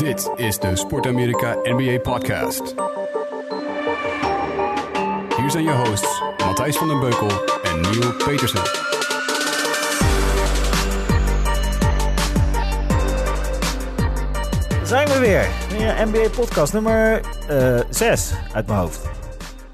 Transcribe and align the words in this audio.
Dit 0.00 0.30
is 0.36 0.58
de 0.58 0.76
Sport 0.76 1.06
Amerika 1.06 1.56
NBA 1.62 1.98
Podcast. 1.98 2.74
Hier 5.36 5.50
zijn 5.50 5.64
je 5.64 5.72
hosts 5.72 6.22
Matthijs 6.44 6.76
van 6.76 6.88
den 6.88 7.00
Beukel 7.00 7.28
en 7.62 7.80
Neil 7.80 8.12
Petersen. 8.12 8.64
Zijn 14.84 15.08
we 15.08 15.18
weer. 15.18 15.48
NBA 16.06 16.28
podcast 16.36 16.72
nummer 16.72 17.20
6 17.90 18.32
uit 18.52 18.66
mijn 18.66 18.78
hoofd. 18.78 19.04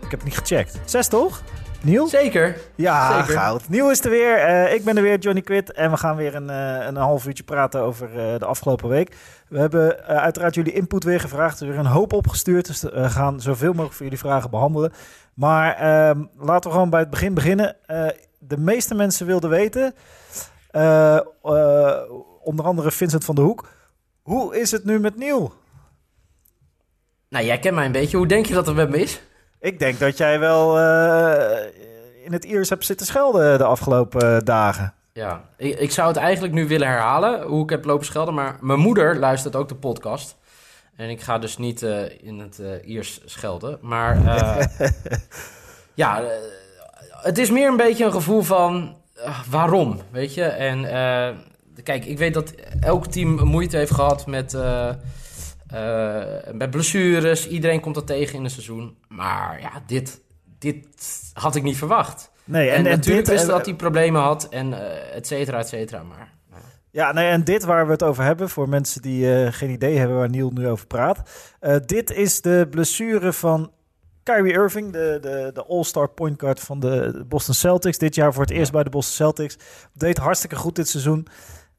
Ik 0.00 0.10
heb 0.10 0.20
het 0.20 0.24
niet 0.24 0.38
gecheckt. 0.38 0.78
6 0.84 1.08
toch? 1.08 1.42
Nieuw? 1.86 2.06
Zeker. 2.06 2.56
Ja, 2.74 3.18
Zeker. 3.18 3.38
goud. 3.38 3.68
Nieuw 3.68 3.90
is 3.90 4.04
er 4.04 4.10
weer. 4.10 4.38
Eh, 4.38 4.74
ik 4.74 4.84
ben 4.84 4.96
er 4.96 5.02
weer, 5.02 5.18
Johnny 5.18 5.40
Quid. 5.40 5.72
En 5.72 5.90
we 5.90 5.96
gaan 5.96 6.16
weer 6.16 6.34
een, 6.34 6.50
eh, 6.50 6.86
een 6.86 6.96
half 6.96 7.26
uurtje 7.26 7.44
praten 7.44 7.80
over 7.80 8.08
eh, 8.08 8.38
de 8.38 8.44
afgelopen 8.44 8.88
week. 8.88 9.16
We 9.48 9.58
hebben 9.58 10.04
uiteraard 10.04 10.54
jullie 10.54 10.72
input 10.72 11.04
weer 11.04 11.20
gevraagd. 11.20 11.60
Er 11.60 11.66
is 11.66 11.72
weer 11.72 11.80
een 11.80 11.90
hoop 11.90 12.12
opgestuurd. 12.12 12.66
Dus 12.66 12.82
we 12.82 13.10
gaan 13.10 13.40
zoveel 13.40 13.70
mogelijk 13.70 13.92
voor 13.92 14.04
jullie 14.04 14.18
vragen 14.18 14.50
behandelen. 14.50 14.92
Maar 15.34 15.74
ehm, 15.74 16.24
laten 16.38 16.70
we 16.70 16.76
gewoon 16.76 16.90
bij 16.90 17.00
het 17.00 17.10
begin 17.10 17.34
beginnen. 17.34 17.76
De 18.38 18.58
meeste 18.58 18.94
mensen 18.94 19.26
wilden 19.26 19.50
weten, 19.50 19.94
onder 22.42 22.64
andere 22.64 22.90
Vincent 22.90 23.24
van 23.24 23.34
der 23.34 23.44
Hoek. 23.44 23.68
Hoe 24.22 24.58
is 24.58 24.70
het 24.70 24.84
nu 24.84 24.98
met 24.98 25.16
Nieuw? 25.16 25.52
Nou, 27.28 27.44
jij 27.44 27.58
kent 27.58 27.74
mij 27.74 27.86
een 27.86 27.92
beetje. 27.92 28.16
Hoe 28.16 28.26
denk 28.26 28.46
je 28.46 28.54
dat 28.54 28.66
het 28.66 28.76
met 28.76 28.90
me 28.90 28.98
is? 28.98 29.20
Ik 29.60 29.78
denk 29.78 29.98
dat 29.98 30.16
jij 30.16 30.38
wel 30.38 30.76
in 32.26 32.32
het 32.32 32.44
Iers 32.44 32.68
hebt 32.68 32.84
zitten 32.84 33.06
schelden 33.06 33.58
de 33.58 33.64
afgelopen 33.64 34.36
eh, 34.36 34.42
dagen. 34.44 34.94
Ja, 35.12 35.42
ik, 35.56 35.90
zou 35.90 36.08
het 36.08 36.16
eigenlijk 36.16 36.54
nu 36.54 36.66
willen 36.66 36.88
herhalen, 36.88 37.42
hoe 37.42 37.62
ik 37.62 37.70
heb 37.70 37.84
lopen 37.84 38.06
schelden. 38.06 38.34
Maar 38.34 38.56
mijn 38.60 38.78
moeder 38.78 39.18
luistert 39.18 39.56
ook 39.56 39.68
de 39.68 39.74
podcast. 39.74 40.36
En 40.96 41.10
ik 41.10 41.20
ga 41.20 41.38
dus 41.38 41.58
niet 41.58 41.82
eh, 41.82 42.22
in 42.22 42.38
het 42.38 42.58
eh 42.58 42.88
Iers 42.88 43.20
schelden. 43.24 43.78
Maar 43.80 44.18
ja, 45.94 46.22
het 47.10 47.38
is 47.38 47.50
meer 47.50 47.68
een 47.68 47.76
beetje 47.76 48.04
een 48.04 48.12
gevoel 48.12 48.42
van 48.42 48.96
waarom, 49.50 50.00
weet 50.10 50.34
je. 50.34 50.44
En 50.44 50.82
kijk, 51.82 52.04
ik 52.04 52.18
weet 52.18 52.34
dat 52.34 52.54
elk 52.80 53.06
team 53.06 53.44
moeite 53.44 53.76
heeft 53.76 53.94
gehad 53.94 54.26
met, 54.26 54.56
met 56.52 56.70
blessures. 56.70 57.48
Iedereen 57.48 57.80
komt 57.80 57.94
dat 57.94 58.06
tegen 58.06 58.34
in 58.34 58.44
een 58.44 58.50
seizoen. 58.50 58.96
Maar 59.08 59.60
ja, 59.60 59.82
dit, 59.86 60.20
dit 60.72 60.86
had 61.32 61.54
ik 61.54 61.62
niet 61.62 61.76
verwacht. 61.76 62.30
Nee, 62.44 62.70
En, 62.70 62.82
natuurlijk 62.82 63.26
dit, 63.26 63.34
wist 63.34 63.48
eh, 63.48 63.56
dat 63.56 63.66
hij 63.66 63.74
problemen 63.74 64.20
had 64.20 64.48
en 64.48 64.72
eh 64.72 65.16
et 65.16 65.26
cetera, 65.26 65.58
et 65.58 65.68
cetera. 65.68 66.02
Maar 66.02 66.34
Ja, 66.90 67.12
nee, 67.12 67.28
en 67.28 67.44
dit 67.44 67.64
waar 67.64 67.86
we 67.86 67.92
het 67.92 68.02
over 68.02 68.24
hebben, 68.24 68.48
voor 68.48 68.68
mensen 68.68 69.02
die 69.02 69.34
eh, 69.34 69.52
geen 69.52 69.70
idee 69.70 69.98
hebben 69.98 70.16
waar 70.16 70.28
Niel 70.28 70.50
nu 70.50 70.68
over 70.68 70.86
praat. 70.86 71.30
Eh, 71.60 71.76
dit 71.86 72.10
is 72.10 72.40
de 72.40 72.66
blessure 72.70 73.32
van 73.32 73.70
Kyrie 74.22 74.52
Irving, 74.52 74.92
de, 74.92 75.18
de, 75.20 75.50
de 75.54 75.64
all-star 75.64 76.08
point 76.08 76.40
guard 76.40 76.60
van 76.60 76.80
de 76.80 77.24
Boston 77.28 77.54
Celtics. 77.54 77.98
Dit 77.98 78.14
jaar 78.14 78.32
voor 78.32 78.42
het 78.42 78.52
eerst 78.52 78.72
bij 78.72 78.82
de 78.82 78.90
Boston 78.90 79.14
Celtics. 79.14 79.56
Deed 79.92 80.18
hartstikke 80.18 80.56
goed 80.56 80.76
dit 80.76 80.88
seizoen. 80.88 81.26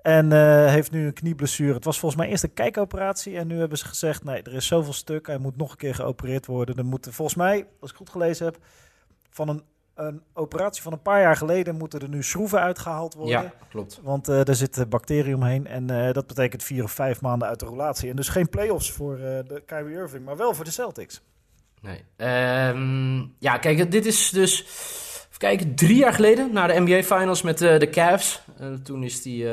En 0.08 0.32
eh, 0.32 0.72
heeft 0.72 0.92
nu 0.92 1.06
een 1.06 1.14
knieblessure. 1.14 1.74
Het 1.74 1.86
was 1.86 2.00
volgens 2.00 2.22
mij 2.22 2.30
eerst 2.30 2.44
een 2.44 2.54
kijkoperatie. 2.54 3.38
En 3.38 3.48
nu 3.48 3.60
hebben 3.60 3.78
ze 3.78 3.86
gezegd, 3.86 4.24
nee, 4.24 4.42
er 4.42 4.54
is 4.54 4.68
zoveel 4.68 4.94
stuk. 4.94 5.28
Hij 5.28 5.38
moet 5.38 5.58
nog 5.58 5.72
een 5.72 5.78
keer 5.78 5.96
geopereerd 5.96 6.46
worden. 6.46 6.76
Er 6.76 6.86
moeten 6.86 7.14
volgens 7.14 7.38
mij, 7.38 7.68
als 7.80 7.92
ik 7.92 7.98
goed 7.98 8.10
gelezen 8.10 8.46
heb, 8.46 8.58
van 9.30 9.50
een, 9.50 9.64
een 9.94 10.22
operatie 10.34 10.82
van 10.82 10.94
een 10.94 11.02
paar 11.02 11.22
jaar 11.22 11.36
geleden... 11.36 11.76
moeten 11.76 12.00
er 12.00 12.10
nu 12.10 12.24
schroeven 12.24 12.60
uitgehaald 12.60 13.14
worden. 13.14 13.42
ja, 13.42 13.54
klopt. 13.70 14.00
Want 14.04 14.28
eh 14.28 14.48
er 14.48 14.56
zitten 14.56 14.90
bacteriën 14.90 15.36
omheen 15.36 15.68
en 15.68 15.90
eh, 15.90 16.14
dat 16.14 16.28
betekent 16.28 16.64
vier 16.64 16.84
of 16.84 16.92
vijf 16.92 17.22
maanden 17.22 17.48
uit 17.48 17.60
de 17.60 17.66
relatie. 17.66 18.10
En 18.10 18.16
dus 18.16 18.30
geen 18.30 18.50
play-offs 18.50 18.92
voor 18.92 19.18
de 19.18 19.64
Kyrie 19.66 19.96
Irving, 19.96 20.26
maar 20.26 20.38
wel 20.38 20.54
voor 20.54 20.66
de 20.66 20.72
Celtics. 20.72 21.22
Nee. 21.82 22.04
Ehm, 22.16 23.18
ja, 23.40 23.58
kijk, 23.58 23.92
dit 23.92 24.06
is 24.06 24.30
dus... 24.30 24.62
Even 25.28 25.40
kijken, 25.40 25.76
drie 25.76 25.98
jaar 25.98 26.14
geleden 26.14 26.54
naar 26.54 26.68
de 26.68 26.80
NBA 26.80 27.04
Finals 27.04 27.42
met 27.42 27.58
de 27.58 27.88
Cavs. 27.92 28.42
Toen 28.84 29.04
is 29.04 29.22
die 29.22 29.46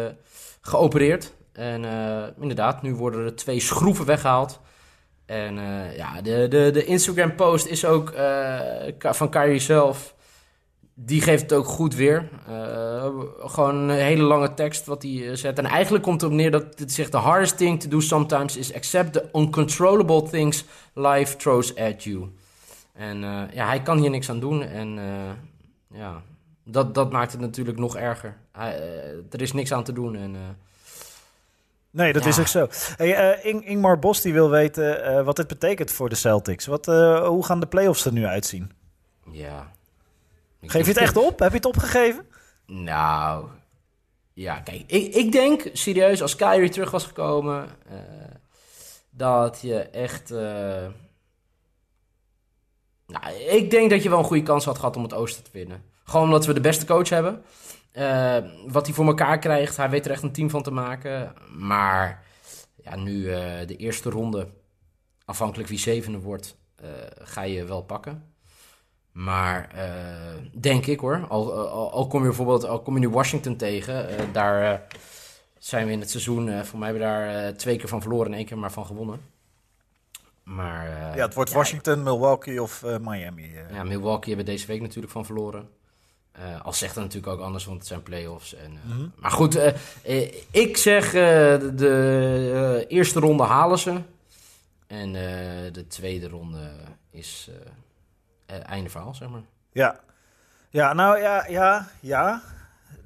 geopereerd. 0.65 1.35
En 1.53 1.85
eh, 1.85 2.23
inderdaad, 2.41 2.83
nu 2.83 2.95
worden 2.95 3.25
er 3.25 3.37
twee 3.37 3.61
schroeven 3.61 4.07
weggehaald. 4.07 4.61
En 5.27 5.59
eh, 5.59 5.97
ja, 5.97 6.23
de, 6.23 6.49
de, 6.49 6.71
de 6.73 6.85
Instagram-post 6.85 7.67
is 7.67 7.85
ook 7.85 8.11
eh, 8.11 9.13
van 9.13 9.31
Kyrie 9.31 9.59
zelf. 9.59 10.15
Die 10.95 11.21
geeft 11.21 11.43
het 11.43 11.53
ook 11.53 11.67
goed 11.67 11.95
weer. 11.95 12.29
Gewoon 13.39 13.75
een 13.75 13.91
hele 13.91 14.23
lange 14.23 14.55
tekst 14.55 14.87
wat 14.87 15.03
hij 15.03 15.37
zet. 15.37 15.59
En 15.59 15.65
eigenlijk 15.65 16.05
komt 16.05 16.21
het 16.21 16.31
op 16.31 16.37
neer 16.37 16.51
dat 16.51 16.79
het 16.79 16.93
zegt... 16.93 17.11
The 17.11 17.17
hardest 17.17 17.57
thing 17.57 17.81
to 17.81 17.89
do 17.89 18.01
sometimes 18.01 18.57
is 18.57 18.75
accept 18.75 19.13
the 19.13 19.29
uncontrollable 19.33 20.23
things 20.23 20.65
life 20.93 21.37
throws 21.37 21.77
at 21.77 22.05
you. 22.05 22.29
En 22.93 23.21
ja, 23.55 23.67
hij 23.67 23.83
kan 23.83 23.99
hier 23.99 24.11
niks 24.11 24.31
aan 24.31 24.41
doen. 24.41 24.63
En 24.63 24.99
ja, 25.91 26.23
dat, 26.65 26.95
dat 26.95 27.13
maakt 27.13 27.33
het 27.33 27.41
natuurlijk 27.41 27.79
nog 27.79 27.97
erger. 27.97 28.37
Hij, 28.53 28.79
eh, 28.79 29.09
er 29.31 29.41
is 29.43 29.53
niks 29.53 29.73
aan 29.73 29.85
te 29.85 29.93
doen. 29.93 30.17
En, 30.17 30.35
eh, 30.35 30.41
Nee, 31.91 32.13
dat 32.13 32.23
Ja. 32.23 32.29
is 32.29 32.39
ook 32.39 32.47
zo. 32.47 32.69
Hey, 32.97 33.15
eh, 33.15 33.45
Ing- 33.53 33.67
Ingmar 33.67 33.99
Bos 33.99 34.21
die 34.21 34.33
wil 34.33 34.51
weten 34.51 35.25
wat 35.25 35.37
dit 35.37 35.47
betekent 35.47 35.91
voor 35.91 36.09
de 36.09 36.15
Celtics. 36.15 36.67
Wat, 36.67 36.87
hoe 37.27 37.45
gaan 37.45 37.61
de 37.61 37.67
play-offs 37.67 38.05
er 38.05 38.13
nu 38.13 38.25
uitzien? 38.27 38.71
ja. 39.31 39.73
Ik 40.61 40.71
Geef 40.71 40.83
je 40.87 40.93
het 40.93 41.01
echt 41.01 41.17
op? 41.17 41.39
Heb 41.39 41.51
je 41.51 41.57
het 41.57 41.65
opgegeven? 41.67 42.27
Nou, 42.67 43.47
ja, 44.33 44.61
kijk, 44.61 44.83
ik, 44.87 45.15
ik 45.15 45.33
denk 45.33 45.71
serieus, 45.73 46.23
als 46.23 46.37
Kyrie 46.37 46.69
terug 46.71 46.91
was 46.91 47.05
gekomen, 47.05 47.69
dat 49.11 49.59
je 49.63 49.79
echt. 49.83 50.31
nou, 53.07 53.33
ik 53.49 53.71
denk 53.71 53.91
dat 53.91 54.03
je 54.03 54.09
wel 54.09 54.19
een 54.19 54.25
goede 54.25 54.43
kans 54.43 54.65
had 54.65 54.79
gehad 54.79 54.97
om 54.97 55.03
het 55.03 55.13
Oosten 55.15 55.45
te 55.45 55.51
winnen. 55.53 55.83
Gewoon 56.05 56.25
omdat 56.25 56.47
we 56.47 56.53
de 56.53 56.61
beste 56.61 56.87
coach 56.87 57.09
hebben. 57.09 57.43
Eh, 57.95 58.37
wat 58.67 58.87
hij 58.87 58.95
voor 58.95 59.07
elkaar 59.07 59.39
krijgt, 59.39 59.77
hij 59.77 59.91
weet 59.91 60.05
er 60.05 60.11
echt 60.11 60.23
een 60.23 60.33
team 60.33 60.51
van 60.51 60.63
te 60.63 60.71
maken. 60.71 61.33
Maar 61.57 62.25
ja, 62.83 62.97
nu 62.97 63.31
eh, 63.31 63.67
de 63.67 63.77
eerste 63.77 64.11
ronde, 64.11 64.49
afhankelijk 65.25 65.69
wie 65.69 65.79
zevende 65.79 66.19
wordt, 66.19 66.57
eh, 66.77 66.89
ga 67.19 67.43
je 67.43 67.65
wel 67.65 67.83
pakken. 67.83 68.33
Maar 69.13 69.69
denk 70.53 70.87
ik 70.87 71.01
hoor, 71.01 71.27
al, 71.29 71.53
al, 71.69 71.93
al 71.93 72.07
kom 72.07 72.21
je 72.21 72.27
bijvoorbeeld 72.27 72.65
al 72.65 72.83
kom 72.83 72.95
je 72.95 73.01
nu 73.01 73.09
Washington 73.09 73.57
tegen, 73.57 74.09
daar 74.33 74.87
zijn 75.59 75.87
we 75.87 75.93
in 75.93 76.01
het 76.01 76.11
seizoen, 76.11 76.65
voor 76.65 76.79
mij 76.79 76.89
hebben 76.89 77.09
we 77.09 77.15
daar 77.15 77.55
twee 77.55 77.77
keer 77.77 77.89
van 77.89 78.01
verloren 78.01 78.27
en 78.27 78.39
één 78.39 78.47
keer 78.47 78.59
maar 78.59 78.73
van 78.73 78.87
gewonnen. 78.87 79.21
Maar 80.43 81.17
ja, 81.17 81.25
het 81.25 81.35
wordt 81.35 81.53
Washington, 81.53 82.03
Milwaukee 82.03 82.63
of 82.63 82.85
Miami. 83.01 83.51
ja, 83.73 83.85
Milwaukee 83.85 84.35
hebben 84.35 84.55
deze 84.55 84.67
week 84.67 84.81
natuurlijk 84.81 85.13
van 85.13 85.25
verloren. 85.25 85.69
Eh 86.34 86.61
al 86.65 86.72
zegt 86.72 86.95
dat 86.95 87.05
natuurlijk 87.05 87.33
ook 87.33 87.41
anders, 87.41 87.65
want 87.65 87.78
het 87.78 87.87
zijn 87.87 88.03
play-offs. 88.03 88.55
En, 88.55 88.78
eh, 88.84 88.91
Mhm. 88.91 89.09
Maar 89.17 89.31
goed, 89.31 89.55
eh, 90.03 90.33
ik 90.50 90.77
zeg 90.77 91.11
de, 91.11 91.72
de, 91.75 92.84
eerste 92.89 93.21
ronde 93.21 93.43
halen 93.43 93.78
ze. 93.78 94.00
En 94.87 95.12
de 95.73 95.84
tweede 95.89 96.28
ronde 96.28 96.71
is 97.11 97.50
einde 98.47 98.91
verhaal, 98.91 99.15
zeg 99.15 99.28
maar. 99.28 99.43
Ja. 99.73 100.00
ja, 100.71 100.93
nou 100.93 101.19
ja, 101.19 101.47
ja, 101.47 101.89
ja. 102.00 102.43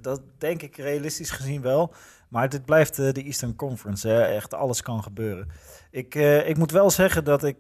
Dat 0.00 0.21
denk 0.38 0.62
ik 0.62 0.77
realistisch 0.77 1.31
gezien 1.31 1.62
wel. 1.62 1.93
Maar 2.28 2.49
dit 2.49 2.65
blijft 2.65 2.97
de 2.97 3.22
Eastern 3.22 3.56
Conference. 3.56 4.09
Hè. 4.09 4.22
Echt 4.22 4.55
alles 4.55 4.83
kan 4.83 5.03
gebeuren. 5.03 5.49
Ik, 5.91 6.15
ik 6.44 6.56
moet 6.56 6.71
wel 6.71 6.91
zeggen 6.91 7.25
dat 7.25 7.44
ik, 7.44 7.56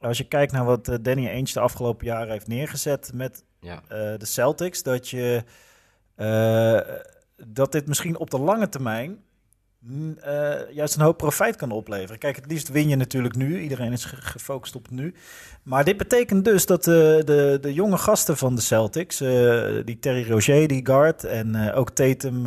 als 0.00 0.18
je 0.18 0.28
kijkt 0.28 0.52
naar 0.52 0.64
wat 0.64 0.98
Danny 1.00 1.28
Ainge 1.28 1.52
de 1.52 1.60
afgelopen 1.60 2.06
jaren 2.06 2.30
heeft 2.30 2.46
neergezet 2.46 3.10
met 3.14 3.44
Ja. 3.62 3.82
eh, 3.88 3.98
de 4.18 4.26
Celtics, 4.26 4.82
dat 4.82 5.08
je 5.08 5.42
eh, 6.14 6.80
dat 7.46 7.72
dit 7.72 7.86
misschien 7.86 8.18
op 8.18 8.30
de 8.30 8.38
lange 8.38 8.68
termijn 8.68 9.18
mm, 9.78 10.16
eh, 10.18 10.70
juist 10.70 10.94
een 10.94 11.00
hoop 11.02 11.16
profijt 11.18 11.56
kan 11.56 11.70
opleveren. 11.70 12.18
Kijk, 12.18 12.36
het 12.36 12.46
liefst 12.46 12.68
win 12.68 12.88
je 12.88 12.96
natuurlijk 12.96 13.34
nu. 13.36 13.60
Iedereen 13.60 13.92
is 13.92 14.04
ge- 14.04 14.16
gefocust 14.16 14.74
op 14.76 14.82
het 14.82 14.92
nu. 14.92 15.14
Maar 15.62 15.84
dit 15.84 15.96
betekent 15.96 16.44
dus 16.44 16.66
dat 16.66 16.84
de, 16.84 17.22
de, 17.24 17.58
de 17.60 17.72
jonge 17.74 17.98
gasten 17.98 18.36
van 18.36 18.54
de 18.54 18.60
Celtics, 18.60 19.18
die 19.84 19.98
Terry 19.98 20.30
Roger, 20.30 20.68
die 20.68 20.86
guard, 20.86 21.24
en 21.24 21.72
ook 21.72 21.90
Tatum 21.90 22.46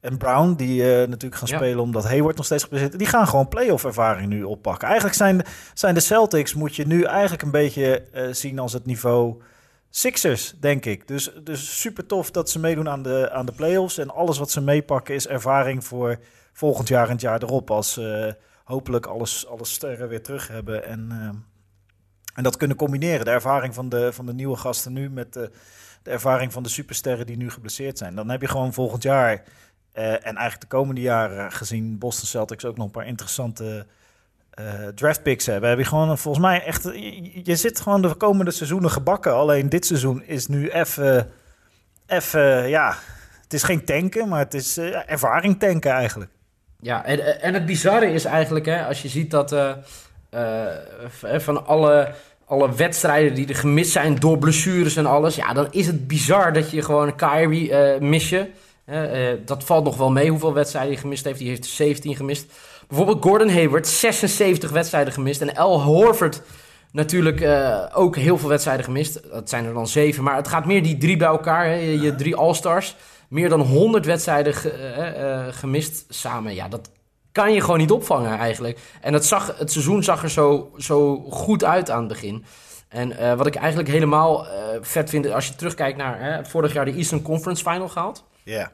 en 0.00 0.18
Brown, 0.18 0.54
die 0.54 0.82
natuurlijk 0.82 1.34
gaan 1.36 1.48
Ja. 1.48 1.56
spelen 1.56 1.82
omdat 1.82 2.04
Hayward 2.04 2.36
nog 2.36 2.44
steeds 2.46 2.68
is, 2.68 2.90
die 2.90 3.06
gaan 3.06 3.26
gewoon 3.28 3.48
playoff 3.48 3.84
ervaring 3.84 4.28
nu 4.28 4.42
oppakken. 4.42 4.86
Eigenlijk 4.86 5.16
zijn, 5.16 5.42
zijn 5.74 5.94
de 5.94 6.00
Celtics, 6.00 6.54
moet 6.54 6.76
je 6.76 6.86
nu 6.86 7.02
eigenlijk 7.02 7.42
een 7.42 7.50
beetje 7.50 8.02
zien 8.30 8.58
als 8.58 8.72
het 8.72 8.86
niveau 8.86 9.42
Sixers, 9.96 10.54
denk 10.60 10.84
ik. 10.84 11.08
Dus, 11.08 11.32
dus 11.44 11.80
super 11.80 12.06
tof 12.06 12.30
dat 12.30 12.50
ze 12.50 12.58
meedoen 12.58 12.88
aan 12.88 13.02
de, 13.02 13.30
aan 13.30 13.46
de 13.46 13.52
playoffs. 13.52 13.98
En 13.98 14.10
alles 14.10 14.38
wat 14.38 14.50
ze 14.50 14.60
meepakken 14.60 15.14
is 15.14 15.26
ervaring 15.26 15.84
voor 15.84 16.18
volgend 16.52 16.88
jaar 16.88 17.06
en 17.06 17.12
het 17.12 17.20
jaar 17.20 17.42
erop. 17.42 17.70
Als 17.70 17.92
ze 17.92 18.36
hopelijk 18.64 19.06
alles, 19.06 19.46
alle 19.46 19.64
sterren 19.64 20.08
weer 20.08 20.22
terug 20.22 20.48
hebben. 20.48 20.84
En, 20.84 21.06
eh, 21.10 21.28
en 22.34 22.42
dat 22.42 22.56
kunnen 22.56 22.76
combineren. 22.76 23.24
De 23.24 23.30
ervaring 23.30 23.74
van 23.74 23.88
de, 23.88 24.12
van 24.12 24.26
de 24.26 24.34
nieuwe 24.34 24.56
gasten 24.56 24.92
nu 24.92 25.10
met 25.10 25.32
de, 25.32 25.50
de 26.02 26.10
ervaring 26.10 26.52
van 26.52 26.62
de 26.62 26.68
supersterren 26.68 27.26
die 27.26 27.36
nu 27.36 27.50
geblesseerd 27.50 27.98
zijn. 27.98 28.14
Dan 28.14 28.30
heb 28.30 28.40
je 28.40 28.48
gewoon 28.48 28.72
volgend 28.72 29.02
jaar 29.02 29.44
Eh, 29.94 30.12
en 30.12 30.36
eigenlijk 30.36 30.60
de 30.60 30.76
komende 30.76 31.00
jaren 31.00 31.52
gezien 31.52 31.98
Boston 31.98 32.26
Celtics 32.26 32.64
ook 32.64 32.76
nog 32.76 32.86
een 32.86 32.92
paar 32.92 33.06
interessante 33.06 33.86
uh, 34.60 34.88
draft 34.94 35.22
picks 35.22 35.46
hebben. 35.46 35.68
Heb 35.70 35.78
je 35.78 35.84
gewoon 35.84 36.18
volgens 36.18 36.44
mij 36.44 36.64
echt... 36.64 36.82
Je, 37.42 37.56
zit 37.56 37.80
gewoon 37.80 38.02
de 38.02 38.14
komende 38.14 38.50
seizoenen 38.50 38.90
gebakken. 38.90 39.34
Alleen 39.34 39.68
dit 39.68 39.86
seizoen 39.86 40.22
is 40.22 40.46
nu 40.46 40.68
even... 40.68 41.30
Even, 42.06 42.68
ja... 42.68 42.96
Het 43.42 43.52
is 43.52 43.62
geen 43.62 43.84
tanken, 43.84 44.28
maar 44.28 44.38
het 44.38 44.54
is 44.54 44.78
uh, 44.78 45.10
ervaring 45.10 45.58
tanken 45.58 45.90
eigenlijk. 45.90 46.30
Ja, 46.80 47.04
en, 47.04 47.40
en 47.40 47.54
het 47.54 47.66
bizarre 47.66 48.12
is 48.12 48.24
eigenlijk, 48.24 48.66
hè, 48.66 48.84
als 48.84 49.02
je 49.02 49.08
ziet 49.08 49.30
dat 49.30 49.52
uh, 49.52 50.66
van 51.38 51.66
alle, 51.66 52.14
alle 52.44 52.74
wedstrijden 52.74 53.34
die 53.34 53.48
er 53.48 53.54
gemist 53.54 53.92
zijn 53.92 54.14
door 54.14 54.38
blessures 54.38 54.96
en 54.96 55.06
alles, 55.06 55.36
ja, 55.36 55.52
dan 55.52 55.66
is 55.70 55.86
het 55.86 56.06
bizar 56.06 56.52
dat 56.52 56.70
je 56.70 56.82
gewoon 56.82 57.16
Kyrie 57.16 57.74
mis 58.00 58.28
je. 58.28 58.50
dat 59.44 59.64
valt 59.64 59.84
nog 59.84 59.96
wel 59.96 60.10
mee 60.10 60.30
hoeveel 60.30 60.54
wedstrijden 60.54 60.92
hij 60.92 61.00
gemist 61.00 61.24
heeft. 61.24 61.38
Die 61.38 61.48
heeft 61.48 61.66
17 61.66 62.16
gemist. 62.16 62.52
Bijvoorbeeld 62.88 63.22
Gordon 63.22 63.48
Hayward, 63.48 63.86
76 63.86 64.70
wedstrijden 64.70 65.12
gemist. 65.12 65.40
En 65.40 65.62
L. 65.62 65.80
Horford 65.80 66.42
natuurlijk 66.92 67.48
ook 67.94 68.16
heel 68.16 68.38
veel 68.38 68.48
wedstrijden 68.48 68.84
gemist. 68.84 69.30
Dat 69.30 69.48
zijn 69.48 69.64
er 69.64 69.74
dan 69.74 69.88
zeven. 69.88 70.24
Maar 70.24 70.36
het 70.36 70.48
gaat 70.48 70.66
meer 70.66 70.82
die 70.82 70.98
drie 70.98 71.16
bij 71.16 71.28
elkaar, 71.28 71.64
hè, 71.64 71.74
je 71.74 72.14
drie 72.14 72.36
All-Stars 72.36 72.96
meer 73.28 73.48
dan 73.48 73.60
100 73.60 74.06
wedstrijden 74.06 74.54
uh, 74.64 75.44
gemist 75.50 76.04
samen. 76.08 76.54
Ja, 76.54 76.68
dat 76.68 76.90
kan 77.32 77.52
je 77.52 77.60
gewoon 77.60 77.78
niet 77.78 77.90
opvangen 77.90 78.38
eigenlijk. 78.38 78.78
En 79.00 79.12
het, 79.12 79.24
zag, 79.24 79.58
het 79.58 79.72
seizoen 79.72 80.02
zag 80.02 80.22
er 80.22 80.30
zo, 80.30 80.72
zo 80.78 81.16
goed 81.30 81.64
uit 81.64 81.90
aan 81.90 81.98
het 81.98 82.08
begin. 82.08 82.44
En 82.88 83.10
uh, 83.10 83.34
wat 83.34 83.46
ik 83.46 83.54
eigenlijk 83.54 83.88
helemaal 83.88 84.46
vet 84.80 85.10
vind, 85.10 85.30
als 85.30 85.46
je 85.46 85.54
terugkijkt 85.54 85.96
naar 85.96 86.46
vorig 86.46 86.72
jaar 86.72 86.84
de 86.84 86.94
Eastern 86.94 87.22
Conference 87.22 87.62
Final 87.62 87.88
gehaald. 87.88 88.24
Ja. 88.42 88.72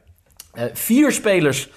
vier 0.72 1.12
spelers 1.12 1.70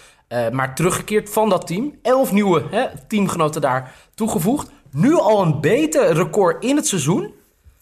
maar 0.52 0.76
teruggekeerd 0.76 1.30
van 1.30 1.50
dat 1.50 1.68
team. 1.68 2.00
Elf 2.02 2.32
nieuwe 2.32 2.64
hè, 2.72 2.86
teamgenoten 3.08 3.62
daar 3.62 3.94
toegevoegd. 4.16 4.70
Nu 4.92 5.14
al 5.14 5.42
een 5.42 5.62
beter 5.62 6.14
record 6.14 6.64
in 6.64 6.76
het 6.76 6.88
seizoen. 6.88 7.34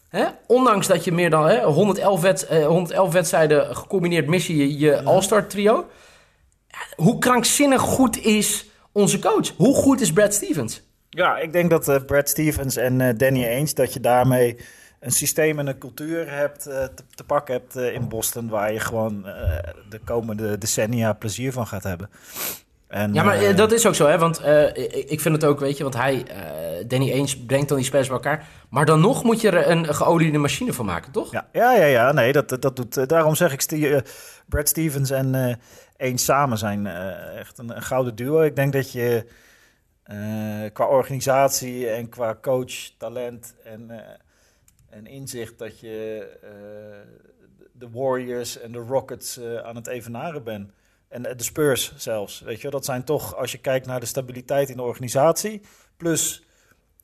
Hè? 0.09 0.25
Ondanks 0.47 0.87
dat 0.87 1.03
je 1.03 1.11
meer 1.11 1.29
dan 1.29 1.47
hè, 1.47 1.63
111, 1.63 2.21
wet, 2.21 2.47
eh, 2.47 2.67
111 2.67 3.13
wedstrijden 3.13 3.75
gecombineerd 3.75 4.27
mis 4.27 4.47
je 4.47 4.77
je 4.77 5.03
All-Star 5.03 5.47
trio. 5.47 5.85
Hoe 6.95 7.19
krankzinnig 7.19 7.81
goed 7.81 8.17
is 8.17 8.69
onze 8.91 9.19
coach? 9.19 9.53
Hoe 9.57 9.75
goed 9.75 10.01
is 10.01 10.13
Brad 10.13 10.33
Stevens? 10.33 10.81
Ja, 11.09 11.37
ik 11.37 11.53
denk 11.53 11.69
dat 11.69 11.87
uh, 11.87 11.95
Brad 12.05 12.29
Stevens 12.29 12.75
en 12.75 12.99
uh, 12.99 13.09
Danny 13.17 13.45
Ainge... 13.45 13.73
dat 13.73 13.93
je 13.93 13.99
daarmee 13.99 14.57
een 15.01 15.11
systeem 15.11 15.59
en 15.59 15.67
een 15.67 15.77
cultuur 15.77 16.31
hebt, 16.31 16.67
uh, 16.67 16.73
te, 16.73 17.03
te, 17.15 17.23
pakken 17.23 17.53
hebt 17.53 17.75
in 17.75 18.07
Boston... 18.07 18.49
waar 18.49 18.73
je 18.73 18.79
gewoon 18.79 19.23
de 19.89 19.99
komende 20.05 20.57
decennia 20.57 21.13
plezier 21.13 21.51
van 21.51 21.67
gaat 21.67 21.83
hebben. 21.83 22.09
En, 22.91 23.13
ja, 23.13 23.23
maar 23.23 23.43
uh, 23.43 23.55
dat 23.55 23.71
is 23.71 23.85
ook 23.87 23.95
zo, 23.95 24.07
hè? 24.07 24.17
Want 24.17 24.41
uh, 24.41 24.67
ik 25.11 25.19
vind 25.19 25.35
het 25.35 25.45
ook, 25.45 25.59
weet 25.59 25.77
je, 25.77 25.83
want 25.83 25.95
hij, 25.95 26.15
uh, 26.15 26.87
Danny 26.87 27.11
Ainge 27.11 27.45
brengt 27.45 27.67
dan 27.67 27.77
die 27.77 27.85
spelers 27.85 28.07
bij 28.07 28.17
elkaar. 28.17 28.47
Maar 28.69 28.85
dan 28.85 28.99
nog 28.99 29.23
moet 29.23 29.41
je 29.41 29.49
er 29.51 29.69
een 29.69 29.93
geoliede 29.95 30.37
machine 30.37 30.73
van 30.73 30.85
maken, 30.85 31.11
toch? 31.11 31.31
Ja, 31.31 31.47
ja, 31.51 31.73
ja, 31.73 31.85
ja 31.85 32.11
nee, 32.11 32.31
dat, 32.31 32.61
dat 32.61 32.75
doet. 32.75 33.09
daarom 33.09 33.35
zeg 33.35 33.53
ik, 33.53 34.03
Brad 34.47 34.69
Stevens 34.69 35.09
en 35.09 35.59
Ainge 35.97 36.17
samen 36.17 36.57
zijn 36.57 36.87
echt 37.37 37.57
een, 37.57 37.75
een, 37.75 37.81
gouden 37.81 38.15
duo. 38.15 38.41
Ik 38.41 38.55
denk 38.55 38.73
dat 38.73 38.91
je 38.91 39.25
qua 40.73 40.85
organisatie 40.85 41.89
en 41.89 42.09
qua 42.09 42.37
coach, 42.41 42.73
talent 42.97 43.55
en, 43.63 43.91
en 44.91 45.07
inzicht, 45.07 45.59
dat 45.59 45.79
je 45.79 46.27
de 47.71 47.89
Warriors 47.89 48.59
en 48.59 48.71
de 48.71 48.77
Rockets 48.79 49.39
aan 49.63 49.75
het 49.75 49.87
evenaren 49.87 50.43
bent. 50.43 50.71
En 51.07 51.21
de 51.23 51.43
Spurs 51.43 51.93
zelfs. 51.97 52.39
Weet 52.39 52.61
je, 52.61 52.69
dat 52.69 52.85
zijn 52.85 53.03
toch, 53.03 53.35
als 53.35 53.51
je 53.51 53.57
kijkt 53.57 53.85
naar 53.85 53.99
de 53.99 54.05
stabiliteit 54.05 54.69
in 54.69 54.75
de 54.75 54.81
organisatie, 54.81 55.61
plus 55.97 56.43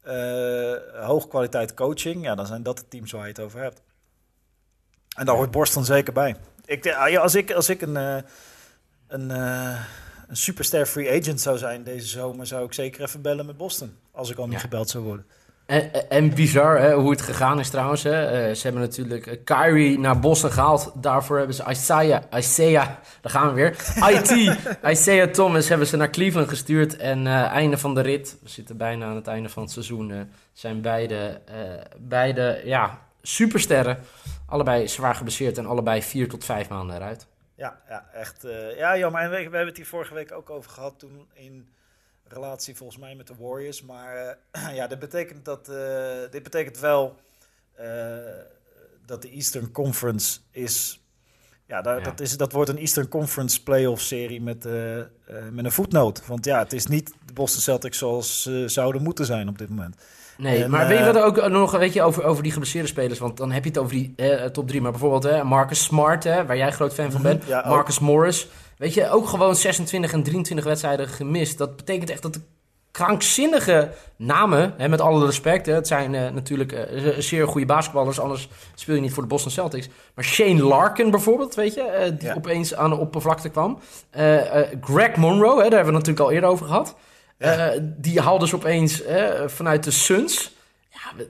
uh, 0.07 1.05
hoogkwaliteit 1.05 1.73
coaching, 1.73 2.23
ja, 2.23 2.35
dan 2.35 2.45
zijn 2.45 2.63
dat 2.63 2.77
de 2.77 2.87
teams 2.87 3.11
waar 3.11 3.21
je 3.21 3.27
het 3.27 3.39
over 3.39 3.61
hebt. 3.61 3.81
En 5.15 5.25
daar 5.25 5.35
hoort 5.35 5.51
Boston 5.51 5.85
zeker 5.85 6.13
bij. 6.13 6.35
Ik, 6.65 6.83
ja, 6.83 7.19
als 7.19 7.35
ik, 7.35 7.51
als 7.51 7.69
ik 7.69 7.81
een, 7.81 7.95
uh, 7.95 8.17
een, 9.07 9.29
uh, 9.29 9.81
een 10.27 10.37
superstar 10.37 10.85
free 10.85 11.21
agent 11.21 11.41
zou 11.41 11.57
zijn 11.57 11.83
deze 11.83 12.07
zomer, 12.07 12.47
zou 12.47 12.65
ik 12.65 12.73
zeker 12.73 13.01
even 13.01 13.21
bellen 13.21 13.45
met 13.45 13.57
Boston. 13.57 13.97
Als 14.11 14.29
ik 14.29 14.37
al 14.37 14.45
niet 14.45 14.53
ja. 14.53 14.59
gebeld 14.59 14.89
zou 14.89 15.03
worden. 15.03 15.25
En, 15.67 16.09
en 16.09 16.33
bizar 16.33 16.79
hè, 16.79 16.93
hoe 16.93 17.11
het 17.11 17.21
gegaan 17.21 17.59
is 17.59 17.69
trouwens. 17.69 18.03
Hè. 18.03 18.49
Uh, 18.49 18.55
ze 18.55 18.63
hebben 18.63 18.81
natuurlijk 18.81 19.25
uh, 19.25 19.33
Kyrie 19.43 19.99
naar 19.99 20.19
Boston 20.19 20.51
gehaald. 20.51 20.91
Daarvoor 20.95 21.37
hebben 21.37 21.55
ze 21.55 21.63
Isaiah, 21.69 22.23
Isaiah, 22.35 22.87
daar 23.21 23.31
gaan 23.31 23.47
we 23.47 23.53
weer. 23.53 23.69
IT, 24.11 24.57
Isaiah 24.93 25.29
Thomas 25.29 25.69
hebben 25.69 25.87
ze 25.87 25.97
naar 25.97 26.09
Cleveland 26.09 26.49
gestuurd. 26.49 26.97
En 26.97 27.25
uh, 27.25 27.43
einde 27.43 27.77
van 27.77 27.95
de 27.95 28.01
rit, 28.01 28.37
we 28.43 28.49
zitten 28.49 28.77
bijna 28.77 29.05
aan 29.05 29.15
het 29.15 29.27
einde 29.27 29.49
van 29.49 29.63
het 29.63 29.71
seizoen, 29.71 30.29
zijn 30.53 30.81
beide, 30.81 31.41
beide 31.97 32.61
ja, 32.63 32.99
supersterren. 33.21 33.99
Allebei 34.45 34.87
zwaar 34.87 35.15
geblesseerd 35.15 35.57
en 35.57 35.65
allebei 35.65 36.01
vier 36.01 36.29
tot 36.29 36.45
vijf 36.45 36.69
maanden 36.69 36.95
eruit. 36.95 37.27
Ja, 37.55 37.79
ja 37.89 38.05
echt. 38.13 38.47
ja, 38.77 38.97
jammer. 38.97 39.21
En 39.21 39.29
we, 39.29 39.35
we 39.35 39.41
hebben 39.41 39.65
het 39.65 39.77
hier 39.77 39.85
vorige 39.85 40.13
week 40.13 40.31
ook 40.31 40.49
over 40.49 40.71
gehad 40.71 40.99
toen 40.99 41.27
in 41.33 41.67
relatie 42.33 42.75
volgens 42.75 42.99
mij 42.99 43.15
met 43.15 43.27
de 43.27 43.33
Warriors. 43.39 43.81
Maar 43.81 44.37
uh, 44.55 44.75
ja, 44.79 44.87
dit 44.87 44.99
betekent, 44.99 45.45
dat, 45.45 45.69
uh, 45.69 45.77
dit 46.31 46.43
betekent 46.43 46.79
wel 46.79 47.15
uh, 47.79 47.85
dat 49.05 49.21
de 49.21 49.29
Eastern 49.29 49.71
Conference 49.71 50.39
is. 50.51 51.01
Ja, 51.67 51.81
daar, 51.81 51.97
ja, 51.97 52.03
Dat, 52.03 52.19
is, 52.19 52.37
dat 52.37 52.51
wordt 52.51 52.69
een 52.69 52.77
Eastern 52.77 53.07
Conference 53.07 53.63
playoff 53.63 54.01
serie 54.01 54.41
met, 54.41 54.63
met 55.51 55.65
een 55.65 55.71
voetnoot. 55.71 56.25
Want 56.25 56.45
ja, 56.45 56.59
het 56.59 56.73
is 56.73 56.85
niet 56.85 57.13
de 57.25 57.33
Boston 57.33 57.61
Celtics 57.61 57.97
zoals 57.97 58.41
ze 58.41 58.63
zouden 58.67 59.01
moeten 59.01 59.25
zijn 59.25 59.49
op 59.49 59.57
dit 59.57 59.69
moment. 59.69 59.95
Nee, 60.37 60.63
en, 60.63 60.69
maar 60.69 60.87
weet 60.87 60.97
je 60.97 61.05
wat 61.05 61.21
ook 61.21 61.49
nog 61.49 61.77
weet 61.77 61.93
je, 61.93 62.01
over, 62.01 62.23
over 62.23 62.43
die 62.43 62.51
geblesseerde 62.51 62.87
spelers? 62.87 63.19
Want 63.19 63.37
dan 63.37 63.51
heb 63.51 63.63
je 63.63 63.69
het 63.69 63.79
over 63.79 63.93
die 63.93 64.15
top 64.51 64.67
drie. 64.67 64.81
Maar 64.81 64.91
bijvoorbeeld 64.91 65.23
hè, 65.23 65.43
Marcus 65.43 65.83
Smart, 65.83 66.23
hè, 66.23 66.45
waar 66.45 66.57
jij 66.57 66.71
groot 66.71 66.93
fan 66.93 67.11
van 67.11 67.21
bent. 67.21 67.45
Ja, 67.45 67.67
Marcus 67.67 67.99
Morris. 67.99 68.47
Weet 68.77 68.93
je, 68.93 69.09
ook 69.09 69.27
gewoon 69.27 69.55
26 69.55 70.13
en 70.13 70.23
23 70.23 70.65
wedstrijden 70.65 71.07
gemist. 71.07 71.57
Dat 71.57 71.75
betekent 71.75 72.09
echt 72.09 72.21
dat 72.21 72.33
de 72.33 72.41
krankzinnige 72.91 73.91
namen, 74.15 74.73
hè, 74.77 74.89
met 74.89 75.01
alle 75.01 75.25
respect. 75.25 75.65
Hè, 75.65 75.73
het 75.73 75.87
zijn 75.87 76.13
uh, 76.13 76.29
natuurlijk 76.29 76.71
uh, 76.71 77.13
zeer 77.17 77.47
goede 77.47 77.65
basketballers, 77.65 78.19
anders 78.19 78.49
speel 78.75 78.95
je 78.95 79.01
niet 79.01 79.13
voor 79.13 79.23
de 79.23 79.29
Boston 79.29 79.51
Celtics. 79.51 79.89
Maar 80.15 80.23
Shane 80.23 80.63
Larkin 80.63 81.11
bijvoorbeeld, 81.11 81.55
weet 81.55 81.73
je, 81.73 82.09
uh, 82.11 82.19
die 82.19 82.27
ja. 82.27 82.35
opeens 82.35 82.75
aan 82.75 82.89
de 82.89 82.95
oppervlakte 82.95 83.49
kwam. 83.49 83.79
Greg 84.81 85.15
Monroe, 85.15 85.63
hè, 85.63 85.69
daar 85.69 85.83
hebben 85.83 85.93
we 85.93 85.99
het 85.99 86.07
natuurlijk 86.07 86.19
al 86.19 86.31
eerder 86.31 86.49
over 86.49 86.65
gehad. 86.65 86.95
Ja. 87.39 87.73
die 87.81 88.19
haalde 88.19 88.43
dus 88.43 88.53
opeens 88.53 89.03
vanuit 89.45 89.83
de 89.83 89.91
Suns. 89.91 90.55
Ja, 90.89 91.25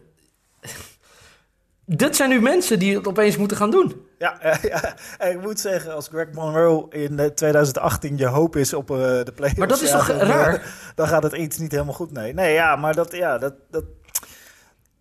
dit 1.89 2.15
zijn 2.15 2.29
nu 2.29 2.41
mensen 2.41 2.79
die 2.79 2.95
het 2.95 3.07
opeens 3.07 3.37
moeten 3.37 3.57
gaan 3.57 3.71
doen. 3.71 4.05
Ja, 4.17 4.37
ja, 4.61 4.95
En 5.17 5.31
ik 5.31 5.41
moet 5.41 5.59
zeggen, 5.59 5.93
als 5.93 6.07
Greg 6.07 6.31
Monroe 6.31 6.85
in 6.89 7.31
2018 7.35 8.17
je 8.17 8.25
hoop 8.25 8.55
is 8.55 8.73
op 8.73 8.91
uh, 8.91 8.97
de 8.97 9.31
playoffs... 9.35 9.59
Maar 9.59 9.67
dat 9.67 9.81
is 9.81 9.89
ja, 9.89 9.97
toch 9.97 10.07
dan, 10.07 10.17
raar? 10.17 10.75
Dan 10.95 11.07
gaat 11.07 11.23
het 11.23 11.33
iets 11.33 11.57
niet 11.57 11.71
helemaal 11.71 11.93
goed, 11.93 12.11
nee. 12.11 12.33
Nee, 12.33 12.53
ja, 12.53 12.75
maar 12.75 12.95
dat, 12.95 13.11
ja, 13.15 13.37
dat, 13.37 13.53
dat, 13.69 13.83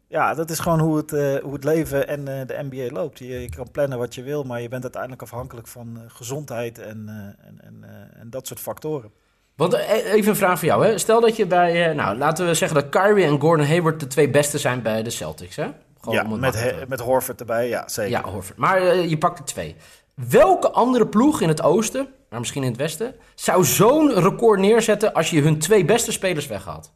ja, 0.08 0.34
dat 0.34 0.50
is 0.50 0.58
gewoon 0.58 0.80
hoe 0.80 0.96
het, 0.96 1.12
uh, 1.12 1.36
hoe 1.36 1.52
het 1.52 1.64
leven 1.64 2.08
en 2.08 2.24
de 2.24 2.66
NBA 2.70 2.94
loopt. 2.94 3.18
Je, 3.18 3.40
je, 3.40 3.48
kan 3.48 3.70
plannen 3.70 3.98
wat 3.98 4.14
je 4.14 4.22
wil, 4.22 4.42
maar 4.42 4.62
je 4.62 4.68
bent 4.68 4.82
uiteindelijk 4.82 5.22
afhankelijk 5.22 5.66
van 5.66 5.98
gezondheid 6.06 6.78
en, 6.78 7.08
en, 7.46 7.60
en, 7.60 7.84
en 8.20 8.30
dat 8.30 8.46
soort 8.46 8.60
factoren. 8.60 9.10
Want 9.56 9.74
even 9.74 10.28
een 10.28 10.36
vraag 10.36 10.58
voor 10.58 10.68
jou. 10.68 10.86
Hè? 10.86 10.98
Stel 10.98 11.20
dat 11.20 11.36
je 11.36 11.46
bij, 11.46 11.94
nou 11.94 12.16
laten 12.16 12.46
we 12.46 12.54
zeggen 12.54 12.80
dat 12.80 12.88
Kyrie 12.88 13.24
en 13.24 13.40
Gordon 13.40 13.66
Hayward 13.66 14.00
de 14.00 14.06
twee 14.06 14.30
beste 14.30 14.58
zijn 14.58 14.82
bij 14.82 15.02
de 15.02 15.10
Celtics. 15.10 15.56
Hè? 15.56 15.68
Ja, 16.10 16.22
met, 16.22 16.54
he, 16.54 16.86
met 16.88 17.00
Horford 17.00 17.40
erbij, 17.40 17.68
ja, 17.68 17.88
zeker. 17.88 18.10
Ja, 18.10 18.22
Horford. 18.22 18.58
Maar 18.58 18.82
uh, 18.82 19.08
je 19.08 19.18
pakt 19.18 19.38
er 19.38 19.44
twee. 19.44 19.76
Welke 20.14 20.70
andere 20.70 21.06
ploeg 21.06 21.40
in 21.40 21.48
het 21.48 21.62
oosten, 21.62 22.08
maar 22.30 22.38
misschien 22.38 22.62
in 22.62 22.68
het 22.68 22.78
westen, 22.78 23.14
zou 23.34 23.64
zo'n 23.64 24.12
record 24.12 24.60
neerzetten 24.60 25.12
als 25.12 25.30
je 25.30 25.40
hun 25.40 25.58
twee 25.58 25.84
beste 25.84 26.12
spelers 26.12 26.46
weghaalt? 26.46 26.92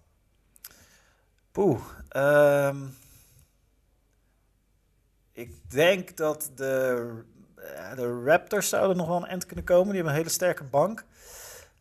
Poeh. 1.53 1.81
Um, 2.17 2.97
ik 5.33 5.71
denk 5.71 6.17
dat 6.17 6.51
de, 6.55 7.13
de 7.97 8.23
Raptors 8.25 8.69
zouden 8.69 8.97
nog 8.97 9.07
wel 9.07 9.17
een 9.17 9.27
eind 9.27 9.47
kunnen 9.47 9.65
komen. 9.65 9.87
Die 9.87 9.95
hebben 9.95 10.13
een 10.13 10.19
hele 10.19 10.31
sterke 10.31 10.65
bank. 10.65 11.05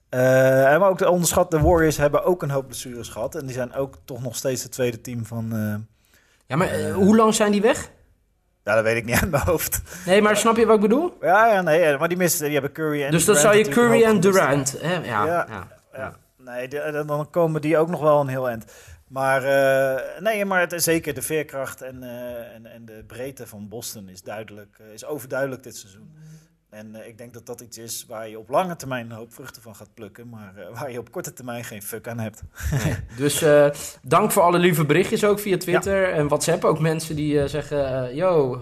Uh, 0.10 0.20
maar 0.80 0.90
ook 0.90 0.98
de 0.98 1.10
onderschat, 1.10 1.52
de 1.52 1.60
Warriors 1.60 1.98
hebben 1.98 2.24
ook 2.24 2.44
een 2.44 2.50
hoop 2.50 2.66
blessures 2.66 3.10
gehad. 3.10 3.36
En 3.36 3.46
die 3.46 3.56
zijn 3.56 3.74
ook 3.74 3.98
toch 4.06 4.22
nog 4.22 4.36
steeds 4.36 4.64
het 4.64 4.72
tweede 4.72 5.02
team 5.02 5.26
van, 5.26 5.56
uh, 5.56 5.76
ja, 6.50 6.56
maar 6.56 6.80
uh, 6.80 6.96
hoe 6.96 7.16
lang 7.16 7.34
zijn 7.36 7.52
die 7.52 7.62
weg? 7.62 7.92
Ja, 8.64 8.76
dat 8.76 8.84
weet 8.84 8.98
ik 8.98 9.06
niet 9.06 9.20
uit 9.22 9.32
mijn 9.32 9.44
hoofd. 9.44 9.82
Nee, 10.06 10.22
maar 10.22 10.38
snap 10.38 10.58
je 10.58 10.66
wat 10.66 10.76
ik 10.76 10.82
bedoel? 10.82 11.18
Ja, 11.22 11.54
ja 11.54 11.62
nee, 11.62 11.98
maar 11.98 12.08
die 12.08 12.18
missen, 12.18 12.44
die 12.44 12.54
hebben 12.54 12.72
Curry 12.72 13.04
en 13.04 13.12
Dus 13.12 13.26
dan 13.26 13.36
zou 13.36 13.56
je 13.56 13.68
Curry 13.68 14.04
en 14.04 14.20
Durant, 14.20 14.76
hè? 14.82 14.94
Ja, 14.94 15.26
ja, 15.26 15.46
ja, 15.50 15.68
ja. 15.94 16.16
Nee, 16.38 16.68
de, 16.68 17.04
dan 17.06 17.30
komen 17.30 17.62
die 17.62 17.78
ook 17.78 17.90
nog 17.90 18.02
wel 18.02 18.20
een 18.20 18.28
heel 18.28 18.50
eind. 18.50 18.66
Maar 19.08 19.44
uh, 19.44 20.22
nee, 20.22 20.46
maar 20.46 20.60
het, 20.60 20.84
zeker 20.84 21.14
de 21.14 21.22
veerkracht 21.22 21.82
en, 21.82 22.04
uh, 22.04 22.56
en, 22.56 22.66
en 22.66 22.86
de 22.86 23.04
breedte 23.08 23.48
van 23.48 23.68
Boston 23.68 24.10
is 24.10 24.22
duidelijk, 24.22 24.80
is 24.94 25.06
overduidelijk 25.06 25.64
dit 25.64 25.78
seizoen. 25.78 26.16
En 26.70 26.96
eh, 26.96 27.08
ik 27.08 27.18
denk 27.18 27.34
dat 27.34 27.46
dat 27.46 27.62
iets 27.62 27.78
is 27.78 28.06
waar 28.08 28.30
je 28.30 28.40
op 28.40 28.50
lange 28.50 28.76
termijn 28.76 29.06
een 29.06 29.16
hoop 29.18 29.34
vruchten 29.34 29.62
van 29.62 29.76
gaat 29.76 29.94
plukken, 29.94 30.30
maar 30.30 30.54
eh, 30.58 30.80
waar 30.80 30.92
je 30.92 31.00
op 31.00 31.12
korte 31.12 31.34
termijn 31.34 31.64
geen 31.64 31.82
fuck 31.82 32.08
aan 32.08 32.20
hebt. 32.20 32.42
Dus 33.18 33.42
eh, 33.42 33.70
dank 34.02 34.32
voor 34.32 34.42
alle 34.42 34.60
lieve 34.60 34.86
berichtjes 34.86 35.24
ook 35.24 35.40
via 35.40 35.58
Twitter 35.58 36.14
en 36.14 36.28
WhatsApp. 36.28 36.64
Ook 36.64 36.80
mensen 36.80 37.16
die 37.16 37.48
zeggen, 37.48 38.16
yo, 38.16 38.62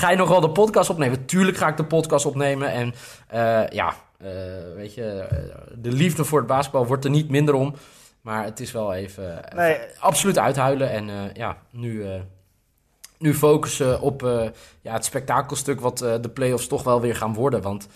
ga 0.00 0.10
je 0.10 0.16
nog 0.16 0.28
wel 0.28 0.40
de 0.40 0.50
podcast 0.50 0.90
opnemen? 0.90 1.24
Tuurlijk 1.24 1.56
ga 1.56 1.68
ik 1.68 1.76
de 1.76 1.84
podcast 1.84 2.26
opnemen. 2.26 2.70
En 2.72 2.94
ja, 3.72 3.94
weet 4.74 4.94
je, 4.94 5.26
de 5.74 5.92
liefde 5.92 6.24
voor 6.24 6.38
het 6.38 6.48
basketbal 6.48 6.86
wordt 6.86 7.04
er 7.04 7.10
niet 7.10 7.30
minder 7.30 7.54
om. 7.54 7.74
Maar 8.20 8.44
het 8.44 8.60
is 8.60 8.72
wel 8.72 8.94
even, 8.94 9.44
even 9.44 9.56
Nee. 9.56 9.78
absoluut 9.98 10.38
uithuilen. 10.38 10.90
En 10.90 11.30
ja, 11.34 11.56
nu, 11.70 12.04
nu 13.18 13.34
focussen 13.34 14.00
op 14.00 14.22
eh, 14.22 14.48
ja, 14.80 14.92
het 14.92 15.04
spektakelstuk 15.04 15.80
wat 15.80 16.00
eh, 16.00 16.14
de 16.20 16.28
play-offs 16.30 16.66
toch 16.66 16.82
wel 16.82 17.00
weer 17.00 17.16
gaan 17.16 17.34
worden. 17.34 17.62
Want 17.62 17.88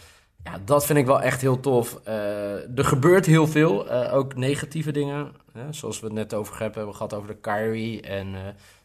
ja, 0.44 0.58
dat 0.64 0.86
vind 0.86 0.98
ik 0.98 1.06
wel 1.06 1.20
echt 1.20 1.40
heel 1.40 1.60
tof. 1.60 2.00
Eh, 2.04 2.78
er 2.78 2.84
gebeurt 2.84 3.26
heel 3.26 3.46
veel, 3.46 3.90
ook 3.90 4.34
negatieve 4.34 4.92
dingen. 4.92 5.32
Hè, 5.52 5.72
zoals 5.72 6.00
we 6.00 6.06
het 6.06 6.14
net 6.14 6.34
over 6.34 6.58
hebben 6.58 6.94
gehad 6.94 7.14
over 7.14 7.28
de 7.28 7.36
Kyrie. 7.36 8.00
En 8.00 8.30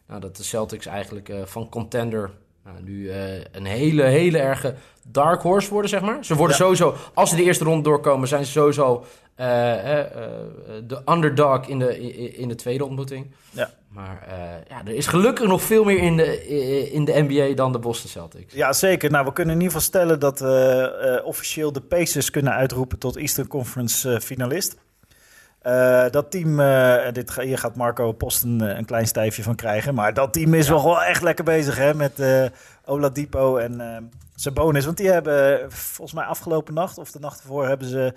nou, 0.08 0.22
dat 0.22 0.38
de 0.38 0.44
Celtics 0.44 0.86
eigenlijk 0.86 1.34
van 1.44 1.70
contender 1.70 2.32
nou, 2.66 2.78
nu 2.84 3.10
eh, 3.10 3.34
een 3.52 3.66
hele, 3.66 4.04
hele 4.04 4.38
erge 4.38 4.74
dark 5.04 5.42
horse 5.42 5.70
worden, 5.70 5.90
zeg 5.90 6.02
maar. 6.02 6.26
Ze 6.26 6.36
worden 6.36 6.58
Ja. 6.58 6.64
sowieso, 6.64 6.96
als 7.14 7.30
ze 7.30 7.36
de 7.36 7.44
eerste 7.44 7.64
ronde 7.64 7.84
doorkomen, 7.84 8.28
zijn 8.28 8.46
ze 8.46 8.52
sowieso 8.52 9.06
eh, 9.36 10.00
eh, 10.00 10.06
de 10.88 11.02
underdog 11.06 11.68
in 11.68 11.80
de, 11.80 12.00
in, 12.38 12.48
de 12.48 12.56
tweede 12.56 12.86
ontmoeting. 12.86 13.32
Ja. 13.52 13.70
Maar 13.88 14.24
ja, 14.70 14.82
er 14.86 14.96
is 14.96 15.08
gelukkig 15.08 15.48
nog 15.48 15.62
veel 15.62 15.84
meer 15.84 15.98
in 15.98 16.18
de, 16.18 16.48
in 16.92 17.06
de 17.06 17.26
NBA 17.28 17.56
dan 17.56 17.72
de 17.72 17.80
Boston 17.80 18.10
Celtics. 18.10 18.54
Ja, 18.54 18.74
zeker. 18.74 19.12
Nou, 19.12 19.26
we 19.26 19.34
kunnen 19.34 19.56
in 19.56 19.62
ieder 19.62 19.76
geval 19.76 19.88
stellen 19.90 20.20
dat 20.20 20.42
officieel 21.24 21.72
de 21.72 21.82
Pacers 21.82 22.30
kunnen 22.30 22.54
uitroepen 22.54 23.00
tot 23.00 23.16
Eastern 23.16 23.48
Conference 23.48 24.22
finalist. 24.22 24.76
Eh, 25.66 26.06
dat 26.10 26.32
team, 26.32 26.60
eh, 26.60 27.12
dit, 27.12 27.32
ga- 27.32 27.42
hier 27.42 27.58
gaat 27.58 27.76
Marco 27.76 28.12
Post 28.12 28.44
een, 28.44 28.62
eh, 28.62 28.78
een 28.78 28.86
klein 28.86 29.08
stijfje 29.08 29.44
van 29.44 29.56
krijgen. 29.56 29.94
Maar 29.94 30.14
dat 30.14 30.34
team 30.34 30.54
is 30.54 30.68
Ja. 30.68 30.74
wel 30.74 31.04
echt 31.04 31.22
lekker 31.22 31.44
bezig 31.44 31.78
hè, 31.78 31.94
met 31.94 32.22
Oladipo 32.86 33.58
en 33.58 34.12
Sabonis. 34.36 34.86
Want 34.86 34.98
die 34.98 35.10
hebben 35.10 35.72
volgens 35.72 36.14
mij 36.14 36.26
afgelopen 36.26 36.74
nacht 36.74 36.98
of 36.98 37.12
de 37.12 37.20
nacht 37.20 37.40
ervoor 37.40 37.68
hebben 37.68 37.88
ze 37.88 38.14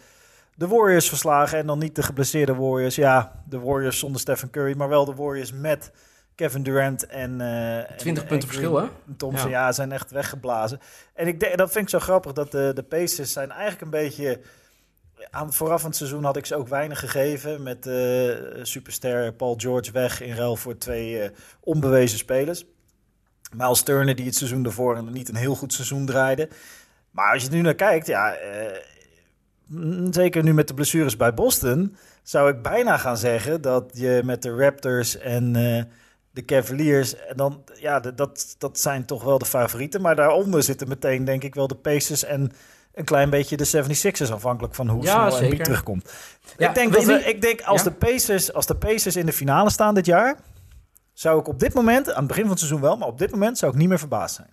de 0.55 0.67
Warriors 0.69 1.09
verslagen. 1.09 1.59
En 1.59 1.67
dan 1.67 1.79
niet 1.79 1.95
de 1.95 2.03
geblesseerde 2.03 2.55
Warriors. 2.55 2.95
Ja, 2.95 3.33
de 3.45 3.59
Warriors 3.61 3.99
zonder 3.99 4.21
Stephen 4.21 4.51
Curry, 4.51 4.77
maar 4.77 4.89
wel 4.89 5.05
de 5.05 5.15
Warriors 5.15 5.53
met 5.53 5.91
Kevin 6.35 6.63
Durant 6.63 7.07
en... 7.07 7.41
eh, 7.41 7.97
20 7.97 8.23
en- 8.23 8.29
punten 8.29 8.49
en 8.49 8.55
verschil, 8.55 8.77
hè? 8.77 8.87
Thompson, 9.17 9.51
Ja. 9.51 9.67
ja. 9.67 9.73
zijn 9.73 9.93
echt 9.93 10.11
weggeblazen. 10.11 10.81
En 11.15 11.27
ik 11.27 11.41
denk, 11.41 11.57
dat 11.57 11.71
vind 11.73 11.85
ik 11.85 11.91
zo 11.91 11.99
grappig, 11.99 12.33
dat 12.33 12.51
de, 12.53 12.71
de 12.75 12.83
Pacers 12.83 13.33
zijn 13.33 13.51
eigenlijk 13.51 13.81
een 13.83 13.91
beetje... 13.91 14.41
Aan, 15.31 15.53
vooraf 15.53 15.81
van 15.81 15.89
het 15.89 15.99
seizoen 15.99 16.25
had 16.25 16.37
ik 16.37 16.47
ze 16.47 16.57
ook 16.57 16.69
weinig 16.69 17.01
gegeven. 17.01 17.63
Met 17.63 17.87
eh 17.87 18.31
superster 18.63 19.33
Paul 19.33 19.55
George 19.57 19.93
weg 19.93 20.21
in 20.21 20.35
ruil 20.35 20.57
voor 20.57 20.79
twee 20.79 21.21
eh, 21.21 21.31
onbewezen 21.61 22.19
spelers. 22.19 22.65
Miles 23.57 23.83
Turner 23.83 24.15
die 24.15 24.27
het 24.27 24.35
seizoen 24.35 24.63
daarvoor 24.63 25.03
niet 25.03 25.29
een 25.29 25.35
heel 25.35 25.55
goed 25.55 25.73
seizoen 25.73 26.07
draaide. 26.07 26.49
Maar 27.11 27.33
als 27.33 27.43
je 27.43 27.51
nu 27.51 27.61
naar 27.61 27.75
kijkt, 27.75 28.07
ja... 28.07 28.35
eh, 28.35 28.77
mm, 29.67 30.13
zeker 30.13 30.43
nu 30.43 30.55
met 30.55 30.69
de 30.69 30.75
blessures 30.75 31.17
bij 31.17 31.35
Boston... 31.35 31.97
zou 32.23 32.51
ik 32.51 32.63
bijna 32.63 32.97
gaan 32.97 33.17
zeggen 33.17 33.61
dat 33.61 33.91
je 33.95 34.21
met 34.25 34.43
de 34.43 34.57
Raptors 34.57 35.19
en... 35.19 35.53
de 36.31 36.45
Cavaliers. 36.45 37.17
En 37.17 37.37
dan, 37.37 37.65
ja, 37.75 38.01
dat, 38.01 38.55
dat 38.59 38.79
zijn 38.79 39.05
toch 39.05 39.25
wel 39.25 39.39
de 39.39 39.45
favorieten. 39.45 40.01
Maar 40.01 40.17
daaronder 40.17 40.63
zitten 40.63 40.89
meteen, 40.89 41.25
denk 41.25 41.43
ik, 41.43 41.55
wel 41.55 41.69
de 41.69 41.77
Pacers 41.77 42.25
en 42.25 42.53
een 42.99 43.05
klein 43.05 43.31
beetje 43.31 43.57
de 43.57 43.67
76ers. 43.67 44.33
Afhankelijk 44.33 44.75
van 44.75 44.89
hoe 44.89 45.03
Ja, 45.03 45.31
snel. 45.31 45.43
Embiid 45.43 45.65
terugkomt. 45.65 46.13
Ja, 46.57 46.69
ik, 46.69 46.75
denk 46.75 46.93
dat 46.93 47.05
we, 47.05 47.13
ik 47.13 47.41
denk 47.41 47.61
als, 47.61 47.83
Ja? 47.83 47.91
de 47.91 47.97
Pacers, 47.97 48.53
als 48.53 48.67
de 48.67 48.75
Pacers 48.75 49.17
in 49.17 49.27
de 49.27 49.33
finale 49.33 49.71
staan 49.71 49.95
dit 49.95 50.07
jaar... 50.07 50.37
zou 51.13 51.41
ik 51.41 51.49
op 51.49 51.61
dit 51.61 51.75
moment, 51.75 52.11
aan 52.11 52.19
het 52.19 52.27
begin 52.27 52.43
van 52.43 52.51
het 52.51 52.59
seizoen 52.59 52.81
wel... 52.81 52.97
maar 52.97 53.09
op 53.09 53.19
dit 53.19 53.31
moment 53.31 53.59
zou 53.59 53.73
ik 53.73 53.79
niet 53.79 53.89
meer 53.89 53.99
verbaasd 53.99 54.35
zijn. 54.35 54.53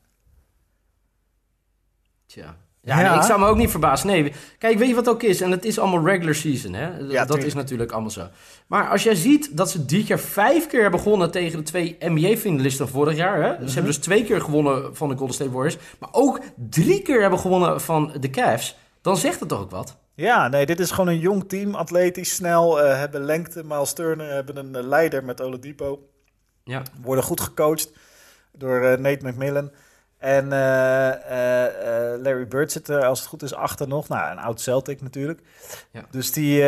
Tja. 2.26 2.56
Ja, 2.86 3.00
Ja. 3.00 3.10
Nee, 3.10 3.18
ik 3.18 3.26
zou 3.26 3.40
me 3.40 3.46
ook 3.46 3.58
niet 3.58 3.70
verbazen. 3.70 4.08
Nee, 4.08 4.34
kijk, 4.58 4.78
weet 4.78 4.88
je 4.88 4.96
wat 4.96 5.10
ook 5.10 5.24
is? 5.24 5.42
En 5.42 5.52
het 5.52 5.66
is 5.66 5.80
allemaal 5.80 6.06
regular 6.06 6.36
season, 6.36 6.74
hè? 6.74 7.08
dat 7.26 7.44
is 7.44 7.54
natuurlijk 7.54 7.92
allemaal 7.92 8.10
zo. 8.12 8.28
Maar 8.68 8.90
als 8.90 9.04
jij 9.04 9.16
ziet 9.16 9.58
dat 9.58 9.72
ze 9.72 9.86
dit 9.86 10.08
jaar 10.08 10.20
vijf 10.20 10.68
keer 10.68 10.82
hebben 10.82 11.00
gewonnen 11.00 11.32
tegen 11.32 11.58
de 11.58 11.64
twee 11.64 11.96
NBA-finalisten 12.00 12.88
vorig 12.88 13.16
jaar, 13.16 13.44
hè? 13.44 13.54
Mhm. 13.54 13.68
Ze 13.68 13.74
hebben 13.74 13.92
dus 13.92 13.98
twee 14.02 14.24
keer 14.24 14.42
gewonnen 14.42 14.96
van 14.96 15.10
de 15.10 15.16
Golden 15.16 15.36
State 15.36 15.52
Warriors, 15.52 15.78
maar 16.00 16.10
ook 16.12 16.40
drie 16.70 17.02
keer 17.02 17.22
hebben 17.22 17.40
gewonnen 17.40 17.82
van 17.82 18.12
de 18.20 18.30
Cavs. 18.30 18.78
Dan 19.02 19.18
zegt 19.18 19.40
het 19.40 19.50
toch 19.50 19.60
ook 19.60 19.72
wat? 19.72 19.98
Ja, 20.16 20.48
nee, 20.48 20.66
dit 20.66 20.80
is 20.80 20.92
gewoon 20.92 21.08
een 21.08 21.20
jong 21.20 21.50
team. 21.50 21.76
Atletisch, 21.76 22.36
snel, 22.36 22.82
eh, 22.82 22.98
hebben 22.98 23.24
lengte. 23.24 23.64
Miles 23.64 23.94
Turner 23.94 24.34
hebben 24.34 24.58
een 24.58 24.76
eh, 24.76 24.84
leider 24.84 25.24
met 25.24 25.42
Oladipo. 25.42 26.00
Ja. 26.64 26.82
worden 27.02 27.24
goed 27.24 27.42
gecoacht 27.42 27.92
door 28.52 28.82
eh, 28.82 28.98
Nate 28.98 29.28
McMillan. 29.28 29.72
En 30.26 30.52
eh, 30.52 31.12
eh, 31.14 32.14
eh, 32.14 32.22
Larry 32.22 32.48
Bird 32.48 32.72
zit 32.72 32.88
er, 32.88 33.06
als 33.06 33.20
het 33.20 33.28
goed 33.28 33.44
is, 33.44 33.54
achter 33.54 33.88
nog. 33.88 34.08
Nou, 34.08 34.32
een 34.32 34.40
oud 34.40 34.62
Celtic 34.62 35.02
natuurlijk. 35.02 35.40
Ja. 35.92 36.06
Dus 36.12 36.32
die 36.32 36.66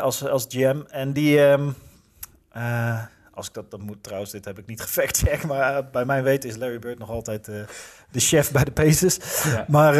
als, 0.00 0.26
als 0.26 0.46
GM. 0.48 0.80
En 0.88 1.12
die... 1.12 1.44
ehm, 1.44 1.70
eh, 2.52 3.02
als 3.34 3.48
ik 3.48 3.54
dat, 3.54 3.70
dat 3.70 3.80
moet 3.80 4.02
trouwens, 4.02 4.30
dit 4.30 4.44
heb 4.44 4.58
ik 4.58 4.66
niet 4.66 4.80
gefactcheckt. 4.88 5.46
Maar 5.46 5.90
bij 5.90 6.04
mijn 6.04 6.22
weten 6.22 6.48
is 6.48 6.56
Larry 6.56 6.78
Bird 6.78 6.98
nog 6.98 7.10
altijd 7.10 7.44
de 8.10 8.20
chef 8.20 8.52
bij 8.52 8.64
de 8.64 8.72
Pacers. 8.72 9.42
Ja. 9.42 9.64
Maar 9.68 9.94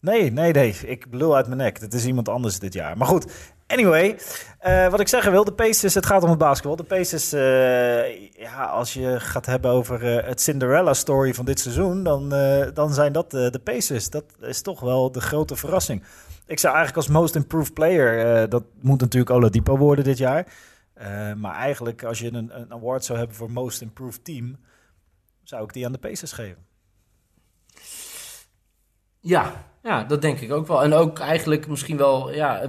nee, 0.00 0.32
nee, 0.32 0.52
nee. 0.52 0.76
Ik 0.84 1.10
belul 1.10 1.36
uit 1.36 1.46
mijn 1.46 1.58
nek. 1.58 1.80
Het 1.80 1.94
is 1.94 2.06
iemand 2.06 2.28
anders 2.28 2.58
dit 2.58 2.72
jaar. 2.72 2.96
Maar 2.96 3.08
goed, 3.08 3.32
anyway. 3.70 4.18
eh, 4.58 4.88
wat 4.88 5.00
ik 5.00 5.08
zeggen 5.08 5.32
wil, 5.32 5.44
de 5.44 5.52
Pacers, 5.52 5.94
het 5.94 6.06
gaat 6.06 6.22
om 6.22 6.28
het 6.30 6.38
basketbal. 6.38 6.76
De 6.76 6.82
Pacers, 6.82 7.32
eh, 7.32 8.30
ja, 8.30 8.64
als 8.64 8.92
je 8.92 9.20
gaat 9.20 9.46
hebben 9.46 9.70
over 9.70 10.18
eh, 10.18 10.26
het 10.26 10.40
Cinderella 10.40 10.94
story 10.94 11.34
van 11.34 11.44
dit 11.44 11.60
seizoen, 11.60 12.02
dan, 12.02 12.28
dan 12.74 12.94
zijn 12.94 13.12
dat 13.12 13.30
de 13.30 13.60
Pacers. 13.64 14.10
Dat 14.10 14.24
is 14.40 14.62
toch 14.62 14.80
wel 14.80 15.12
de 15.12 15.20
grote 15.20 15.56
verrassing. 15.56 16.02
Ik 16.46 16.58
zou 16.58 16.74
eigenlijk 16.74 17.06
als 17.06 17.16
most 17.16 17.34
improved 17.34 17.74
player, 17.74 18.48
dat 18.48 18.64
moet 18.80 19.00
natuurlijk 19.00 19.30
Oladipo 19.30 19.76
worden 19.76 20.04
dit 20.04 20.18
jaar. 20.18 20.46
Maar 21.36 21.54
eigenlijk, 21.54 22.04
als 22.04 22.18
je 22.18 22.32
een, 22.32 22.60
een 22.60 22.72
award 22.72 23.04
zou 23.04 23.18
hebben 23.18 23.36
voor 23.36 23.50
most 23.50 23.80
improved 23.80 24.24
team, 24.24 24.56
zou 25.42 25.64
ik 25.64 25.72
die 25.72 25.86
aan 25.86 25.92
de 25.92 25.98
Pacers 25.98 26.32
geven. 26.32 26.66
Ja, 29.20 29.52
ja, 29.82 30.04
dat 30.04 30.22
denk 30.22 30.40
ik 30.40 30.52
ook 30.52 30.66
wel. 30.66 30.82
En 30.82 30.92
ook 30.92 31.18
eigenlijk 31.18 31.68
misschien 31.68 31.96
wel 31.96 32.32
ja, 32.32 32.62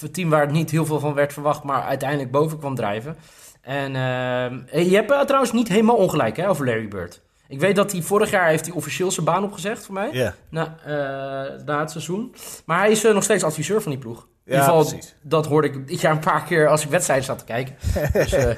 het 0.00 0.14
team 0.14 0.30
waar 0.30 0.40
het 0.40 0.52
niet 0.52 0.70
heel 0.70 0.86
veel 0.86 1.00
van 1.00 1.14
werd 1.14 1.32
verwacht, 1.32 1.62
maar 1.62 1.82
uiteindelijk 1.82 2.30
boven 2.30 2.58
kwam 2.58 2.74
drijven. 2.74 3.16
En 3.60 3.96
ehm, 3.96 4.84
je 4.88 4.94
hebt 4.94 5.10
eh, 5.10 5.20
trouwens 5.20 5.52
niet 5.52 5.68
helemaal 5.68 5.96
ongelijk 5.96 6.36
hè, 6.36 6.48
over 6.48 6.66
Larry 6.66 6.88
Bird. 6.88 7.22
Ik 7.48 7.60
weet 7.60 7.76
dat 7.76 7.92
hij 7.92 8.02
vorig 8.02 8.30
jaar 8.30 8.48
heeft 8.48 8.66
hij 8.66 8.74
officieel 8.74 9.10
zijn 9.10 9.26
baan 9.26 9.44
opgezegd 9.44 9.84
voor 9.84 9.94
mij. 9.94 10.08
Ja, 10.12 10.34
Na, 10.48 10.76
eh, 10.84 11.64
na 11.64 11.80
het 11.80 11.90
seizoen. 11.90 12.34
Maar 12.64 12.78
hij 12.78 12.90
is 12.90 13.04
eh, 13.04 13.14
nog 13.14 13.22
steeds 13.22 13.44
adviseur 13.44 13.82
van 13.82 13.90
die 13.92 14.00
ploeg. 14.00 14.18
In 14.18 14.52
ieder 14.52 14.64
geval, 14.64 14.84
precies. 14.84 15.14
dat 15.22 15.46
hoorde 15.46 15.68
ik 15.68 15.86
dit 15.88 16.00
jaar 16.00 16.12
een 16.12 16.18
paar 16.18 16.44
keer 16.44 16.68
als 16.68 16.84
ik 16.84 16.90
wedstrijden 16.90 17.26
zat 17.26 17.38
te 17.38 17.44
kijken. 17.44 17.76
dus 18.12 18.32
eh, 18.32 18.56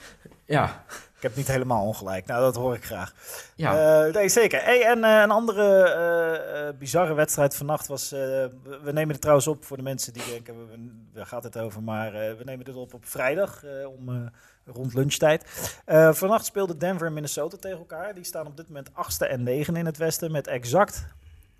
ja, 0.56 0.84
ik 1.18 1.24
heb 1.24 1.36
niet 1.36 1.48
helemaal 1.48 1.86
ongelijk. 1.86 2.26
Nou, 2.26 2.40
dat 2.40 2.54
hoor 2.56 2.74
ik 2.74 2.84
graag. 2.84 3.14
ja. 3.56 4.04
Eh, 4.06 4.14
nee, 4.14 4.28
zeker. 4.28 4.62
Hey, 4.62 4.84
en 4.84 5.04
eh, 5.04 5.20
een 5.20 5.30
andere 5.30 5.82
eh, 5.82 6.78
bizarre 6.78 7.14
wedstrijd 7.14 7.56
vannacht 7.56 7.86
was... 7.86 8.10
we, 8.10 8.50
nemen 8.92 9.08
het 9.10 9.20
trouwens 9.20 9.46
op 9.46 9.64
voor 9.64 9.76
de 9.76 9.82
mensen 9.82 10.12
die 10.12 10.22
denken... 10.30 10.68
we- 10.68 10.90
waar 11.14 11.26
gaat 11.26 11.42
het 11.42 11.58
over? 11.58 11.82
Maar 11.82 12.12
we 12.12 12.42
nemen 12.44 12.64
dit 12.64 12.74
op 12.74 12.94
op 12.94 13.06
vrijdag 13.06 13.62
om, 13.98 14.30
rond 14.66 14.94
lunchtijd. 14.94 15.70
Vannacht 16.10 16.44
speelden 16.44 16.78
Denver 16.78 17.06
en 17.06 17.12
Minnesota 17.12 17.56
tegen 17.56 17.78
elkaar. 17.78 18.14
Die 18.14 18.24
staan 18.24 18.46
op 18.46 18.56
dit 18.56 18.68
moment 18.68 18.90
achtste 18.92 19.26
en 19.26 19.42
negen 19.42 19.76
in 19.76 19.86
het 19.86 19.96
westen... 19.96 20.32
met 20.32 20.46
exact 20.46 21.06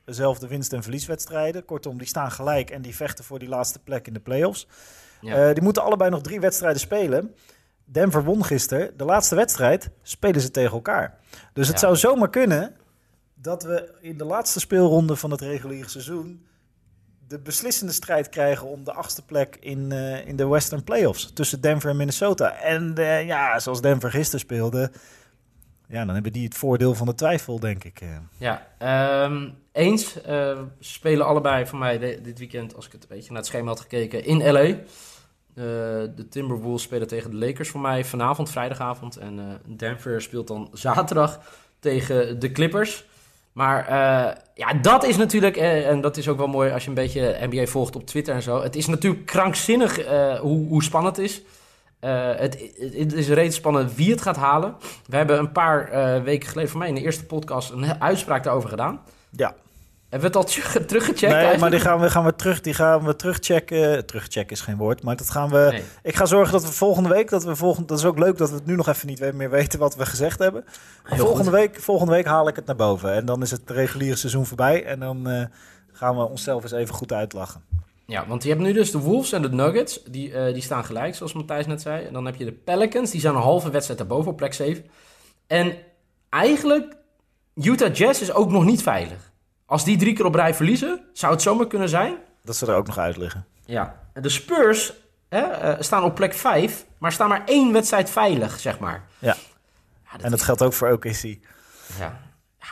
dezelfde 0.04 0.46
winst- 0.46 0.72
en 0.72 0.82
verlieswedstrijden. 0.82 1.64
Kortom, 1.64 1.98
die 1.98 2.06
staan 2.06 2.30
gelijk 2.30 2.70
en 2.70 2.82
die 2.82 2.96
vechten 2.96 3.24
voor 3.24 3.38
die 3.38 3.48
laatste 3.48 3.78
plek 3.78 4.06
in 4.06 4.12
de 4.12 4.20
playoffs. 4.20 4.66
Ja. 5.20 5.52
Die 5.52 5.62
moeten 5.62 5.82
allebei 5.82 6.10
nog 6.10 6.20
drie 6.20 6.40
wedstrijden 6.40 6.80
spelen. 6.80 7.34
Denver 7.90 8.24
won 8.24 8.44
gisteren. 8.44 8.96
De 8.96 9.04
laatste 9.04 9.34
wedstrijd 9.34 9.90
spelen 10.02 10.40
ze 10.40 10.50
tegen 10.50 10.72
elkaar. 10.72 11.18
Dus 11.52 11.66
het 11.68 11.80
Ja. 11.80 11.86
zou 11.86 11.96
zomaar 11.96 12.30
kunnen 12.30 12.74
dat 13.34 13.62
we 13.62 13.94
in 14.00 14.16
de 14.18 14.24
laatste 14.24 14.60
speelronde 14.60 15.16
van 15.16 15.30
het 15.30 15.40
reguliere 15.40 15.88
seizoen 15.88 16.46
de 17.28 17.38
beslissende 17.38 17.92
strijd 17.92 18.28
krijgen 18.28 18.66
om 18.68 18.84
de 18.84 18.92
achtste 18.92 19.24
plek 19.24 19.56
in, 19.60 19.92
eh, 19.92 20.26
in 20.26 20.36
de 20.36 20.46
Western 20.46 20.84
Playoffs 20.84 21.32
tussen 21.32 21.60
Denver 21.60 21.90
en 21.90 21.96
Minnesota. 21.96 22.52
En 22.56 22.94
eh, 22.96 23.26
ja, 23.26 23.58
zoals 23.58 23.80
Denver 23.80 24.10
gisteren 24.10 24.40
speelde, 24.40 24.90
ja, 25.88 26.04
dan 26.04 26.14
hebben 26.14 26.32
die 26.32 26.44
het 26.44 26.54
voordeel 26.56 26.94
van 26.94 27.06
de 27.06 27.14
twijfel, 27.14 27.60
denk 27.60 27.84
ik. 27.84 28.00
eh. 28.00 28.08
Ja, 28.38 28.66
ehm, 28.78 29.48
eens. 29.72 30.12
ze 30.12 30.66
spelen 30.80 31.26
allebei 31.26 31.66
voor 31.66 31.78
mij 31.78 31.98
de- 31.98 32.20
dit 32.22 32.38
weekend, 32.38 32.74
als 32.76 32.86
ik 32.86 32.92
het 32.92 33.02
een 33.02 33.08
beetje 33.08 33.28
naar 33.28 33.38
het 33.38 33.46
schema 33.46 33.68
had 33.68 33.80
gekeken, 33.80 34.24
in 34.24 34.52
LA. 34.52 34.74
Eh, 35.58 35.64
de 36.16 36.28
Timberwolves 36.30 36.82
spelen 36.82 37.08
tegen 37.08 37.30
de 37.30 37.36
Lakers 37.36 37.68
voor 37.68 37.80
mij 37.80 38.04
vanavond, 38.04 38.50
vrijdagavond. 38.50 39.16
En 39.16 39.38
eh, 39.38 39.44
Denver 39.76 40.22
speelt 40.22 40.48
dan 40.48 40.68
zaterdag 40.86 41.40
tegen 41.80 42.38
de 42.38 42.52
Clippers. 42.52 43.04
Maar 43.52 43.86
eh, 43.86 44.36
ja, 44.54 44.72
dat 44.82 45.04
is 45.04 45.16
natuurlijk, 45.16 45.56
en 45.56 46.00
dat 46.00 46.16
is 46.16 46.28
ook 46.28 46.36
wel 46.36 46.46
mooi 46.46 46.70
als 46.70 46.82
je 46.82 46.88
een 46.88 46.94
beetje 46.94 47.36
NBA 47.40 47.66
volgt 47.66 47.96
op 47.96 48.06
Twitter 48.06 48.34
en 48.34 48.42
zo. 48.42 48.62
Het 48.62 48.76
is 48.76 48.86
natuurlijk 48.86 49.26
krankzinnig 49.26 50.06
hoe, 50.40 50.68
hoe 50.68 50.82
spannend 50.82 51.16
het 51.16 51.24
is. 51.24 51.42
Het, 52.00 52.72
het 52.78 53.12
is 53.12 53.28
reeds 53.28 53.56
spannend 53.56 53.94
wie 53.94 54.10
het 54.10 54.22
gaat 54.22 54.36
halen. 54.36 54.76
We 55.06 55.16
hebben 55.16 55.38
een 55.38 55.52
paar 55.52 55.90
weken 56.22 56.48
geleden, 56.48 56.70
voor 56.70 56.78
mij 56.78 56.88
in 56.88 56.94
de 56.94 57.00
eerste 57.00 57.26
podcast, 57.26 57.70
een 57.70 58.00
uitspraak 58.00 58.44
daarover 58.44 58.68
gedaan. 58.68 59.00
Ja. 59.30 59.54
Hebben 60.08 60.32
we 60.32 60.38
het 60.38 60.46
al 60.46 60.52
terug- 60.52 60.86
teruggecheckt 60.86 61.32
Nee, 61.32 61.58
maar 61.58 61.70
die 61.70 61.80
gaan 61.80 62.00
we, 62.00 62.10
gaan 62.10 62.24
we 62.24 62.34
terug, 62.36 62.60
die 62.60 62.74
gaan 62.74 63.04
we 63.04 63.16
terugchecken. 63.16 64.06
Terugchecken 64.06 64.52
is 64.56 64.60
geen 64.60 64.76
woord, 64.76 65.02
maar 65.02 65.16
dat 65.16 65.30
gaan 65.30 65.50
we. 65.50 65.66
Nee. 65.70 65.82
Ik 66.02 66.14
ga 66.16 66.26
zorgen 66.26 66.52
dat 66.52 66.62
we 66.64 66.72
volgende 66.72 67.08
week, 67.08 67.30
dat 67.30 67.44
we 67.44 67.56
volgende, 67.56 67.86
dat 67.86 67.98
is 67.98 68.04
ook 68.04 68.18
leuk 68.18 68.38
dat 68.38 68.48
we 68.50 68.54
het 68.54 68.66
nu 68.66 68.76
nog 68.76 68.88
even 68.88 69.06
niet 69.08 69.32
meer 69.32 69.50
weten 69.50 69.78
wat 69.78 69.96
we 69.96 70.06
gezegd 70.06 70.38
hebben. 70.38 70.64
Volgende 71.04 71.42
goed. 71.50 71.52
week, 71.52 71.80
volgende 71.80 72.12
week 72.12 72.26
haal 72.26 72.48
ik 72.48 72.56
het 72.56 72.66
naar 72.66 72.76
boven 72.76 73.12
en 73.12 73.24
dan 73.24 73.42
is 73.42 73.50
het 73.50 73.70
reguliere 73.70 74.16
seizoen 74.16 74.46
voorbij 74.46 74.84
en 74.84 75.00
dan 75.00 75.28
eh, 75.28 75.44
gaan 75.92 76.16
we 76.16 76.22
onszelf 76.28 76.62
eens 76.62 76.72
even 76.72 76.94
goed 76.94 77.12
uitlachen. 77.12 77.62
Ja, 78.06 78.26
want 78.26 78.42
je 78.42 78.48
hebt 78.48 78.60
nu 78.62 78.72
dus 78.72 78.90
de 78.90 78.98
Wolves 78.98 79.32
en 79.32 79.42
de 79.42 79.50
Nuggets. 79.50 80.02
Die, 80.04 80.32
eh, 80.32 80.52
die 80.52 80.62
staan 80.62 80.84
gelijk, 80.84 81.14
zoals 81.14 81.32
Matthijs 81.32 81.66
net 81.66 81.82
zei. 81.82 82.04
En 82.06 82.12
dan 82.12 82.24
heb 82.24 82.36
je 82.36 82.44
de 82.44 82.52
Pelicans. 82.52 83.10
Die 83.10 83.20
zijn 83.20 83.34
een 83.34 83.40
halve 83.40 83.70
wedstrijd 83.70 83.98
daarboven 83.98 84.30
op 84.30 84.36
plek 84.36 84.54
7. 84.54 84.84
En 85.46 85.76
eigenlijk, 86.30 86.96
Utah 87.54 87.94
Jazz 87.94 88.20
is 88.20 88.32
ook 88.32 88.50
nog 88.50 88.64
niet 88.64 88.82
veilig. 88.82 89.30
Als 89.68 89.84
die 89.84 89.96
drie 89.98 90.12
keer 90.14 90.24
op 90.24 90.34
rij 90.34 90.54
verliezen, 90.54 91.00
zou 91.12 91.32
het 91.32 91.42
zomaar 91.42 91.66
kunnen 91.66 91.88
zijn. 91.88 92.16
Dat 92.42 92.56
ze 92.56 92.66
er 92.66 92.74
ook 92.74 92.86
nog 92.86 92.98
uit 92.98 93.16
liggen. 93.16 93.46
Ja. 93.64 93.98
De 94.12 94.28
Spurs 94.28 94.92
hè, 95.28 95.40
eh, 95.40 95.82
staan 95.82 96.02
op 96.04 96.14
plek 96.14 96.34
5, 96.34 96.84
maar 96.98 97.12
staan 97.12 97.28
maar 97.28 97.42
één 97.46 97.72
wedstrijd 97.72 98.10
veilig, 98.10 98.60
zeg 98.60 98.78
maar. 98.78 99.04
Ja. 99.18 99.36
Ja, 100.12 100.24
En 100.24 100.30
dat 100.30 100.42
geldt 100.42 100.62
ook 100.62 100.72
voor 100.72 100.90
OKC. 100.92 101.22
Ja, 101.98 102.18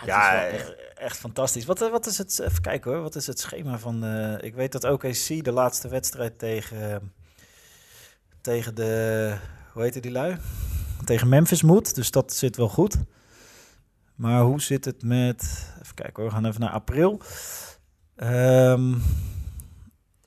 ja, 0.05 0.33
is 0.43 0.51
wel 0.51 0.61
echt- 0.61 0.75
echt, 0.95 1.17
fantastisch. 1.17 1.65
Wat, 1.65 1.83
eh, 1.83 1.91
wat 1.91 2.07
is 2.07 2.19
het, 2.19 2.41
even 2.41 2.61
kijken 2.63 2.93
hoor, 2.93 3.03
wat 3.03 3.15
is 3.15 3.27
het 3.27 3.41
schema 3.41 3.79
van, 3.79 4.05
eh, 4.05 4.35
ik 4.47 4.55
weet 4.55 4.73
dat 4.73 4.85
OKC 4.85 5.45
de 5.45 5.53
laatste 5.53 5.89
wedstrijd 5.89 6.39
tegen, 6.39 7.13
tegen 8.41 8.75
de, 8.75 9.35
hoe 9.73 9.83
heet 9.83 10.03
die 10.03 10.13
lui? 10.13 10.37
Tegen 11.05 11.29
Memphis 11.29 11.63
moet, 11.63 11.95
dus 11.95 12.11
dat 12.11 12.33
zit 12.33 12.57
wel 12.57 12.69
goed. 12.69 12.97
Maar 14.17 14.41
hoe 14.41 14.61
zit 14.61 14.85
het 14.85 15.03
met, 15.03 15.73
even 15.83 15.95
kijken 15.95 16.15
hoor, 16.23 16.25
we 16.25 16.31
gaan 16.31 16.45
even 16.47 16.61
naar 16.61 16.71
april. 16.71 17.21
Ehm 18.17 18.95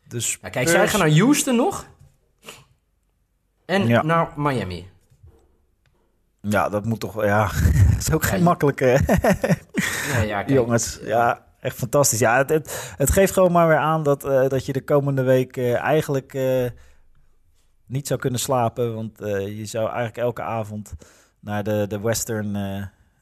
dus 0.08 0.38
Ja, 0.42 0.50
kijk, 0.50 0.68
zij 0.68 0.88
gaan 0.88 1.00
naar 1.00 1.18
Houston 1.18 1.56
nog. 1.56 1.88
En 3.66 3.88
Ja. 3.88 4.04
naar 4.04 4.32
Miami. 4.36 4.90
Ja, 6.42 6.70
dat 6.70 6.86
moet 6.86 7.00
toch 7.00 7.24
ja, 7.24 7.52
dat 7.90 8.00
is 8.00 8.12
ook 8.12 8.24
geen 8.24 8.38
Ja, 8.38 8.44
makkelijke... 8.44 9.00
Ja. 10.26 10.46
Jongens, 10.46 11.00
ja, 11.04 11.46
echt 11.60 11.78
fantastisch. 11.78 12.20
Ja, 12.20 12.38
het, 12.38 12.50
het, 12.50 12.94
het 12.98 13.12
geeft 13.12 13.34
gewoon 13.34 13.52
maar 13.52 13.68
weer 13.68 13.78
aan 13.78 14.04
dat, 14.04 14.24
eh, 14.24 14.48
dat 14.48 14.66
je 14.66 14.74
de 14.74 14.84
komende 14.84 15.24
week 15.24 15.58
eh, 15.58 15.76
eigenlijk 15.76 16.34
eh, 16.34 16.66
niet 17.86 18.08
zou 18.08 18.20
kunnen 18.20 18.40
slapen. 18.40 18.96
Want 18.96 19.18
je 19.18 19.66
zou 19.66 19.86
eigenlijk 19.86 20.18
elke 20.18 20.42
avond 20.42 20.94
naar 21.40 21.64
de, 21.64 21.86
de, 21.88 22.00
Western, 22.00 22.52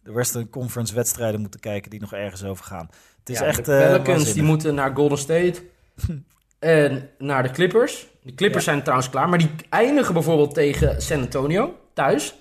de 0.08 0.14
Western 0.14 0.50
Conference 0.50 0.96
wedstrijden 0.96 1.42
moeten 1.42 1.60
kijken 1.60 1.90
die 1.90 2.00
nog 2.00 2.14
ergens 2.14 2.44
over 2.44 2.66
gaan. 2.66 2.90
Het 3.20 3.30
is 3.30 3.40
Ja, 3.40 3.46
echt. 3.46 3.66
de 3.66 3.78
eh, 3.78 3.88
Pelicans 3.90 4.34
die 4.34 4.44
moeten 4.44 4.76
naar 4.76 4.96
Golden 4.96 5.18
State 5.18 5.64
en 6.60 7.10
naar 7.18 7.44
de 7.44 7.50
Clippers. 7.50 8.08
De 8.22 8.34
Clippers 8.34 8.64
zijn 8.64 8.82
trouwens 8.82 9.10
klaar, 9.10 9.30
maar 9.30 9.38
die 9.38 9.52
eindigen 9.70 10.14
bijvoorbeeld 10.14 10.54
tegen 10.54 11.02
San 11.02 11.20
Antonio 11.20 11.76
thuis. 11.94 12.36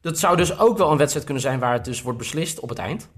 Dat 0.00 0.18
zou 0.18 0.36
dus 0.36 0.58
ook 0.58 0.78
wel 0.78 0.90
een 0.90 0.96
wedstrijd 0.96 1.24
kunnen 1.24 1.42
zijn 1.42 1.58
waar 1.58 1.72
het 1.72 1.84
dus 1.84 2.02
wordt 2.02 2.18
beslist 2.18 2.60
op 2.60 2.68
het 2.68 2.78
eind. 2.78 3.08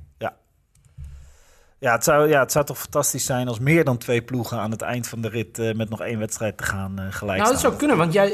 Ja 1.80 1.92
het, 1.92 2.04
zou, 2.04 2.28
ja, 2.28 2.40
het 2.40 2.52
zou 2.52 2.64
toch 2.64 2.78
fantastisch 2.78 3.24
zijn 3.24 3.48
als 3.48 3.58
meer 3.58 3.84
dan 3.84 3.98
twee 3.98 4.22
ploegen 4.22 4.58
aan 4.58 4.70
het 4.70 4.82
eind 4.82 5.08
van 5.08 5.20
de 5.20 5.28
rit 5.28 5.58
eh, 5.58 5.74
met 5.74 5.88
nog 5.88 6.00
één 6.00 6.18
wedstrijd 6.18 6.56
te 6.56 6.64
gaan 6.64 6.98
eh, 6.98 7.06
gelijk 7.10 7.38
nou, 7.38 7.52
dat 7.52 7.60
zou 7.60 7.76
kunnen, 7.76 7.96
want 7.96 8.12
jij, 8.12 8.30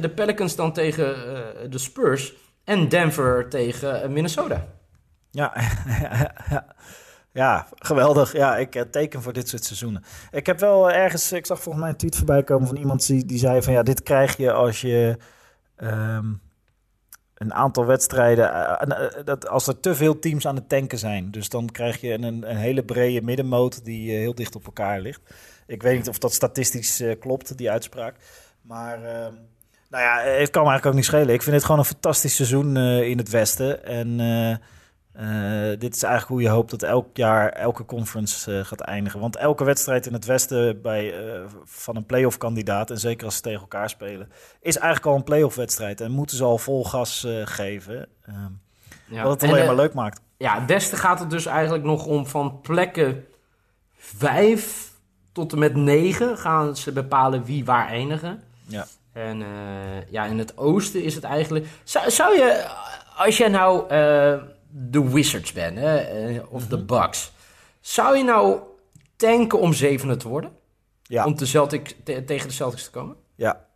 de 0.00 0.08
Pelicans 0.08 0.56
dan 0.56 0.72
tegen 0.72 1.14
de 1.70 1.78
Spurs 1.78 2.34
en 2.64 2.88
Denver 2.88 3.48
tegen 3.48 4.12
Minnesota. 4.12 4.66
Ja, 5.34 5.52
ja, 7.42 7.66
geweldig. 7.74 8.32
Ja, 8.32 8.56
ik 8.56 8.74
eh, 8.74 8.82
teken 8.82 9.22
voor 9.22 9.32
dit 9.32 9.48
soort 9.48 9.64
seizoenen. 9.64 10.04
Ik 10.30 10.46
heb 10.46 10.60
wel 10.60 10.90
ergens, 10.90 11.32
ik 11.32 11.46
zag 11.46 11.60
volgens 11.62 11.84
mij 11.84 11.92
een 11.92 11.98
tweet 11.98 12.16
voorbij 12.16 12.42
komen 12.42 12.68
van 12.68 12.76
iemand 12.76 13.06
die, 13.06 13.24
die 13.24 13.38
zei 13.38 13.62
van 13.62 13.72
ja, 13.72 13.82
dit 13.82 14.02
krijg 14.02 14.36
je 14.36 14.52
als 14.52 14.80
je 14.80 15.18
ehm, 15.76 16.32
een 17.34 17.54
aantal 17.54 17.86
wedstrijden, 17.86 18.52
eh, 18.52 19.06
eh, 19.06 19.24
dat 19.24 19.48
als 19.48 19.66
er 19.66 19.80
te 19.80 19.94
veel 19.94 20.18
teams 20.18 20.46
aan 20.46 20.56
het 20.56 20.68
tanken 20.68 20.98
zijn. 20.98 21.30
Dus 21.30 21.48
dan 21.48 21.66
krijg 21.66 22.00
je 22.00 22.12
een, 22.12 22.50
een 22.50 22.56
hele 22.56 22.84
brede 22.84 23.22
middenmoot 23.22 23.84
die 23.84 24.12
eh, 24.12 24.18
heel 24.18 24.34
dicht 24.34 24.56
op 24.56 24.64
elkaar 24.64 25.00
ligt. 25.00 25.20
Ik 25.66 25.82
weet 25.82 25.96
niet 25.96 26.08
of 26.08 26.18
dat 26.18 26.32
statistisch 26.32 27.00
eh, 27.00 27.18
klopt, 27.20 27.56
die 27.56 27.70
uitspraak. 27.70 28.16
Maar 28.62 29.04
ehm, 29.04 29.34
nou 29.94 30.06
ja, 30.06 30.18
het 30.18 30.50
kan 30.50 30.62
me 30.62 30.68
eigenlijk 30.68 30.86
ook 30.86 30.94
niet 30.94 31.04
schelen. 31.04 31.34
Ik 31.34 31.42
vind 31.42 31.56
het 31.56 31.64
gewoon 31.64 31.80
een 31.80 31.86
fantastisch 31.86 32.34
seizoen 32.34 32.76
eh, 32.76 33.08
in 33.08 33.18
het 33.18 33.30
Westen. 33.30 33.84
En 33.84 34.20
eh, 34.20 34.50
eh, 34.50 34.58
dit 35.78 35.94
is 35.94 36.02
eigenlijk 36.02 36.32
hoe 36.32 36.42
je 36.42 36.48
hoopt 36.48 36.70
dat 36.70 36.82
elk 36.82 37.16
jaar 37.16 37.48
elke 37.48 37.84
conference 37.84 38.58
eh, 38.58 38.64
gaat 38.64 38.80
eindigen. 38.80 39.20
Want 39.20 39.36
elke 39.36 39.64
wedstrijd 39.64 40.06
in 40.06 40.12
het 40.12 40.24
Westen 40.24 40.82
bij, 40.82 41.32
eh, 41.34 41.40
van 41.64 41.96
een 41.96 42.06
playoff 42.06 42.38
kandidaat, 42.38 42.90
en 42.90 42.98
zeker 42.98 43.24
als 43.24 43.34
ze 43.36 43.40
tegen 43.42 43.60
elkaar 43.60 43.88
spelen, 43.90 44.30
is 44.60 44.76
eigenlijk 44.76 45.06
al 45.06 45.14
een 45.16 45.24
playoff 45.24 45.56
wedstrijd. 45.56 46.00
En 46.00 46.10
moeten 46.10 46.36
ze 46.36 46.44
al 46.44 46.58
vol 46.58 46.84
gas 46.84 47.24
eh, 47.24 47.32
geven. 47.44 48.06
Ehm, 48.26 48.36
Ja. 49.06 49.22
wat 49.22 49.32
het 49.32 49.42
En, 49.42 49.48
alleen 49.48 49.60
eh, 49.60 49.66
maar 49.66 49.76
leuk 49.76 49.94
maakt. 49.94 50.20
Ja, 50.36 50.54
het 50.54 50.66
beste 50.66 50.96
gaat 50.96 51.18
het 51.18 51.30
dus 51.30 51.46
eigenlijk 51.46 51.84
nog 51.84 52.06
om 52.06 52.26
van 52.26 52.60
plekken 52.60 53.24
5 53.96 54.92
tot 55.32 55.52
en 55.52 55.58
met 55.58 55.74
9 55.76 56.38
gaan 56.38 56.76
ze 56.76 56.92
bepalen 56.92 57.44
wie 57.44 57.64
waar 57.64 57.88
eindigen. 57.88 58.42
Ja. 58.66 58.86
En 59.12 59.42
eh, 59.42 60.10
ja, 60.10 60.24
in 60.24 60.38
het 60.38 60.58
oosten 60.58 61.02
is 61.02 61.14
het 61.14 61.24
eigenlijk... 61.24 61.66
Zou, 61.84 62.10
zou 62.10 62.36
je, 62.38 62.66
als 63.16 63.36
jij 63.36 63.48
nou 63.48 63.88
eh, 63.88 64.34
de 64.76 65.10
Wizards 65.10 65.52
bent, 65.52 65.78
hè, 65.78 65.96
eh, 65.96 66.52
of 66.52 66.66
de 66.66 66.84
Bucks... 66.84 67.32
Zou 67.80 68.16
je 68.16 68.24
nou 68.24 68.60
tanken 69.16 69.58
om 69.60 69.72
zevende 69.72 70.16
te 70.16 70.28
worden? 70.28 70.52
Ja. 71.02 71.24
Om 71.24 71.36
de 71.36 71.46
Celtic, 71.46 71.96
te- 72.04 72.24
tegen 72.24 72.48
de 72.48 72.54
Celtics 72.54 72.84
te 72.84 72.90
komen? 72.90 73.16
Ja. 73.34 73.66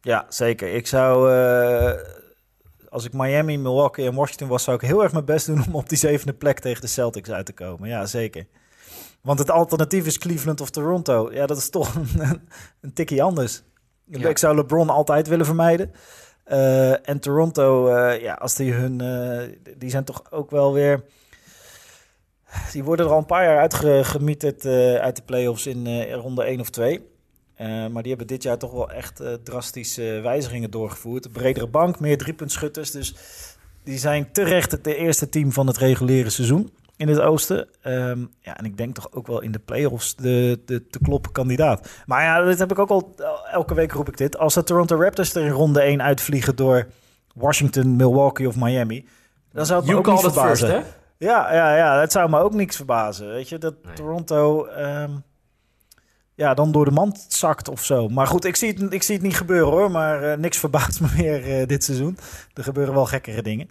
ja, 0.00 0.26
zeker. 0.28 0.74
Ik 0.74 0.86
zou, 0.86 1.32
eh, 1.32 1.92
als 2.88 3.04
ik 3.04 3.12
Miami, 3.12 3.58
Milwaukee 3.58 4.06
en 4.06 4.14
Washington 4.14 4.48
was, 4.48 4.64
zou 4.64 4.76
ik 4.76 4.82
heel 4.88 5.02
erg 5.02 5.12
mijn 5.12 5.24
best 5.24 5.46
doen 5.46 5.66
om 5.66 5.74
op 5.74 5.88
die 5.88 5.98
zevende 5.98 6.32
plek 6.32 6.58
tegen 6.58 6.80
de 6.80 6.86
Celtics 6.86 7.30
uit 7.30 7.46
te 7.46 7.52
komen. 7.52 7.88
Ja, 7.88 8.06
zeker. 8.06 8.46
Want 9.20 9.38
het 9.38 9.50
alternatief 9.50 10.06
is 10.06 10.18
Cleveland 10.18 10.60
of 10.60 10.70
Toronto. 10.70 11.32
Ja, 11.32 11.46
dat 11.46 11.56
is 11.56 11.70
toch 11.70 11.94
een, 11.96 12.48
een 12.80 12.92
tikkie 12.92 13.22
anders. 13.22 13.62
Ja. 14.04 14.28
Ik 14.28 14.38
zou 14.38 14.56
LeBron 14.56 14.90
altijd 14.90 15.28
willen 15.28 15.46
vermijden. 15.46 15.92
Eh, 16.52 17.08
en 17.08 17.18
Toronto, 17.20 17.88
eh, 17.88 18.22
ja, 18.22 18.34
als 18.34 18.54
die 18.54 18.72
hun, 18.72 19.00
eh, 19.00 19.72
die 19.78 19.90
zijn 19.90 20.04
toch 20.04 20.32
ook 20.32 20.50
wel 20.50 20.72
weer. 20.72 21.04
Die 22.72 22.84
worden 22.84 23.06
er 23.06 23.12
al 23.12 23.18
een 23.18 23.26
paar 23.26 23.44
jaar 23.44 23.58
uitgemieterd 23.58 24.66
uit 25.00 25.16
de 25.16 25.22
playoffs 25.22 25.66
in 25.66 26.12
ronde 26.12 26.44
1 26.50 26.60
of 26.60 26.70
2. 26.70 27.08
Eh, 27.54 27.66
maar 27.66 28.02
die 28.02 28.10
hebben 28.10 28.26
dit 28.26 28.42
jaar 28.42 28.58
toch 28.58 28.72
wel 28.72 28.90
echt 28.90 29.22
drastische 29.42 30.20
wijzigingen 30.22 30.70
doorgevoerd. 30.70 31.24
Een 31.24 31.32
bredere 31.32 31.66
bank, 31.66 32.00
meer 32.00 32.18
driepuntschutters. 32.18 32.90
Dus 32.90 33.14
die 33.84 33.98
zijn 33.98 34.32
terecht 34.32 34.70
het 34.70 34.86
eerste 34.86 35.28
team 35.28 35.52
van 35.52 35.66
het 35.66 35.76
reguliere 35.76 36.30
seizoen 36.30 36.70
in 37.02 37.08
het 37.08 37.20
oosten. 37.20 37.68
Ehm, 37.80 38.24
ja, 38.40 38.56
en 38.56 38.64
ik 38.64 38.76
denk 38.76 38.94
toch 38.94 39.12
ook 39.12 39.26
wel 39.26 39.40
in 39.40 39.52
de 39.52 39.58
playoffs 39.58 40.16
de, 40.16 40.62
de 40.64 40.86
te 40.86 40.98
kloppen 41.02 41.32
kandidaat. 41.32 41.88
Maar 42.06 42.22
ja, 42.22 42.42
dit 42.42 42.58
heb 42.58 42.70
ik 42.70 42.78
ook 42.78 42.90
al, 42.90 43.14
elke 43.52 43.74
week 43.74 43.92
roep 43.92 44.08
ik 44.08 44.16
dit. 44.16 44.38
Als 44.38 44.54
de 44.54 44.62
Toronto 44.62 45.00
Raptors 45.00 45.34
er 45.34 45.44
in 45.44 45.50
ronde 45.50 45.80
1 45.80 46.02
uitvliegen 46.02 46.56
door 46.56 46.86
Washington, 47.34 47.96
Milwaukee 47.96 48.48
of 48.48 48.56
Miami... 48.56 49.08
Dan 49.52 49.66
zou 49.66 49.78
het 49.78 49.88
me 49.88 49.94
You 49.94 50.06
ook 50.06 50.12
niet 50.12 50.32
verbazen. 50.32 50.68
first, 50.68 50.84
hè? 50.84 51.26
Ja, 51.26 51.54
ja, 51.54 51.76
ja, 51.76 52.00
het 52.00 52.12
zou 52.12 52.30
me 52.30 52.38
ook 52.38 52.54
niks 52.54 52.76
verbazen. 52.76 53.28
Weet 53.28 53.48
je, 53.48 53.58
dat 53.58 53.74
Nee. 53.84 53.94
Toronto 53.94 54.66
ehm, 54.66 55.10
ja, 56.34 56.54
dan 56.54 56.72
door 56.72 56.84
de 56.84 56.90
mand 56.90 57.26
zakt 57.28 57.68
of 57.68 57.84
zo. 57.84 58.08
Maar 58.08 58.26
goed, 58.26 58.44
ik 58.44 58.56
zie 58.56 58.72
het, 58.72 58.92
ik 58.92 59.02
zie 59.02 59.14
het 59.14 59.24
niet 59.24 59.36
gebeuren 59.36 59.72
hoor. 59.72 59.90
Maar 59.90 60.22
eh, 60.22 60.38
niks 60.38 60.58
verbaast 60.58 61.00
me 61.00 61.08
meer 61.16 61.60
eh, 61.60 61.66
dit 61.66 61.84
seizoen. 61.84 62.18
Er 62.54 62.64
gebeuren 62.64 62.94
wel 62.94 63.06
gekkere 63.06 63.42
dingen. 63.42 63.70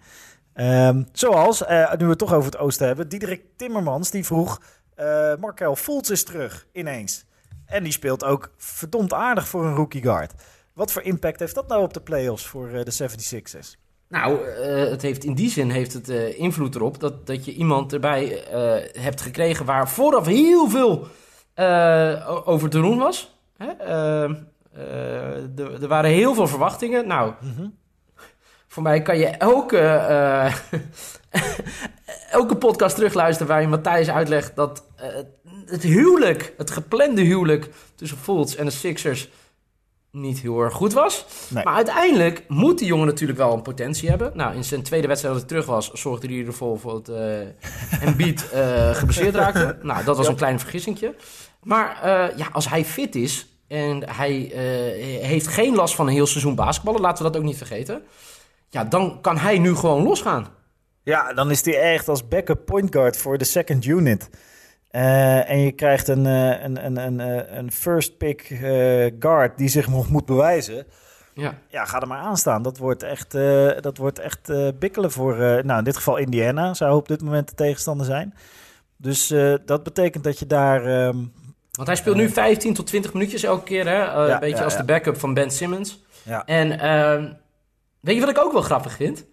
Ehm, 0.54 1.04
zoals, 1.12 1.66
eh, 1.66 1.92
nu 1.94 2.04
we 2.04 2.10
het 2.10 2.18
toch 2.20 2.34
over 2.34 2.52
het 2.52 2.60
oosten 2.60 2.88
hebben, 2.88 3.10
Diederik 3.10 3.44
Timmermans 3.58 4.12
die 4.12 4.26
vroeg... 4.26 4.62
eh 4.96 5.36
Markel 5.40 5.76
Fultz 5.76 6.10
is 6.10 6.24
terug, 6.24 6.66
ineens. 6.74 7.26
En 7.66 7.84
die 7.84 7.92
speelt 7.92 8.24
ook 8.24 8.52
verdomd 8.58 9.14
aardig 9.14 9.48
voor 9.48 9.66
een 9.66 9.76
rookie 9.76 10.02
guard. 10.02 10.34
Wat 10.74 10.92
voor 10.92 11.02
impact 11.02 11.40
heeft 11.40 11.56
dat 11.56 11.68
nou 11.68 11.84
op 11.84 11.94
de 11.94 12.02
playoffs 12.02 12.46
voor 12.46 12.70
eh, 12.70 12.84
de 12.84 13.10
76ers? 13.10 13.80
Nou, 14.08 14.48
het 14.90 15.02
heeft 15.02 15.24
in 15.24 15.34
die 15.36 15.50
zin 15.50 15.70
heeft 15.70 15.94
het 15.94 16.08
invloed 16.36 16.76
erop 16.76 17.00
dat, 17.00 17.28
dat 17.28 17.46
je 17.46 17.54
iemand 17.54 17.94
erbij 17.94 18.44
hebt 19.00 19.22
gekregen 19.22 19.66
waar 19.66 19.90
vooraf 19.90 20.26
heel 20.26 20.70
veel 20.70 21.08
over 22.46 22.70
te 22.70 22.82
doen 22.82 22.98
was. 22.98 23.36
Hè? 23.58 23.68
Eh, 23.68 24.24
eh, 24.74 25.60
er- 25.60 25.82
er 25.82 25.88
waren 25.88 26.10
heel 26.12 26.34
veel 26.34 26.48
verwachtingen. 26.48 27.08
Nou, 27.08 27.34
voor 28.72 28.84
mij 28.84 29.02
kan 29.02 29.18
je 29.18 29.28
elke, 29.28 29.78
eh, 29.78 30.54
elke 32.40 32.56
podcast 32.56 32.96
terugluisteren 32.96 33.48
waarin 33.48 33.70
Matthijs 33.70 34.10
uitlegt 34.10 34.56
dat 34.56 34.86
eh, 34.96 35.08
het 35.66 35.84
huwelijk, 35.84 36.54
het 36.58 36.72
geplande 36.72 37.22
huwelijk 37.22 37.70
tussen 37.96 38.18
Fultz 38.18 38.56
en 38.56 38.66
de 38.66 38.72
Sixers 38.72 39.30
niet 40.12 40.40
heel 40.40 40.62
erg 40.62 40.74
goed 40.74 40.94
was. 40.94 41.26
Nee. 41.48 41.64
Maar 41.64 41.74
uiteindelijk 41.74 42.44
moet 42.48 42.78
die 42.78 42.88
jongen 42.88 43.06
natuurlijk 43.06 43.40
wel 43.40 43.54
een 43.54 43.62
potentie 43.62 44.10
hebben. 44.10 44.32
Nou, 44.34 44.56
in 44.56 44.64
zijn 44.64 44.84
tweede 44.84 45.08
wedstrijd 45.08 45.36
dat 45.36 45.44
hij 45.44 45.54
terug 45.54 45.70
was, 45.74 45.92
zorgde 45.92 46.28
hij 46.28 46.46
ervoor 46.46 46.80
voor 46.80 46.96
het 46.96 47.10
uh, 47.10 48.08
Embiid 48.08 48.50
uh, 48.54 48.90
geblesseerd 49.00 49.36
raakte. 49.36 49.78
Nou, 49.82 50.04
dat 50.04 50.18
was 50.18 50.28
een 50.28 50.36
klein 50.36 50.60
vergissingje. 50.60 51.16
Maar 51.64 51.98
uh, 51.98 52.38
ja, 52.38 52.50
als 52.52 52.70
hij 52.70 52.86
fit 52.86 53.16
is 53.16 53.48
en 53.68 54.10
hij 54.10 54.52
heeft 55.22 55.48
geen 55.48 55.76
last 55.76 55.96
van 55.96 56.08
een 56.08 56.14
heel 56.14 56.28
seizoen 56.28 56.56
basketballen, 56.56 57.02
laten 57.02 57.26
we 57.26 57.32
dat 57.32 57.42
ook 57.42 57.48
niet 57.48 57.58
vergeten. 57.58 58.04
Ja, 58.72 58.84
dan 58.84 59.22
kan 59.22 59.38
hij 59.38 59.58
nu 59.60 59.76
gewoon 59.76 60.04
losgaan. 60.04 60.48
Ja, 61.04 61.34
dan 61.34 61.52
is 61.52 61.66
hij 61.66 61.80
echt 61.80 62.08
als 62.08 62.28
backup 62.28 62.66
point 62.66 62.94
guard 62.94 63.18
voor 63.18 63.38
de 63.38 63.46
second 63.46 63.86
unit. 63.86 64.30
Uh, 64.92 65.50
en 65.50 65.60
je 65.60 65.72
krijgt 65.72 66.08
een, 66.08 66.26
uh, 66.26 66.64
een, 66.64 66.86
een, 66.86 66.98
een, 66.98 67.20
een 67.58 67.72
first 67.72 68.18
pick 68.18 68.50
uh, 68.50 69.12
guard 69.20 69.58
die 69.58 69.68
zich 69.68 69.88
nog 69.88 70.10
moet 70.10 70.26
bewijzen. 70.26 70.86
Ja. 71.34 71.54
ja, 71.68 71.86
ga 71.86 72.02
er 72.02 72.08
maar 72.08 72.20
aan 72.20 72.38
staan. 72.38 72.62
Dat 72.62 72.78
wordt 72.78 73.04
echt, 73.04 73.32
dat 73.82 73.98
wordt 73.98 74.20
echt 74.20 74.52
bikkelen 74.80 75.12
voor, 75.12 75.36
nou 75.38 75.78
in 75.78 75.84
dit 75.84 75.96
geval 75.96 76.18
Indiana 76.18 76.74
zou 76.74 76.96
op 76.96 77.08
dit 77.08 77.22
moment 77.22 77.50
de 77.50 77.56
tegenstander 77.56 78.06
zijn. 78.06 78.34
Dus 78.98 79.34
dat 79.66 79.84
betekent 79.84 80.24
dat 80.24 80.40
je 80.40 80.48
daar... 80.48 81.06
Um, 81.06 81.34
Want 81.72 81.88
hij 81.88 81.98
speelt 81.98 82.16
nu 82.16 82.30
15 82.30 82.74
tot 82.74 82.88
20 82.88 83.14
minuutjes 83.14 83.44
elke 83.44 83.64
keer, 83.64 83.88
hè? 83.88 83.98
Ja, 83.98 84.34
een 84.34 84.40
beetje 84.40 84.58
ja, 84.58 84.64
als 84.64 84.78
de 84.78 84.84
backup 84.84 85.20
van 85.20 85.34
Ben 85.34 85.52
Simmons. 85.52 86.04
Ja. 86.24 86.46
En 86.46 86.80
ehm, 86.80 87.32
weet 88.02 88.16
je 88.16 88.22
wat 88.22 88.30
ik 88.30 88.38
ook 88.38 88.52
wel 88.52 88.62
grappig 88.62 88.94
vind? 88.96 89.26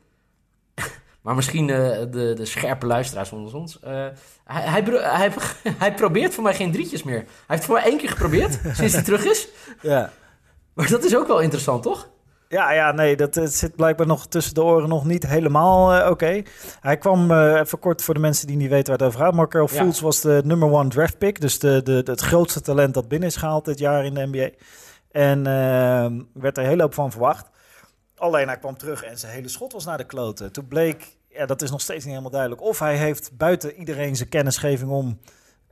Maar 1.22 1.34
misschien 1.34 1.68
uh, 1.68 1.76
de, 2.10 2.32
de 2.36 2.44
scherpe 2.44 2.86
luisteraars 2.86 3.32
onder 3.32 3.54
ons. 3.54 3.78
Uh, 3.84 3.90
hij, 4.44 4.62
hij, 4.62 4.82
hij, 5.00 5.32
hij, 5.78 5.94
probeert 5.94 6.34
voor 6.34 6.42
mij 6.42 6.54
geen 6.54 6.72
drietjes 6.72 7.02
meer. 7.02 7.16
Hij 7.16 7.26
heeft 7.46 7.64
voor 7.64 7.74
mij 7.74 7.84
één 7.84 7.98
keer 7.98 8.08
geprobeerd, 8.08 8.58
sinds 8.72 8.94
hij 8.94 9.02
terug 9.02 9.24
is. 9.24 9.48
Ja. 9.82 10.12
Maar 10.74 10.88
dat 10.88 11.04
is 11.04 11.16
ook 11.16 11.26
wel 11.26 11.40
interessant, 11.40 11.82
toch? 11.82 12.08
Ja, 12.48 12.72
ja, 12.72 12.92
nee, 12.92 13.16
dat 13.16 13.34
het 13.34 13.54
zit 13.54 13.76
blijkbaar 13.76 14.06
nog 14.06 14.26
tussen 14.26 14.54
de 14.54 14.62
oren 14.62 14.88
nog 14.88 15.04
niet 15.04 15.26
helemaal 15.26 15.94
uh, 15.94 16.00
oké. 16.00 16.10
Okay. 16.10 16.46
Hij 16.80 16.96
kwam, 16.96 17.32
even 17.32 17.78
kort 17.78 18.02
voor 18.02 18.14
de 18.14 18.20
mensen 18.20 18.46
die 18.46 18.56
niet 18.56 18.70
weten 18.70 18.86
waar 18.86 18.98
het 18.98 19.16
over 19.16 19.20
gaat. 19.20 19.52
Ja. 19.52 19.68
Fultz 19.68 20.00
was 20.00 20.20
de 20.20 20.40
number 20.44 20.70
one 20.70 20.88
draft 20.88 21.18
pick. 21.18 21.40
Dus 21.40 21.58
de, 21.58 21.82
de, 21.82 22.02
het 22.04 22.20
grootste 22.20 22.60
talent 22.60 22.94
dat 22.94 23.08
binnen 23.08 23.28
is 23.28 23.36
gehaald 23.36 23.64
dit 23.64 23.78
jaar 23.78 24.04
in 24.04 24.14
de 24.14 24.26
NBA. 24.26 24.50
En 25.10 25.42
werd 26.32 26.58
er 26.58 26.64
hele 26.64 26.82
hoop 26.82 26.94
van 26.94 27.10
verwacht. 27.10 27.50
Alleen 28.18 28.46
hij 28.46 28.58
kwam 28.58 28.76
terug 28.76 29.02
en 29.02 29.18
zijn 29.18 29.32
hele 29.32 29.48
schot 29.48 29.72
was 29.72 29.84
naar 29.84 29.98
de 29.98 30.04
kloten. 30.06 30.52
Toen 30.52 30.68
bleek, 30.68 31.16
ja, 31.28 31.46
dat 31.46 31.62
is 31.62 31.70
nog 31.70 31.80
steeds 31.80 32.04
niet 32.04 32.12
helemaal 32.12 32.30
duidelijk, 32.30 32.62
of 32.62 32.78
hij 32.78 32.96
heeft 32.96 33.36
buiten 33.36 33.74
iedereen 33.74 34.16
zijn 34.16 34.28
kennisgeving 34.28 34.90
om 34.90 35.18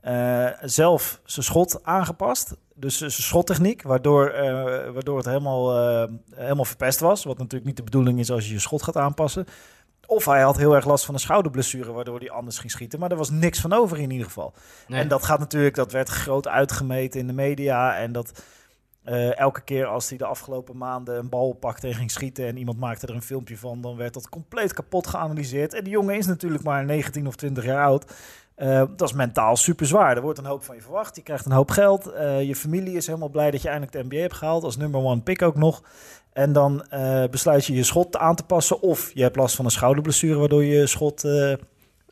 uh, 0.03 0.49
zelf 0.61 1.21
zijn 1.25 1.45
schot 1.45 1.79
aangepast. 1.83 2.55
Dus 2.73 2.97
zijn 2.97 3.11
schottechniek, 3.11 3.81
waardoor, 3.81 4.33
uh, 4.33 4.39
waardoor 4.93 5.17
het 5.17 5.25
helemaal, 5.25 5.91
uh, 6.03 6.09
helemaal 6.35 6.65
verpest 6.65 6.99
was. 6.99 7.23
Wat 7.23 7.37
natuurlijk 7.37 7.65
niet 7.65 7.77
de 7.77 7.83
bedoeling 7.83 8.19
is 8.19 8.31
als 8.31 8.47
je 8.47 8.53
je 8.53 8.59
schot 8.59 8.83
gaat 8.83 8.97
aanpassen. 8.97 9.45
Of 10.05 10.25
hij 10.25 10.41
had 10.41 10.57
heel 10.57 10.75
erg 10.75 10.85
last 10.85 11.05
van 11.05 11.13
een 11.13 11.19
schouderblessure, 11.19 11.91
waardoor 11.91 12.19
hij 12.19 12.29
anders 12.29 12.57
ging 12.57 12.71
schieten. 12.71 12.99
Maar 12.99 13.11
er 13.11 13.17
was 13.17 13.29
niks 13.29 13.59
van 13.59 13.73
over 13.73 13.99
in 13.99 14.11
ieder 14.11 14.25
geval. 14.25 14.53
Nee. 14.87 15.01
En 15.01 15.07
dat 15.07 15.23
gaat 15.23 15.39
natuurlijk, 15.39 15.75
dat 15.75 15.91
werd 15.91 16.09
groot 16.09 16.47
uitgemeten 16.47 17.19
in 17.19 17.27
de 17.27 17.33
media. 17.33 17.97
En 17.97 18.11
dat, 18.11 18.43
uh, 19.09 19.39
elke 19.39 19.61
keer 19.61 19.85
als 19.85 20.09
hij 20.09 20.17
de 20.17 20.25
afgelopen 20.25 20.77
maanden 20.77 21.17
een 21.17 21.29
bal 21.29 21.53
pakte 21.53 21.87
en 21.87 21.93
ging 21.93 22.11
schieten 22.11 22.47
en 22.47 22.57
iemand 22.57 22.79
maakte 22.79 23.07
er 23.07 23.15
een 23.15 23.21
filmpje 23.21 23.57
van, 23.57 23.81
dan 23.81 23.95
werd 23.95 24.13
dat 24.13 24.29
compleet 24.29 24.73
kapot 24.73 25.07
geanalyseerd. 25.07 25.73
En 25.73 25.83
die 25.83 25.93
jongen 25.93 26.15
is 26.15 26.25
natuurlijk 26.25 26.63
maar 26.63 26.85
19 26.85 27.27
of 27.27 27.35
20 27.35 27.65
jaar 27.65 27.85
oud. 27.85 28.05
Uh, 28.57 28.83
dat 28.95 29.09
is 29.09 29.13
mentaal 29.13 29.55
super 29.55 29.85
zwaar. 29.85 30.15
Er 30.15 30.21
wordt 30.21 30.39
een 30.39 30.45
hoop 30.45 30.63
van 30.63 30.75
je 30.75 30.81
verwacht. 30.81 31.15
Je 31.15 31.21
krijgt 31.21 31.45
een 31.45 31.51
hoop 31.51 31.71
geld. 31.71 32.07
Uh, 32.07 32.41
je 32.41 32.55
familie 32.55 32.95
is 32.95 33.07
helemaal 33.07 33.29
blij 33.29 33.51
dat 33.51 33.61
je 33.61 33.69
eindelijk 33.69 33.97
de 33.97 34.03
NBA 34.03 34.21
hebt 34.21 34.33
gehaald. 34.33 34.63
Als 34.63 34.77
number 34.77 35.01
one 35.01 35.21
pick 35.21 35.41
ook 35.41 35.55
nog. 35.55 35.83
En 36.33 36.53
dan 36.53 36.85
besluit 37.31 37.65
je 37.65 37.73
je 37.73 37.83
schot 37.83 38.17
aan 38.17 38.35
te 38.35 38.43
passen. 38.43 38.81
Of 38.81 39.11
je 39.13 39.21
hebt 39.21 39.35
last 39.35 39.55
van 39.55 39.65
een 39.65 39.71
schouderblessure, 39.71 40.39
waardoor 40.39 40.63
je 40.63 40.87
schot 40.87 41.23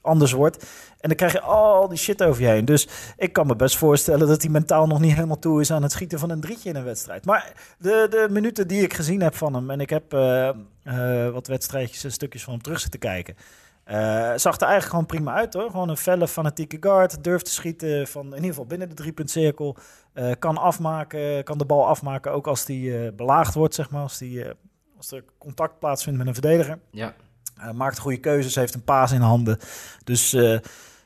anders 0.01 0.31
wordt. 0.31 0.65
En 0.99 1.11
dan 1.11 1.17
krijg 1.17 1.31
je 1.31 1.41
al 1.41 1.87
die 1.87 1.97
shit 1.97 2.23
over 2.23 2.41
je 2.41 2.47
heen. 2.47 2.65
Dus 2.65 2.87
ik 3.17 3.33
kan 3.33 3.47
me 3.47 3.55
best 3.55 3.77
voorstellen 3.77 4.27
dat 4.27 4.41
hij 4.41 4.51
mentaal 4.51 4.87
nog 4.87 4.99
niet 4.99 5.13
helemaal 5.13 5.39
toe 5.39 5.61
is 5.61 5.71
aan 5.71 5.83
het 5.83 5.91
schieten 5.91 6.19
van 6.19 6.29
een 6.29 6.39
drietje 6.39 6.69
in 6.69 6.75
een 6.75 6.83
wedstrijd. 6.83 7.25
Maar 7.25 7.53
de, 7.77 8.07
de 8.09 8.27
minuten 8.29 8.67
die 8.67 8.81
ik 8.81 8.93
gezien 8.93 9.21
heb 9.21 9.35
van 9.35 9.53
hem, 9.53 9.69
en 9.69 9.79
ik 9.79 9.89
heb 9.89 10.13
uh, 10.13 10.49
uh, 10.83 11.29
wat 11.29 11.47
wedstrijdjes 11.47 12.03
en 12.03 12.11
stukjes 12.11 12.43
van 12.43 12.53
hem 12.53 12.61
terug 12.61 12.79
zitten 12.79 12.99
kijken. 12.99 13.35
Uh, 13.87 13.95
zag 14.35 14.55
er 14.55 14.67
eigenlijk 14.67 14.85
gewoon 14.85 15.05
prima 15.05 15.33
uit 15.33 15.53
hoor. 15.53 15.69
Gewoon 15.69 15.89
een 15.89 15.97
felle, 15.97 16.27
fanatieke 16.27 16.77
guard. 16.79 17.23
Durft 17.23 17.45
te 17.45 17.51
schieten 17.51 18.07
van 18.07 18.25
in 18.25 18.33
ieder 18.33 18.49
geval 18.49 18.65
binnen 18.65 18.89
de 18.89 18.95
driepuntcirkel. 18.95 19.77
kan 20.39 20.57
afmaken, 20.57 21.43
kan 21.43 21.57
de 21.57 21.65
bal 21.65 21.87
afmaken 21.87 22.31
ook 22.31 22.47
als 22.47 22.65
die 22.65 23.11
belaagd 23.11 23.53
wordt, 23.53 23.75
zeg 23.75 23.89
maar. 23.89 24.01
Als, 24.01 24.17
die, 24.17 24.45
als 24.97 25.11
er 25.11 25.23
contact 25.37 25.79
plaatsvindt 25.79 26.17
met 26.17 26.27
een 26.27 26.33
verdediger. 26.33 26.79
Ja. 26.91 27.13
Uh, 27.59 27.71
maakt 27.71 27.99
goede 27.99 28.17
keuzes, 28.17 28.55
heeft 28.55 28.73
een 28.73 28.83
paas 28.83 29.11
in 29.11 29.21
handen. 29.21 29.57
Dus 30.03 30.33
uh, 30.33 30.57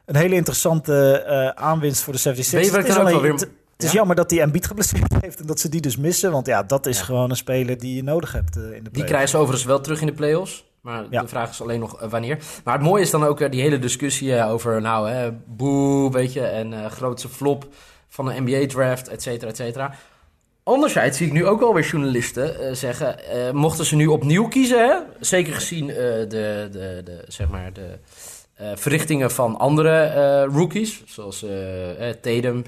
een 0.06 0.16
hele 0.16 0.36
interessante 0.36 1.26
uh, 1.28 1.64
aanwinst 1.64 2.02
voor 2.02 2.14
de 2.14 2.20
76ers. 2.20 2.50
Weet 2.50 2.66
je 2.66 2.72
wat 2.72 2.80
ik 2.80 2.88
dan 2.88 3.02
ook 3.02 3.10
wel 3.10 3.22
weer... 3.22 3.34
Het, 3.34 3.88
is 3.88 3.94
ja? 3.94 3.98
jammer 3.98 4.16
dat 4.16 4.30
die 4.30 4.42
Embiid 4.42 4.68
geblesseerd 4.68 5.14
heeft 5.22 5.40
en 5.40 5.46
dat 5.46 5.60
ze 5.60 5.70
die 5.70 5.82
dus 5.82 5.98
missen. 5.98 6.32
Want 6.32 6.46
ja, 6.46 6.64
dat 6.64 6.86
is 6.86 6.98
ja. 6.98 7.04
gewoon 7.04 7.30
een 7.30 7.36
speler 7.36 7.78
die 7.78 7.96
je 7.96 8.04
nodig 8.04 8.32
hebt 8.32 8.56
in 8.56 8.62
de 8.62 8.68
playoffs. 8.70 8.92
Die 8.92 9.04
krijgen 9.04 9.30
ze 9.30 9.38
overigens 9.38 9.66
wel 9.66 9.82
terug 9.82 10.02
in 10.02 10.08
de 10.08 10.14
playoffs. 10.14 10.68
Maar 10.82 11.06
ja. 11.10 11.22
de 11.22 11.28
vraag 11.28 11.50
is 11.50 11.62
alleen 11.62 11.80
nog 11.80 12.00
wanneer. 12.10 12.38
Maar 12.64 12.74
het 12.74 12.84
mooie 12.84 13.02
is 13.02 13.10
dan 13.10 13.24
ook 13.24 13.52
die 13.52 13.62
hele 13.62 13.80
discussie 13.80 14.44
over, 14.44 14.82
nou, 14.82 15.10
hè, 15.10 15.32
boe, 15.46 16.12
weet 16.12 16.34
je, 16.34 16.42
en 16.42 16.92
grootste 16.92 17.30
flop 17.30 17.68
van 18.08 18.26
de 18.26 18.42
NBA-draft, 18.42 19.08
et 19.08 19.22
cetera, 19.22 19.52
et 19.52 19.56
cetera. 19.56 19.96
Anderzijds 20.69 21.17
zie 21.17 21.27
ik 21.27 21.34
nu 21.34 21.45
ook 21.45 21.62
alweer 21.62 21.86
journalisten 21.86 22.55
uh, 22.62 22.73
zeggen, 22.73 23.15
uh, 23.36 23.51
mochten 23.51 23.86
ze 23.86 23.95
nu 23.95 24.08
opnieuw 24.08 24.47
kiezen, 24.47 24.88
hè? 24.88 24.95
zeker 25.19 25.53
gezien 25.53 25.88
uh, 25.88 25.95
de, 25.95 26.27
de, 26.71 27.01
de, 27.03 27.23
zeg 27.27 27.49
maar 27.49 27.73
de 27.73 27.97
verrichtingen 28.75 29.32
van 29.32 29.58
andere 29.58 30.43
rookies, 30.43 31.03
zoals 31.05 31.45
Tatum 32.21 32.63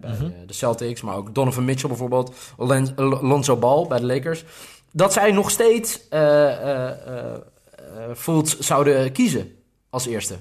bij 0.00 0.10
-hmm. 0.18 0.34
de 0.46 0.52
Celtics, 0.52 1.00
maar 1.00 1.16
ook 1.16 1.34
Donovan 1.34 1.64
Mitchell 1.64 1.88
bijvoorbeeld, 1.88 2.34
Lonzo 2.96 3.56
Ball 3.56 3.86
bij 3.86 3.98
de 3.98 4.06
Lakers, 4.06 4.44
dat 4.92 5.12
zij 5.12 5.32
nog 5.32 5.50
steeds 5.50 6.00
Fultz 8.14 8.58
zouden 8.58 9.12
kiezen 9.12 9.52
als 9.90 10.06
eerste. 10.06 10.34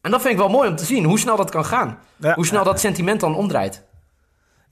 En 0.00 0.10
dat 0.10 0.20
vind 0.20 0.32
ik 0.32 0.40
wel 0.40 0.48
mooi 0.48 0.68
om 0.68 0.76
te 0.76 0.84
zien, 0.84 1.04
hoe 1.04 1.18
snel 1.18 1.36
dat 1.36 1.50
kan 1.50 1.64
gaan. 1.64 1.98
Ja. 2.16 2.34
Hoe 2.34 2.46
snel 2.46 2.64
dat 2.64 2.80
sentiment 2.80 3.20
dan 3.20 3.36
omdraait. 3.36 3.82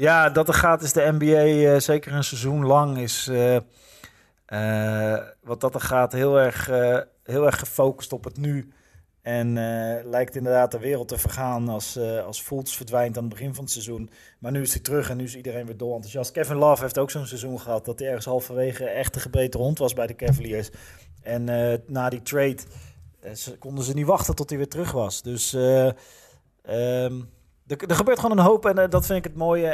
Ja, 0.03 0.31
dat 0.31 0.49
er 0.49 0.55
gaat 0.55 0.83
is 0.83 0.93
de 0.93 1.17
NBA 1.19 1.45
uh, 1.45 1.79
zeker 1.79 2.13
een 2.13 2.25
seizoen 2.25 2.67
lang 2.67 2.99
is 2.99 3.29
uh, 3.29 3.57
uh, 4.49 5.19
wat 5.43 5.61
dat 5.61 5.75
er 5.75 5.81
gaat 5.81 6.13
heel 6.13 6.41
erg, 6.41 6.67
heel 7.25 7.47
erg 7.47 7.59
gefocust 7.59 8.13
op 8.13 8.25
het 8.25 8.37
nu. 8.37 8.73
En 9.21 9.53
lijkt 10.05 10.37
inderdaad 10.37 10.71
de 10.71 10.79
wereld 10.79 11.09
te 11.09 11.19
vergaan 11.19 11.69
als, 11.69 11.99
als 11.99 12.43
Fultz 12.43 12.77
verdwijnt 12.77 13.17
aan 13.17 13.25
het 13.25 13.33
begin 13.33 13.55
van 13.55 13.65
het 13.65 13.73
seizoen. 13.73 14.11
Maar 14.39 14.53
nu 14.53 14.61
is 14.61 14.73
hij 14.73 14.83
terug 14.83 15.11
en 15.11 15.17
nu 15.17 15.25
is 15.25 15.37
iedereen 15.37 15.67
weer 15.67 15.77
dol 15.77 15.95
enthousiast. 15.95 16.31
Kevin 16.31 16.57
Love 16.57 16.83
heeft 16.83 16.99
ook 16.99 17.11
zo'n 17.11 17.27
seizoen 17.27 17.61
gehad 17.61 17.85
dat 17.85 17.99
hij 17.99 18.09
ergens 18.09 18.27
halverwege 18.27 18.85
echt 18.85 19.15
een 19.15 19.21
gebeten 19.21 19.61
hond 19.61 19.79
was 19.79 19.93
bij 19.93 20.07
de 20.07 20.17
Cavaliers. 20.17 20.71
En 21.23 21.45
na 21.87 22.09
die 22.09 22.23
trade 22.23 22.59
konden 23.59 23.85
ze 23.85 23.95
niet 23.95 24.07
wachten 24.07 24.35
tot 24.35 24.49
hij 24.49 24.59
weer 24.59 24.69
terug 24.69 24.93
was. 24.93 25.23
Dus... 25.23 25.53
Um, 26.71 27.29
er, 27.67 27.87
er, 27.87 27.97
gebeurt 27.97 28.19
gewoon 28.19 28.39
een 28.39 28.45
hoop 28.45 28.67
en 28.67 28.79
uh, 28.79 28.89
dat 28.89 29.07
vind 29.07 29.19
ik 29.19 29.25
het 29.25 29.35
mooie 29.35 29.67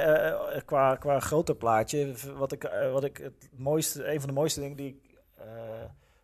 uh, 0.54 0.60
qua, 0.64 0.96
qua 0.96 1.20
groter 1.20 1.54
plaatje. 1.54 2.14
Wat 2.36 2.52
ik, 2.52 2.70
wat 2.92 3.04
ik 3.04 3.16
het 3.16 3.48
mooiste, 3.56 4.12
een 4.12 4.20
van 4.20 4.28
de 4.28 4.34
mooiste 4.34 4.60
dingen 4.60 4.76
die 4.76 4.88
ik 4.88 5.16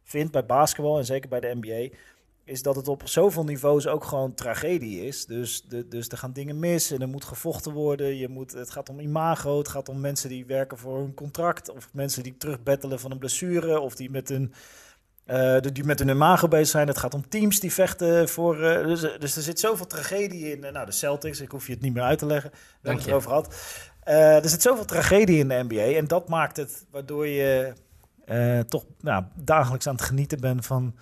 vind 0.02 0.30
bij 0.30 0.46
basketbal 0.46 0.98
en 0.98 1.04
zeker 1.04 1.28
bij 1.28 1.40
de 1.40 1.54
NBA, 1.60 1.96
is 2.44 2.62
dat 2.62 2.76
het 2.76 2.88
op 2.88 3.02
zoveel 3.04 3.44
niveaus 3.44 3.86
ook 3.86 4.04
gewoon 4.04 4.34
tragedie 4.34 5.06
is. 5.06 5.26
Dus, 5.26 5.62
de, 5.62 5.88
dus 5.88 6.08
er 6.08 6.18
gaan 6.18 6.32
dingen 6.32 6.58
mis 6.58 6.90
en 6.90 7.00
er 7.00 7.08
moet 7.08 7.24
gevochten 7.24 7.72
worden. 7.72 8.16
Je 8.16 8.28
moet, 8.28 8.52
het 8.52 8.70
gaat 8.70 8.88
om 8.88 9.00
imago, 9.00 9.58
het 9.58 9.68
gaat 9.68 9.88
om 9.88 10.00
mensen 10.00 10.28
die 10.28 10.46
werken 10.46 10.78
voor 10.78 10.98
hun 10.98 11.14
contract, 11.14 11.70
of 11.70 11.88
mensen 11.92 12.22
die 12.22 12.36
terugbettelen 12.36 13.00
van 13.00 13.10
een 13.10 13.18
blessure, 13.18 13.80
of 13.80 13.94
die 13.94 14.10
met 14.10 14.30
een 14.30 14.52
uh, 15.26 15.56
die 15.72 15.84
met 15.84 15.98
hun 15.98 16.08
imago 16.08 16.48
bezig 16.48 16.68
zijn. 16.68 16.88
Het 16.88 16.98
gaat 16.98 17.14
om 17.14 17.28
teams 17.28 17.60
die 17.60 17.72
vechten 17.72 18.28
voor. 18.28 18.56
Uh, 18.56 18.86
dus, 18.86 19.00
dus, 19.00 19.36
er 19.36 19.42
zit 19.42 19.60
zoveel 19.60 19.86
tragedie 19.86 20.50
in. 20.52 20.64
Uh, 20.64 20.70
nou, 20.70 20.86
de 20.86 20.92
Celtics, 20.92 21.40
ik 21.40 21.50
hoef 21.50 21.66
je 21.66 21.72
het 21.72 21.82
niet 21.82 21.94
meer 21.94 22.02
uit 22.02 22.18
te 22.18 22.26
leggen. 22.26 22.50
We 22.50 22.58
hebben 22.82 23.00
het 23.00 23.10
erover 23.10 23.28
gehad. 23.28 23.54
er 24.42 24.48
zit 24.48 24.62
zoveel 24.62 24.84
tragedie 24.84 25.38
in 25.38 25.48
de 25.48 25.64
NBA. 25.68 25.96
En 25.96 26.06
dat 26.06 26.28
maakt 26.28 26.56
het 26.56 26.86
waardoor 26.90 27.26
je 27.26 27.72
toch 28.68 28.84
nou, 29.00 29.24
dagelijks 29.34 29.86
aan 29.86 29.94
het 29.94 30.04
genieten 30.04 30.40
bent 30.40 30.66
van, 30.66 30.94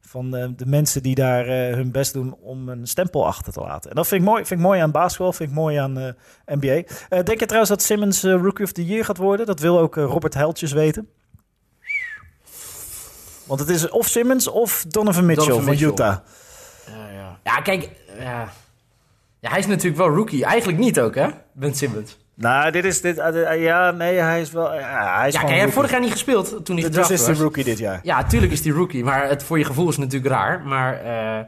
van 0.00 0.30
de 0.30 0.66
mensen 0.66 1.02
die 1.02 1.14
daar 1.14 1.46
hun 1.46 1.90
best 1.90 2.12
doen 2.12 2.34
om 2.40 2.68
een 2.68 2.86
stempel 2.86 3.26
achter 3.26 3.52
te 3.52 3.60
laten. 3.60 3.90
En 3.90 3.96
dat 3.96 4.06
vind 4.06 4.22
ik 4.22 4.28
mooi, 4.28 4.44
vind 4.44 4.60
ik 4.60 4.66
mooi 4.66 4.80
aan 4.80 4.90
basketbal, 4.90 5.32
vind 5.32 5.50
ik 5.50 5.54
mooi 5.54 5.76
aan 5.76 6.14
NBA. 6.46 6.82
denk 7.08 7.40
je 7.40 7.46
trouwens 7.46 7.70
dat 7.70 7.82
Simmons 7.82 8.22
Rookie 8.22 8.64
of 8.64 8.72
the 8.72 8.86
Year 8.86 9.04
gaat 9.04 9.16
worden? 9.16 9.46
Dat 9.46 9.60
wil 9.60 9.78
ook 9.78 9.94
Robert 9.94 10.34
Heltjes 10.34 10.72
weten. 10.72 11.08
Want 13.50 13.60
het 13.60 13.68
is 13.70 13.88
of 13.88 14.06
Simmons 14.06 14.48
of 14.48 14.84
Donovan 14.88 15.26
Mitchell 15.26 15.46
Donovan 15.46 15.64
van 15.64 15.88
Mitchell. 15.88 15.88
Utah. 16.06 16.16
Ja, 16.86 17.10
ja. 17.12 17.38
Ja, 17.44 17.60
kijk. 17.60 17.90
Ja. 18.18 18.52
ja, 19.40 19.50
hij 19.50 19.58
is 19.58 19.66
natuurlijk 19.66 19.96
wel 19.96 20.08
rookie. 20.08 20.44
Eigenlijk 20.44 20.78
niet 20.78 21.00
ook, 21.00 21.14
hè? 21.14 21.28
Ben 21.52 21.74
Simmons. 21.74 22.18
Nou, 22.34 22.70
dit 22.70 22.84
is 22.84 23.00
dit. 23.00 23.18
eh, 23.18 23.62
ja, 23.62 23.90
nee, 23.90 24.16
hij 24.18 24.40
is 24.40 24.50
wel. 24.50 24.74
Ja, 24.74 25.18
hij 25.18 25.28
is 25.28 25.34
Ja, 25.34 25.38
kijk, 25.40 25.52
hij 25.52 25.60
heeft 25.60 25.72
vorig 25.72 25.90
jaar 25.90 26.00
niet 26.00 26.10
gespeeld 26.10 26.48
toen 26.48 26.62
hij 26.64 26.74
Dus 26.74 26.84
gedraft 26.84 27.10
is 27.10 27.26
was. 27.26 27.36
de 27.36 27.42
rookie 27.42 27.64
dit 27.64 27.78
jaar. 27.78 28.00
Ja, 28.02 28.24
tuurlijk 28.24 28.52
is 28.52 28.62
die 28.62 28.72
rookie, 28.72 29.04
maar 29.04 29.28
het 29.28 29.42
voor 29.42 29.58
je 29.58 29.64
gevoel 29.64 29.88
is 29.88 29.96
natuurlijk 29.96 30.32
raar. 30.32 30.60
Maar 30.60 31.00
eh, 31.02 31.44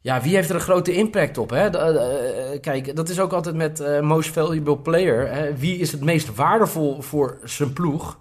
ja, 0.00 0.20
wie 0.20 0.34
heeft 0.34 0.48
er 0.48 0.54
een 0.54 0.60
grote 0.60 0.92
impact 0.92 1.38
op? 1.38 1.50
Hè? 1.50 1.68
Eh, 1.70 2.52
eh, 2.54 2.60
kijk, 2.60 2.96
dat 2.96 3.08
is 3.08 3.20
ook 3.20 3.32
altijd 3.32 3.54
met 3.54 3.80
eh, 3.80 4.00
most 4.00 4.30
valuable 4.30 4.78
player. 4.78 5.32
Hè? 5.32 5.56
Wie 5.56 5.78
is 5.78 5.92
het 5.92 6.04
meest 6.04 6.34
waardevol 6.34 7.02
voor 7.02 7.38
zijn 7.44 7.72
ploeg? 7.72 8.18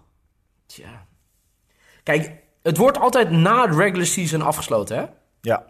Tja. 0.66 1.06
Kijk, 2.08 2.32
het 2.64 2.78
wordt 2.78 3.00
altijd 3.00 3.32
na 3.32 3.68
de 3.68 3.76
regular 3.76 4.06
season 4.06 4.42
afgesloten, 4.42 4.98
hè? 4.98 5.06
Ja. 5.42 5.66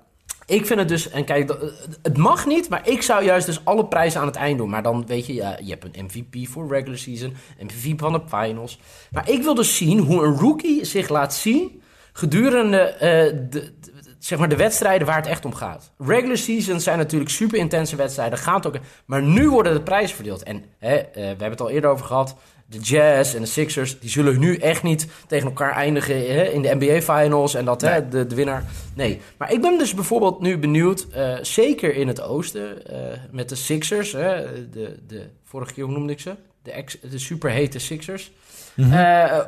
Ik 0.46 0.66
vind 0.66 0.80
het 0.80 0.88
dus, 0.88 1.10
en 1.10 1.26
kijk, 1.26 1.56
het 2.02 2.18
mag 2.18 2.46
niet, 2.46 2.70
maar 2.70 2.88
ik 2.90 3.02
zou 3.02 3.24
juist 3.24 3.46
dus 3.46 3.66
alle 3.66 3.86
prijzen 3.88 4.20
aan 4.22 4.28
het 4.28 4.36
eind 4.36 4.58
doen. 4.58 4.70
Maar 4.70 4.84
dan 4.84 5.06
weet 5.06 5.26
je, 5.26 5.34
ja, 5.34 5.58
je 5.64 5.70
hebt 5.70 5.84
een 5.98 6.06
MVP 6.06 6.48
voor 6.50 6.68
regular 6.68 6.98
season, 6.98 7.36
MVP 7.60 8.00
van 8.00 8.14
de 8.14 8.22
finals. 8.28 8.80
Maar 9.12 9.30
ik 9.30 9.44
wil 9.44 9.56
dus 9.56 9.78
zien 9.78 10.00
hoe 10.00 10.24
een 10.24 10.36
rookie 10.36 10.86
zich 10.86 11.10
laat 11.10 11.34
zien 11.34 11.82
gedurende 12.14 12.80
eh, 12.80 13.00
de, 13.34 13.48
de- 13.50 13.74
zeg 14.20 14.40
maar 14.40 14.50
de 14.50 14.56
wedstrijden 14.56 15.08
waar 15.08 15.16
het 15.16 15.28
echt 15.28 15.46
om 15.46 15.54
gaat. 15.56 15.92
Regular 15.98 16.38
season 16.38 16.80
zijn 16.80 16.98
natuurlijk 16.98 17.32
super 17.32 17.58
intense 17.58 17.96
wedstrijden, 17.96 18.38
gaat 18.40 18.68
ook. 18.68 18.76
Maar 19.06 19.22
nu 19.22 19.50
worden 19.50 19.74
de 19.74 19.82
prijzen 19.84 20.16
verdeeld. 20.16 20.44
En 20.44 20.66
hè, 20.80 20.96
eh, 20.96 21.14
we 21.14 21.22
hebben 21.22 21.50
het 21.52 21.62
al 21.62 21.70
eerder 21.70 21.90
over 21.90 22.06
gehad. 22.06 22.36
De 22.70 22.80
Jazz 22.80 23.36
en 23.36 23.42
de 23.42 23.48
Sixers, 23.48 24.00
die 24.00 24.10
zullen 24.10 24.40
nu 24.40 24.56
echt 24.56 24.84
niet 24.84 25.08
tegen 25.28 25.48
elkaar 25.48 25.72
eindigen 25.72 26.16
hè, 26.16 26.44
in 26.44 26.62
de 26.62 26.76
NBA 26.80 27.02
Finals 27.02 27.54
en 27.54 27.66
dat 27.66 27.82
hè, 27.82 28.08
de, 28.08 28.28
de 28.28 28.36
winnaar. 28.36 28.64
Nee, 28.96 29.22
maar 29.38 29.52
ik 29.52 29.62
ben 29.62 29.78
dus 29.78 29.94
bijvoorbeeld 29.94 30.42
nu 30.42 30.58
benieuwd, 30.58 31.08
eh, 31.12 31.38
zeker 31.42 31.96
in 31.96 32.08
het 32.08 32.22
oosten, 32.22 32.86
eh, 32.88 33.20
met 33.32 33.50
de 33.50 33.56
Sixers. 33.56 34.12
Hè, 34.12 34.44
de, 34.70 35.00
de, 35.08 35.30
vorige 35.44 35.74
keer, 35.74 35.84
hoe 35.84 35.94
noemde 35.94 36.14
ik 36.14 36.20
ze? 36.20 36.36
De, 36.64 36.72
ex, 36.72 36.98
de 37.00 37.18
superhete 37.18 37.80
Sixers. 37.80 38.32
Eh, 38.76 39.40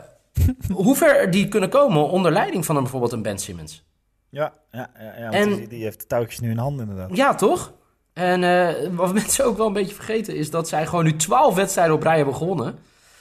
hoe 0.74 0.96
ver 0.96 1.32
die 1.32 1.48
kunnen 1.48 1.70
komen 1.70 2.10
onder 2.10 2.32
leiding 2.32 2.66
van 2.66 2.76
een, 2.76 2.82
bijvoorbeeld 2.82 3.12
een 3.12 3.22
Ben 3.22 3.38
Simmons. 3.38 3.84
Ja, 4.30 4.54
ja, 4.72 4.92
ja, 5.00 5.14
ja 5.18 5.22
want 5.22 5.34
En- 5.34 5.56
die, 5.56 5.68
die 5.68 5.84
heeft 5.84 6.00
de 6.00 6.08
touwtjes 6.08 6.40
nu 6.40 6.50
in 6.50 6.58
handen 6.58 6.90
inderdaad. 6.90 7.18
Ja, 7.18 7.36
toch? 7.36 7.74
En 8.14 8.96
wat 8.96 9.14
mensen 9.14 9.46
ook 9.46 9.58
wel 9.58 9.68
een 9.68 9.74
beetje 9.74 9.96
vergeten 9.96 10.36
is 10.36 10.50
dat 10.50 10.68
zij 10.68 10.86
gewoon 10.86 11.04
nu 11.04 11.16
12 11.16 11.56
wedstrijden 11.56 11.96
op 11.96 12.04
rij 12.04 12.16
hebben 12.16 12.36
gewonnen. 12.36 12.80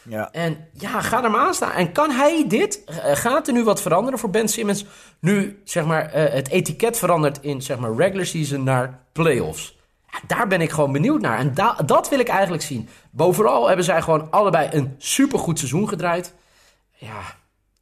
Ja. 0.08 0.30
En 0.32 0.56
ja, 0.72 1.00
ga 1.00 1.24
er 1.24 1.30
maar 1.30 1.40
aan 1.46 1.54
staan. 1.54 1.72
En 1.72 1.92
kan 1.92 2.10
hij 2.10 2.44
dit? 2.48 2.84
Eh, 2.84 2.96
gaat 3.16 3.46
er 3.46 3.52
nu 3.52 3.64
wat 3.64 3.82
veranderen 3.82 4.18
voor 4.18 4.30
Ben 4.30 4.48
Simmons? 4.48 4.84
Nu 5.20 5.60
zeg 5.64 5.84
maar 5.84 6.06
eh, 6.12 6.32
het 6.32 6.48
etiket 6.48 6.98
verandert 6.98 7.38
in 7.42 7.62
zeg 7.62 7.78
maar 7.78 7.94
regular 7.94 8.26
season 8.26 8.62
naar 8.64 9.02
playoffs. 9.12 9.78
Ja, 10.12 10.18
daar 10.26 10.46
ben 10.46 10.60
ik 10.60 10.70
gewoon 10.70 10.92
benieuwd 10.92 11.20
naar. 11.20 11.38
En 11.38 11.54
da- 11.54 11.76
dat 11.86 12.08
wil 12.08 12.18
ik 12.18 12.28
eigenlijk 12.28 12.62
zien. 12.62 12.88
Bovenal 13.10 13.66
hebben 13.66 13.84
zij 13.84 14.02
gewoon 14.02 14.30
allebei 14.30 14.68
een 14.72 14.94
supergoed 14.98 15.58
seizoen 15.58 15.88
gedraaid. 15.88 16.34
Ja, 16.92 17.20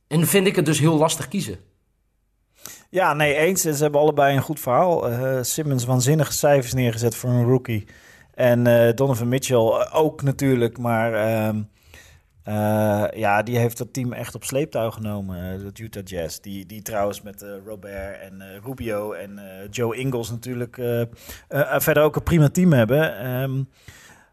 en 0.09 0.27
vind 0.27 0.47
ik 0.47 0.57
het 0.57 0.67
dus 0.67 0.79
heel 0.79 0.97
lastig 0.97 1.29
kiezen. 1.29 1.59
Ja, 2.91 3.15
nee, 3.15 3.35
eens. 3.35 3.61
Ze 3.63 3.83
hebben 3.83 4.01
allebei 4.01 4.37
een 4.37 4.43
goed 4.43 4.61
verhaal. 4.61 5.09
Eh, 5.11 5.43
Simmons 5.43 5.85
waanzinnige 5.85 6.33
cijfers 6.33 6.73
neergezet 6.75 7.15
voor 7.17 7.31
een 7.31 7.45
rookie. 7.49 7.87
En 8.35 8.65
Donovan 8.97 9.29
Mitchell 9.29 9.87
ook 9.93 10.23
natuurlijk, 10.23 10.79
maar 10.79 11.15
ehm, 11.15 11.63
eh, 12.47 13.05
ja, 13.15 13.43
die 13.43 13.59
heeft 13.59 13.79
dat 13.79 13.93
team 13.93 14.13
echt 14.13 14.35
op 14.35 14.45
sleeptouw 14.45 14.91
genomen, 14.91 15.53
eh, 15.53 15.63
dat 15.63 15.79
Utah 15.79 16.03
Jazz. 16.05 16.39
Die, 16.39 16.67
die 16.67 16.83
trouwens 16.83 17.23
met 17.23 17.43
eh, 17.43 17.51
Robert 17.65 18.21
en 18.21 18.43
Rubio 18.65 19.13
en 19.13 19.41
Joe 19.71 19.97
Ingles 19.97 20.31
natuurlijk 20.31 20.75
verder 21.79 22.03
ook 22.03 22.17
een 22.17 22.23
prima 22.23 22.49
team 22.49 22.73
hebben. 22.73 23.19
Ehm, 23.19 23.63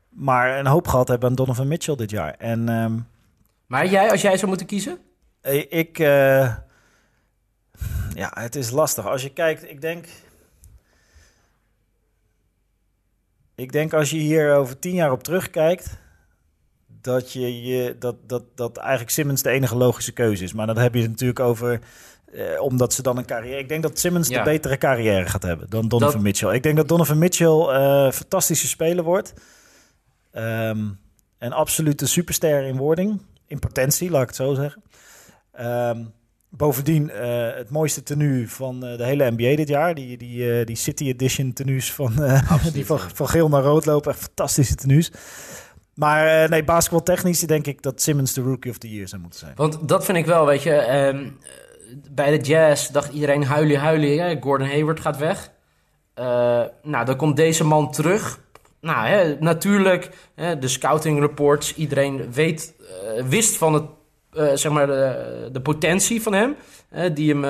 maar 0.09 0.59
een 0.59 0.67
hoop 0.67 0.87
gehad 0.87 1.07
hebben 1.07 1.29
aan 1.29 1.35
Donovan 1.35 1.67
Mitchell 1.67 1.95
dit 1.95 2.09
jaar. 2.09 2.35
En 2.37 2.69
ehm, 2.69 2.99
Maar 3.67 3.87
jij, 3.87 4.11
als 4.11 4.21
jij 4.21 4.35
zou 4.35 4.47
moeten 4.47 4.67
kiezen? 4.67 4.97
Ik, 5.69 5.97
ja, 8.15 8.31
het 8.33 8.55
is 8.55 8.69
lastig. 8.69 9.07
Als 9.07 9.23
je 9.23 9.33
kijkt, 9.33 9.69
ik 9.69 9.81
denk, 9.81 10.05
ik 13.55 13.71
denk 13.71 13.93
als 13.93 14.09
je 14.09 14.17
hier 14.17 14.55
over 14.55 14.79
tien 14.79 14.93
jaar 14.93 15.11
op 15.11 15.23
terugkijkt, 15.23 16.01
dat 17.03 17.31
je, 17.31 17.63
je 17.63 17.95
dat, 17.99 18.15
dat, 18.27 18.43
dat 18.55 18.77
eigenlijk 18.77 19.09
Simmons 19.11 19.41
de 19.41 19.49
enige 19.49 19.75
logische 19.75 20.11
keuze 20.11 20.43
is. 20.43 20.53
Maar 20.53 20.67
dan 20.67 20.77
heb 20.77 20.93
je 20.93 21.01
het 21.01 21.09
natuurlijk 21.09 21.39
over, 21.39 21.79
eh, 22.33 22.61
omdat 22.61 22.93
ze 22.93 23.01
dan 23.01 23.17
een 23.17 23.25
carrière. 23.25 23.57
Ik 23.57 23.67
denk 23.69 23.83
dat 23.83 23.99
Simmons 23.99 24.27
Ja. 24.27 24.43
de 24.43 24.49
betere 24.49 24.77
carrière 24.77 25.25
gaat 25.29 25.43
hebben 25.43 25.69
dan 25.69 25.87
Donovan 25.87 26.13
Dat- 26.13 26.21
Mitchell. 26.23 26.53
Ik 26.55 26.63
denk 26.63 26.75
dat 26.77 26.87
Donovan 26.87 27.17
Mitchell 27.17 27.59
eh 27.69 28.11
fantastische 28.11 28.67
speler 28.67 29.03
wordt. 29.03 29.33
Ehm, 30.31 30.85
een 31.39 31.53
absolute 31.53 32.05
superster 32.07 32.63
in 32.63 32.77
wording, 32.77 33.21
in 33.47 33.59
potentie, 33.59 34.09
laat 34.09 34.21
ik 34.21 34.27
het 34.27 34.35
zo 34.37 34.53
zeggen. 34.53 34.83
Ehm, 35.51 36.03
bovendien 36.49 37.09
eh, 37.09 37.55
het 37.55 37.69
mooiste 37.69 38.03
tenue 38.03 38.49
van 38.49 38.85
eh, 38.85 38.97
de 38.97 39.05
hele 39.05 39.31
NBA 39.31 39.55
dit 39.55 39.67
jaar. 39.67 39.95
Die, 39.95 40.17
die, 40.17 40.65
die 40.65 40.75
City 40.75 41.03
Edition 41.07 41.53
tenues 41.53 41.93
van, 41.93 42.13
die 42.73 42.85
van, 42.85 42.99
van 43.13 43.27
geel 43.29 43.49
naar 43.49 43.61
rood 43.63 43.85
lopen. 43.85 44.11
Echt 44.11 44.21
fantastische 44.21 44.75
tenues. 44.75 45.11
Maar 45.93 46.43
eh, 46.43 46.49
nee, 46.49 46.63
basketbaltechnisch 46.63 47.39
denk 47.39 47.67
ik 47.67 47.81
dat 47.81 48.01
Simmons 48.01 48.33
de 48.33 48.41
Rookie 48.41 48.71
of 48.71 48.77
the 48.77 48.89
Year 48.93 49.07
zou 49.07 49.21
moeten 49.21 49.39
zijn. 49.39 49.53
Want 49.55 49.87
dat 49.87 50.05
vind 50.05 50.17
ik 50.17 50.25
wel, 50.25 50.45
weet 50.45 50.63
je. 50.63 50.73
ehm, 50.75 51.27
bij 52.11 52.37
de 52.37 52.43
Jazz 52.43 52.89
dacht 52.89 53.13
iedereen 53.13 53.43
huilie, 53.43 53.77
huilie. 53.77 54.21
Hè? 54.21 54.37
Gordon 54.39 54.67
Hayward 54.67 54.99
gaat 54.99 55.17
weg. 55.17 55.51
Eh, 56.13 56.25
nou, 56.83 57.05
dan 57.05 57.15
komt 57.15 57.35
deze 57.35 57.63
man 57.63 57.91
terug. 57.91 58.39
Nou, 58.81 59.07
hè, 59.07 59.35
natuurlijk, 59.39 60.09
hè, 60.35 60.59
de 60.59 60.67
scouting 60.67 61.19
reports. 61.19 61.75
Iedereen 61.75 62.31
weet, 62.31 62.73
eh, 63.17 63.23
wist 63.23 63.57
van 63.57 63.73
het, 63.73 63.83
zeg 64.59 64.71
maar 64.71 64.87
de, 64.87 65.49
de 65.51 65.61
potentie 65.61 66.21
van 66.21 66.33
hem. 66.33 66.55
hè, 66.89 67.13
die 67.13 67.35
hem 67.35 67.43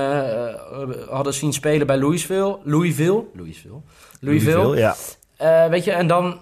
hadden 1.09 1.33
zien 1.33 1.53
spelen 1.53 1.87
bij 1.87 1.97
Louisville. 1.97 2.59
Louisville? 2.63 3.23
Louisville. 3.33 3.81
Louisville. 4.19 4.77
ja. 4.77 4.95
Eh, 5.37 5.69
weet 5.69 5.83
je, 5.83 5.91
en 5.91 6.07
dan, 6.07 6.39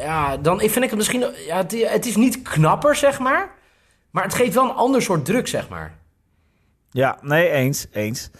ja, 0.00 0.36
dan 0.36 0.58
vind 0.58 0.76
ik 0.76 0.90
het 0.90 0.96
misschien, 0.96 1.24
ja, 1.46 1.56
het, 1.56 1.90
het 1.90 2.06
is 2.06 2.16
niet 2.16 2.42
knapper, 2.42 2.96
zeg 2.96 3.18
maar. 3.18 3.56
Maar 4.10 4.24
het 4.24 4.34
geeft 4.34 4.54
wel 4.54 4.64
een 4.64 4.76
ander 4.76 5.02
soort 5.02 5.24
druk, 5.24 5.46
zeg 5.48 5.68
maar. 5.68 5.98
Ja, 6.90 7.18
nee, 7.22 7.50
eens. 7.50 7.86
eens. 7.92 8.30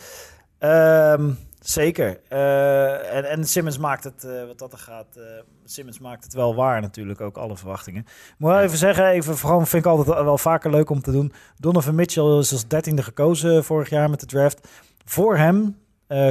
Ehm, 0.59 1.31
zeker. 1.61 2.21
Eh, 2.29 3.17
en, 3.17 3.25
en 3.25 3.45
Simmons 3.45 3.79
maakt 3.79 4.05
het, 4.05 4.25
eh, 4.25 4.47
wat 4.47 4.59
dat 4.59 4.73
er 4.73 4.79
gaat, 4.79 5.17
eh, 5.17 5.23
Simmons 5.65 5.99
maakt 5.99 6.25
het 6.25 6.35
wel 6.35 6.55
waar 6.55 6.81
natuurlijk, 6.81 7.21
ook 7.21 7.37
alle 7.37 7.57
verwachtingen. 7.57 8.07
Moet 8.39 8.51
wel 8.51 8.61
even 8.61 8.79
zeggen, 8.79 9.07
even, 9.07 9.37
vooral 9.37 9.67
vind 9.67 9.85
ik 9.85 9.91
altijd 9.91 10.07
wel 10.07 10.39
vaker 10.39 10.71
leuk 10.71 10.91
om 10.91 11.01
te 11.01 11.13
doen. 11.13 11.33
Donovan 11.57 11.95
Mitchell 11.95 12.39
is 12.39 12.53
als 12.53 12.69
dertiende 12.69 13.03
gekozen 13.03 13.65
vorig 13.65 13.91
jaar 13.91 14.11
met 14.11 14.21
de 14.21 14.27
draft. 14.27 14.69
Voor 15.05 15.37
hem 15.37 15.77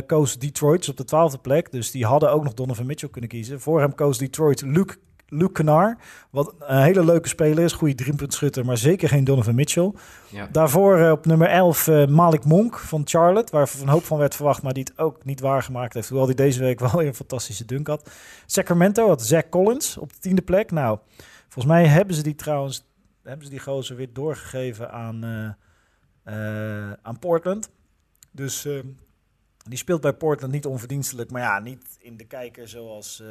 koos 0.06 0.38
Detroit 0.38 0.90
op 0.90 0.98
de 0.98 1.04
twaalfde 1.04 1.38
plek, 1.38 1.72
dus 1.72 1.92
die 1.92 2.06
hadden 2.06 2.32
ook 2.32 2.44
nog 2.44 2.54
Donovan 2.54 2.86
Mitchell 2.86 3.10
kunnen 3.10 3.30
kiezen. 3.30 3.62
Voor 3.62 3.80
hem 3.80 3.96
koos 3.96 4.18
Detroit 4.18 4.62
Luke, 4.62 4.96
Luke 5.30 5.52
Kennard, 5.52 6.00
wat 6.30 6.54
een 6.60 6.82
hele 6.82 7.06
leuke 7.06 7.28
speler 7.28 7.64
is, 7.64 7.74
goede 7.74 7.96
driepuntschutter, 7.96 8.66
maar 8.66 8.78
zeker 8.78 9.10
geen 9.10 9.24
Donovan 9.24 9.56
Mitchell. 9.56 9.92
Ja. 10.30 10.48
Daarvoor 10.52 10.98
eh, 10.98 11.12
op 11.12 11.26
nummer 11.26 11.48
11 11.48 11.88
eh, 11.88 12.08
Malik 12.08 12.46
Monk 12.46 12.78
van 12.78 13.02
Charlotte, 13.06 13.52
waar 13.52 13.70
een 13.82 13.88
hoop 13.88 14.04
van 14.04 14.18
werd 14.18 14.36
verwacht, 14.36 14.62
maar 14.62 14.74
die 14.74 14.84
het 14.84 15.00
ook 15.00 15.26
niet 15.26 15.40
waargemaakt 15.40 15.94
heeft. 15.94 16.10
Hoewel 16.10 16.28
hij 16.28 16.36
deze 16.36 16.60
week 16.60 16.80
wel 16.90 16.96
weer 16.96 17.08
een 17.08 17.16
fantastische 17.16 17.66
dunk 17.66 17.88
had. 17.88 18.10
Sacramento 18.46 19.08
had 19.08 19.22
Zach 19.22 19.50
Collins 19.50 19.98
op 19.98 20.14
de 20.14 20.20
tiende 20.20 20.42
plek. 20.42 20.72
Nou, 20.72 21.00
volgens 21.42 21.66
mij 21.66 21.86
hebben 21.86 22.16
ze 22.16 22.24
die 22.24 22.36
trouwens, 22.36 22.88
hebben 23.24 23.46
ze 23.46 23.52
die 23.52 23.60
gozer 23.60 23.96
weer 23.96 24.14
doorgegeven 24.14 24.92
aan, 24.92 25.24
eh, 26.24 26.92
aan 27.02 27.20
Portland. 27.20 27.70
Dus 28.32 28.68
die 29.64 29.78
speelt 29.78 30.02
bij 30.02 30.14
Portland 30.14 30.54
niet 30.54 30.66
onverdienstelijk, 30.66 31.32
maar 31.32 31.42
ja, 31.42 31.60
niet 31.60 31.98
in 32.00 32.18
de 32.18 32.26
kijker 32.26 32.68
zoals 32.68 33.24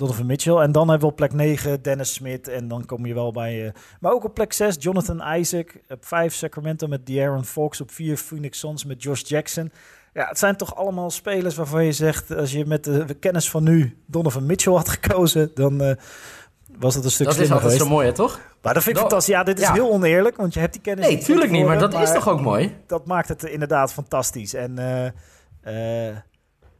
Donovan 0.00 0.26
Mitchell. 0.26 0.56
En 0.56 0.72
dan 0.72 0.88
hebben 0.88 1.06
we 1.06 1.12
op 1.12 1.16
plek 1.16 1.32
9 1.32 1.82
Dennis 1.82 2.12
Smith 2.12 2.48
en 2.48 2.68
dan 2.68 2.86
kom 2.86 3.06
je 3.06 3.14
wel 3.14 3.32
bij... 3.32 3.66
eh, 3.66 3.72
maar 4.00 4.12
ook 4.12 4.24
op 4.24 4.34
plek 4.34 4.52
6 4.52 4.76
Jonathan 4.78 5.22
Isaac. 5.34 5.80
Op 5.88 6.04
5 6.04 6.34
Sacramento 6.34 6.86
met 6.86 7.06
De'Aaron 7.06 7.44
Fox. 7.44 7.80
Op 7.80 7.90
4 7.90 8.16
Phoenix 8.16 8.58
Suns 8.58 8.84
met 8.84 9.02
Josh 9.02 9.22
Jackson. 9.22 9.72
Ja, 10.12 10.26
het 10.28 10.38
zijn 10.38 10.56
toch 10.56 10.76
allemaal 10.76 11.10
spelers 11.10 11.54
waarvan 11.54 11.84
je 11.84 11.92
zegt... 11.92 12.36
als 12.36 12.52
je 12.52 12.66
met 12.66 12.84
de, 12.84 13.16
kennis 13.20 13.50
van 13.50 13.62
nu 13.62 13.98
Donovan 14.06 14.46
Mitchell 14.46 14.72
had 14.72 14.88
gekozen... 14.88 15.50
dan 15.54 15.80
eh, 15.82 15.96
was 16.78 16.94
het 16.94 17.04
een 17.04 17.10
stuk 17.10 17.26
Dat 17.26 17.34
is 17.34 17.40
altijd 17.40 17.60
geweest. 17.60 17.82
zo 17.82 17.88
mooi, 17.88 18.06
hè, 18.06 18.12
toch? 18.12 18.40
Maar 18.62 18.74
dat 18.74 18.82
vind 18.82 18.96
ik 18.96 19.02
fantastisch. 19.02 19.34
Ja, 19.34 19.42
dit 19.42 19.58
is 19.58 19.66
ja. 19.66 19.72
heel 19.72 19.90
oneerlijk, 19.90 20.36
want 20.36 20.54
je 20.54 20.60
hebt 20.60 20.72
die 20.72 20.82
kennis 20.82 21.06
Nee, 21.06 21.14
niet 21.16 21.24
tuurlijk 21.24 21.50
niet, 21.50 21.66
maar 21.66 21.78
dat 21.78 21.94
is 21.94 22.12
toch 22.12 22.28
ook 22.28 22.40
mooi? 22.40 22.76
dat 22.86 23.06
maakt 23.06 23.28
het 23.28 23.44
inderdaad 23.44 23.92
fantastisch. 23.92 24.54
En 24.54 24.78
eh, 25.62 26.16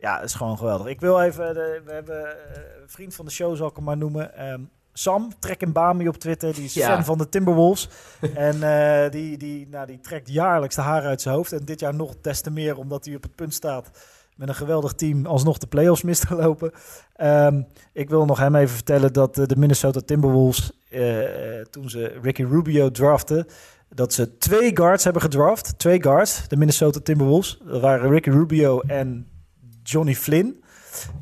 ja, 0.01 0.15
het 0.17 0.25
is 0.25 0.35
gewoon 0.35 0.59
geweldig. 0.59 0.87
Ik 0.87 1.01
wil 1.01 1.21
even, 1.21 1.55
de- 1.55 1.83
we 1.85 1.93
hebben 1.93 2.27
eh, 2.27 2.63
een 2.83 2.89
vriend 2.89 3.15
van 3.15 3.25
de 3.25 3.31
show, 3.31 3.57
zal 3.57 3.69
ik 3.69 3.75
hem 3.77 3.85
maar 3.85 3.97
noemen. 3.97 4.35
ehm, 4.37 4.61
Sam, 4.93 5.33
trek 5.39 5.61
in 5.63 5.73
Bami 5.73 6.09
op 6.09 6.17
Twitter. 6.17 6.55
Die 6.55 6.65
is 6.65 6.75
Ja. 6.75 6.87
fan 6.95 7.05
van 7.05 7.19
de 7.19 7.29
Timberwolves. 7.29 7.89
en 8.35 8.63
eh, 8.63 9.11
die, 9.11 9.37
die, 9.39 9.69
nou, 9.69 9.87
die 9.87 10.01
trekt 10.01 10.29
jaarlijks 10.33 10.75
de 10.75 10.81
haren 10.81 11.09
uit 11.09 11.21
zijn 11.21 11.35
hoofd. 11.35 11.53
En 11.53 11.65
dit 11.65 11.81
jaar 11.81 11.95
nog 11.95 12.15
des 12.21 12.41
te 12.41 12.51
meer, 12.51 12.77
omdat 12.77 13.05
hij 13.05 13.15
op 13.15 13.23
het 13.23 13.35
punt 13.35 13.55
staat 13.55 13.91
met 14.37 14.49
een 14.49 14.55
geweldig 14.55 14.93
team 14.93 15.27
alsnog 15.27 15.59
de 15.59 15.67
playoffs 15.67 16.03
mis 16.03 16.19
te 16.19 16.35
lopen. 16.35 16.73
Ehm, 17.17 17.63
ik 17.93 18.09
wil 18.09 18.25
nog 18.25 18.39
hem 18.39 18.55
even 18.55 18.75
vertellen 18.75 19.13
dat 19.13 19.39
eh, 19.39 19.47
de 19.47 19.57
Minnesota 19.57 20.01
Timberwolves, 20.01 20.73
toen 21.71 21.91
ze 21.91 22.19
Ricky 22.23 22.43
Rubio 22.45 22.91
draften, 22.91 23.47
dat 23.89 24.13
ze 24.13 24.37
twee 24.39 24.77
guards 24.77 25.05
hebben 25.05 25.23
gedraft. 25.23 25.79
Twee 25.79 26.03
guards, 26.03 26.49
de 26.49 26.57
Minnesota 26.57 27.01
Timberwolves. 27.03 27.61
Dat 27.65 27.81
waren 27.81 28.11
Ricky 28.11 28.31
Rubio 28.31 28.81
en 28.81 29.29
Johnny 29.91 30.15
Flynn. 30.15 30.63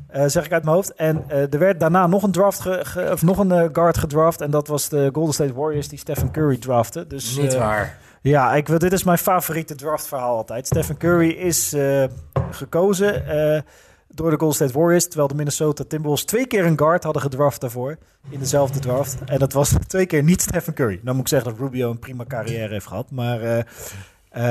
eh, 0.07 0.23
zeg 0.27 0.45
ik 0.45 0.51
uit 0.51 0.63
mijn 0.63 0.75
hoofd. 0.75 0.93
En 0.93 1.23
eh, 1.27 1.53
er 1.53 1.59
werd 1.59 1.79
daarna 1.79 2.07
nog 2.07 2.23
een, 2.23 2.31
draft 2.31 2.65
of 3.11 3.21
nog 3.21 3.37
een 3.37 3.51
eh, 3.51 3.69
guard 3.73 3.97
gedraft. 3.97 4.41
En 4.41 4.51
dat 4.51 4.67
was 4.67 4.89
de 4.89 5.09
Golden 5.13 5.33
State 5.33 5.53
Warriors 5.53 5.87
die 5.87 5.99
Stephen 5.99 6.31
Curry 6.31 6.57
draften. 6.57 7.07
Dus, 7.07 7.37
Niet 7.37 7.55
waar. 7.55 7.97
ja, 8.21 8.53
ik 8.55 8.67
wil, 8.67 8.79
dit 8.79 8.93
is 8.93 9.03
mijn 9.03 9.17
favoriete 9.17 9.75
draftverhaal 9.75 10.37
altijd. 10.37 10.67
Stephen 10.67 10.97
Curry 10.97 11.29
is 11.29 11.75
gekozen 12.51 13.23
door 14.07 14.29
de 14.29 14.37
Golden 14.37 14.55
State 14.55 14.79
Warriors, 14.79 15.07
terwijl 15.07 15.27
de 15.27 15.35
Minnesota 15.35 15.83
Timberwolves 15.87 16.25
twee 16.25 16.47
keer 16.47 16.65
een 16.65 16.77
guard 16.79 17.03
hadden 17.03 17.21
gedraft 17.21 17.61
daarvoor 17.61 17.97
in 18.29 18.39
dezelfde 18.39 18.79
draft. 18.79 19.17
En 19.25 19.39
dat 19.39 19.53
was 19.53 19.73
twee 19.87 20.05
keer 20.05 20.23
niet 20.23 20.41
Stephen 20.41 20.73
Curry. 20.73 20.99
Dan 21.03 21.13
moet 21.15 21.23
ik 21.23 21.29
zeggen 21.29 21.49
dat 21.51 21.59
Rubio 21.59 21.89
een 21.89 21.99
prima 21.99 22.23
carrière 22.27 22.73
heeft 22.73 22.87
gehad, 22.87 23.11
maar 23.11 23.65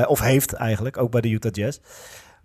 of 0.07 0.21
heeft 0.21 0.53
eigenlijk 0.53 0.97
ook 0.99 1.11
bij 1.11 1.21
de 1.21 1.29
Utah 1.31 1.53
Jazz. 1.53 1.79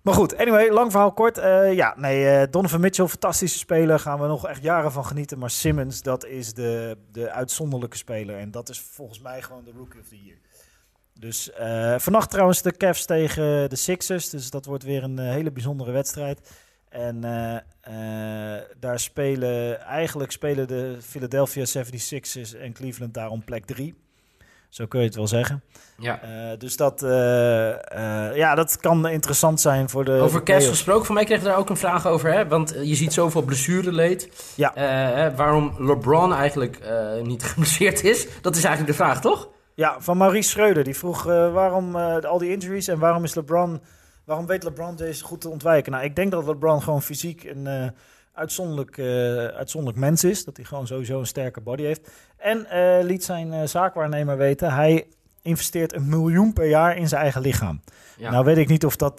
Maar 0.03 0.13
goed, 0.13 0.37
anyway, 0.37 0.69
lang 0.69 0.91
verhaal 0.91 1.13
kort. 1.13 1.37
Eh, 1.37 1.73
ja, 1.73 1.93
nee, 1.97 2.29
eh, 2.29 2.47
Donovan 2.51 2.79
Mitchell, 2.79 3.07
fantastische 3.07 3.57
speler. 3.57 3.99
Gaan 3.99 4.19
we 4.19 4.27
nog 4.27 4.47
echt 4.47 4.63
jaren 4.63 4.91
van 4.91 5.05
genieten. 5.05 5.39
Maar 5.39 5.49
Simmons, 5.49 6.01
dat 6.01 6.25
is 6.25 6.53
de, 6.53 6.97
de 7.11 7.31
uitzonderlijke 7.31 7.97
speler. 7.97 8.37
En 8.37 8.51
dat 8.51 8.69
is 8.69 8.79
volgens 8.79 9.19
mij 9.19 9.41
gewoon 9.41 9.63
de 9.63 9.71
Rookie 9.77 9.99
of 9.99 10.07
the 10.07 10.23
Year. 10.23 10.37
Dus 11.19 11.51
eh, 11.51 11.99
vannacht 11.99 12.29
trouwens 12.29 12.61
de 12.61 12.77
Cavs 12.77 13.05
tegen 13.05 13.69
de 13.69 13.75
Sixers. 13.75 14.29
Dus 14.29 14.49
dat 14.49 14.65
wordt 14.65 14.83
weer 14.83 15.03
een 15.03 15.19
hele 15.19 15.51
bijzondere 15.51 15.91
wedstrijd. 15.91 16.49
En 16.89 17.21
daar 18.79 18.99
spelen, 18.99 19.79
eigenlijk 19.81 20.31
spelen 20.31 20.67
de 20.67 20.97
Philadelphia 21.01 21.65
76ers 21.65 22.59
en 22.59 22.73
Cleveland 22.73 23.13
daar 23.13 23.29
om 23.29 23.43
plek 23.43 23.65
3. 23.65 24.02
Zo 24.73 24.85
kun 24.85 24.99
je 24.99 25.05
het 25.05 25.15
wel 25.15 25.27
zeggen. 25.27 25.63
Ja. 25.97 26.21
Eh, 26.21 26.59
dus 26.59 26.75
dat, 26.77 27.03
eh, 27.03 27.69
eh, 27.71 28.35
ja, 28.35 28.55
dat 28.55 28.77
kan 28.77 29.07
interessant 29.07 29.61
zijn 29.61 29.89
voor 29.89 30.05
de. 30.05 30.11
Over 30.11 30.43
playoffs. 30.43 30.67
gesproken, 30.67 31.05
van 31.05 31.15
mij 31.15 31.23
kreeg 31.23 31.41
daar 31.41 31.57
ook 31.57 31.69
een 31.69 31.77
vraag 31.77 32.07
over, 32.07 32.33
hè? 32.33 32.47
Want 32.47 32.75
je 32.83 32.95
ziet 32.95 33.13
zoveel 33.13 33.41
blessureleed. 33.41 34.53
Ja. 34.55 34.73
Waarom 35.35 35.75
LeBron 35.77 36.33
eigenlijk 36.33 36.79
niet 37.23 37.43
geblesseerd 37.49 38.03
is, 38.03 38.27
dat 38.41 38.55
is 38.55 38.63
eigenlijk 38.63 38.97
de 38.97 39.03
vraag, 39.03 39.21
toch? 39.21 39.49
Ja, 39.75 39.95
van 39.99 40.17
Maurice 40.17 40.49
Schreuder. 40.49 40.83
Die 40.83 40.97
vroeg 40.97 41.23
waarom 41.23 41.95
al 41.95 42.37
die 42.37 42.51
injuries 42.51 42.87
en 42.87 42.99
waarom 42.99 43.23
is 43.23 43.35
LeBron. 43.35 43.81
Waarom 44.25 44.45
weet 44.45 44.63
LeBron 44.63 44.95
deze 44.95 45.23
goed 45.23 45.41
te 45.41 45.49
ontwijken? 45.49 45.91
Nou, 45.91 46.03
ik 46.03 46.15
denk 46.15 46.31
dat 46.31 46.45
LeBron 46.45 46.83
gewoon 46.83 47.01
fysiek 47.01 47.43
een 47.43 47.93
uitzonderlijk, 48.33 48.97
eh, 48.97 49.45
uitzonderlijk 49.45 50.01
mens 50.03 50.23
is. 50.23 50.45
Dat 50.45 50.57
hij 50.57 50.65
gewoon 50.65 50.87
sowieso 50.87 51.19
een 51.19 51.25
sterke 51.25 51.61
body 51.61 51.83
heeft. 51.83 52.09
En 52.37 52.65
eh, 52.65 53.03
liet 53.05 53.23
zijn 53.23 53.53
eh, 53.53 53.63
zaakwaarnemer 53.63 54.37
weten, 54.37 54.73
hij 54.73 55.07
investeert 55.41 55.93
een 55.93 56.09
miljoen 56.09 56.53
per 56.53 56.67
jaar 56.67 56.97
in 56.97 57.07
zijn 57.07 57.21
eigen 57.21 57.41
lichaam. 57.41 57.81
Ja. 58.17 58.31
Nou 58.31 58.45
weet 58.45 58.57
ik 58.57 58.67
niet 58.67 58.85
of 58.85 58.95
dat 58.95 59.15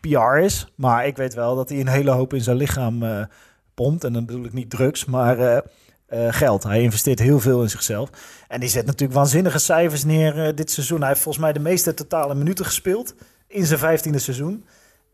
PR 0.00 0.36
is, 0.38 0.72
maar 0.74 1.06
ik 1.06 1.16
weet 1.16 1.34
wel 1.34 1.56
dat 1.56 1.68
hij 1.68 1.80
een 1.80 1.88
hele 1.88 2.10
hoop 2.10 2.34
in 2.34 2.40
zijn 2.40 2.56
lichaam 2.56 3.28
pompt. 3.74 4.04
En 4.04 4.12
dan 4.12 4.26
bedoel 4.26 4.44
ik 4.44 4.52
niet 4.52 4.70
drugs, 4.70 5.04
maar 5.04 5.62
geld. 6.08 6.62
Hij 6.62 6.82
investeert 6.82 7.18
heel 7.18 7.40
veel 7.40 7.62
in 7.62 7.70
zichzelf. 7.70 8.10
En 8.48 8.60
die 8.60 8.68
zet 8.68 8.86
natuurlijk 8.86 9.18
waanzinnige 9.18 9.58
cijfers 9.58 10.04
neer 10.04 10.54
dit 10.54 10.70
seizoen. 10.70 10.98
Hij 10.98 11.08
heeft 11.08 11.20
volgens 11.20 11.44
mij 11.44 11.52
de 11.52 11.60
meeste 11.60 11.94
totale 11.94 12.34
minuten 12.34 12.64
gespeeld 12.64 13.14
in 13.46 13.66
zijn 13.66 13.78
vijftiende 13.78 14.18
seizoen. 14.18 14.64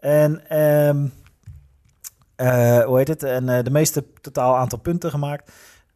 En 0.01 0.49
ehm, 0.49 1.07
eh, 2.39 2.85
hoe 2.85 2.97
heet 2.99 3.09
het? 3.09 3.23
En 3.23 3.49
eh, 3.49 3.65
de 3.65 3.71
meeste 3.71 4.05
totaal 4.21 4.57
aantal 4.57 4.79
punten 4.79 5.11
gemaakt. 5.11 5.53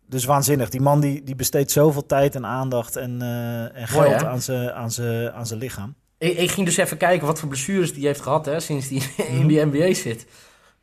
Dus 0.07 0.25
waanzinnig. 0.25 0.69
Die 0.69 0.81
man 0.81 1.01
die, 1.01 1.23
die 1.23 1.35
besteedt 1.35 1.71
zoveel 1.71 2.07
tijd 2.07 2.35
en 2.35 2.47
aandacht 2.47 2.97
en, 2.97 3.23
eh, 3.23 3.77
en 3.81 3.89
geld 3.89 4.25
aan 4.25 4.41
zijn 4.41 4.73
aan 4.73 4.91
zijn- 4.91 5.33
aan 5.33 5.47
zijn 5.47 5.59
lichaam. 5.59 5.95
Ik, 6.19 6.37
ik 6.39 6.51
ging 6.51 6.67
dus 6.67 6.77
even 6.77 6.97
kijken 6.97 7.27
wat 7.27 7.39
voor 7.41 7.49
blessures 7.49 7.95
die 7.95 8.07
heeft 8.07 8.21
gehad, 8.21 8.47
hè, 8.47 8.61
sinds 8.61 8.89
hij 8.89 8.99
Mhm. 9.29 9.37
in 9.41 9.47
die 9.47 9.65
NBA 9.65 9.95
zit. 9.95 10.27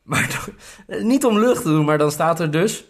Maar 0.04 0.48
niet 0.88 1.26
om 1.26 1.40
lucht 1.40 1.62
te 1.62 1.68
doen, 1.70 1.86
maar 1.86 1.98
dan 1.98 2.12
staat 2.12 2.40
er 2.40 2.52
dus... 2.52 2.86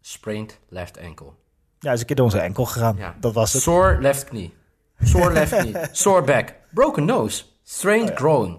Sprained 0.00 0.58
left 0.68 0.98
ankle. 1.00 1.26
Ja, 1.26 1.32
hij 1.80 1.92
is 1.92 2.00
een 2.00 2.06
keer 2.06 2.16
door 2.16 2.30
zijn 2.30 2.42
enkel 2.42 2.64
gegaan. 2.64 2.96
Ja. 2.96 3.14
Dat 3.20 3.32
was 3.34 3.52
het. 3.52 3.62
Sore 3.62 4.00
left 4.00 4.24
knee. 4.24 4.54
Sore 5.02 5.32
left 5.32 5.56
knee. 5.56 5.74
Sore 5.92 6.22
back. 6.22 6.54
Broken 6.70 7.04
nose. 7.04 7.44
Strained 7.62 8.10
Oh 8.10 8.16
groin. 8.16 8.58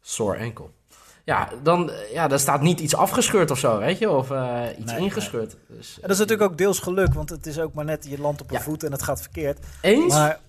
Sore 0.00 0.38
ankle. 0.38 0.66
Ja, 1.26 1.48
dan, 1.62 1.90
ja, 2.12 2.28
dan 2.28 2.38
staat 2.38 2.60
niet 2.60 2.80
iets 2.80 2.96
afgescheurd 2.96 3.50
of 3.50 3.58
zo, 3.58 3.78
weet 3.78 3.98
je? 3.98 4.10
Of 4.10 4.30
eh, 4.30 4.60
iets 4.78 4.92
Nee, 4.92 5.00
ingescheurd. 5.00 5.56
Dus, 5.68 5.94
En 5.94 6.00
dat 6.02 6.10
is 6.10 6.18
natuurlijk 6.18 6.50
ook 6.50 6.58
deels 6.58 6.78
geluk, 6.78 7.14
want 7.14 7.30
het 7.30 7.46
is 7.46 7.58
ook 7.60 7.74
maar 7.74 7.84
net 7.84 8.06
je 8.08 8.20
land 8.20 8.40
op 8.40 8.50
een 8.50 8.56
Ja. 8.56 8.62
voet 8.62 8.82
en 8.84 8.92
het 8.92 9.02
gaat 9.02 9.20
verkeerd. 9.20 9.58
Eens, 9.80 10.14
maar, 10.14 10.40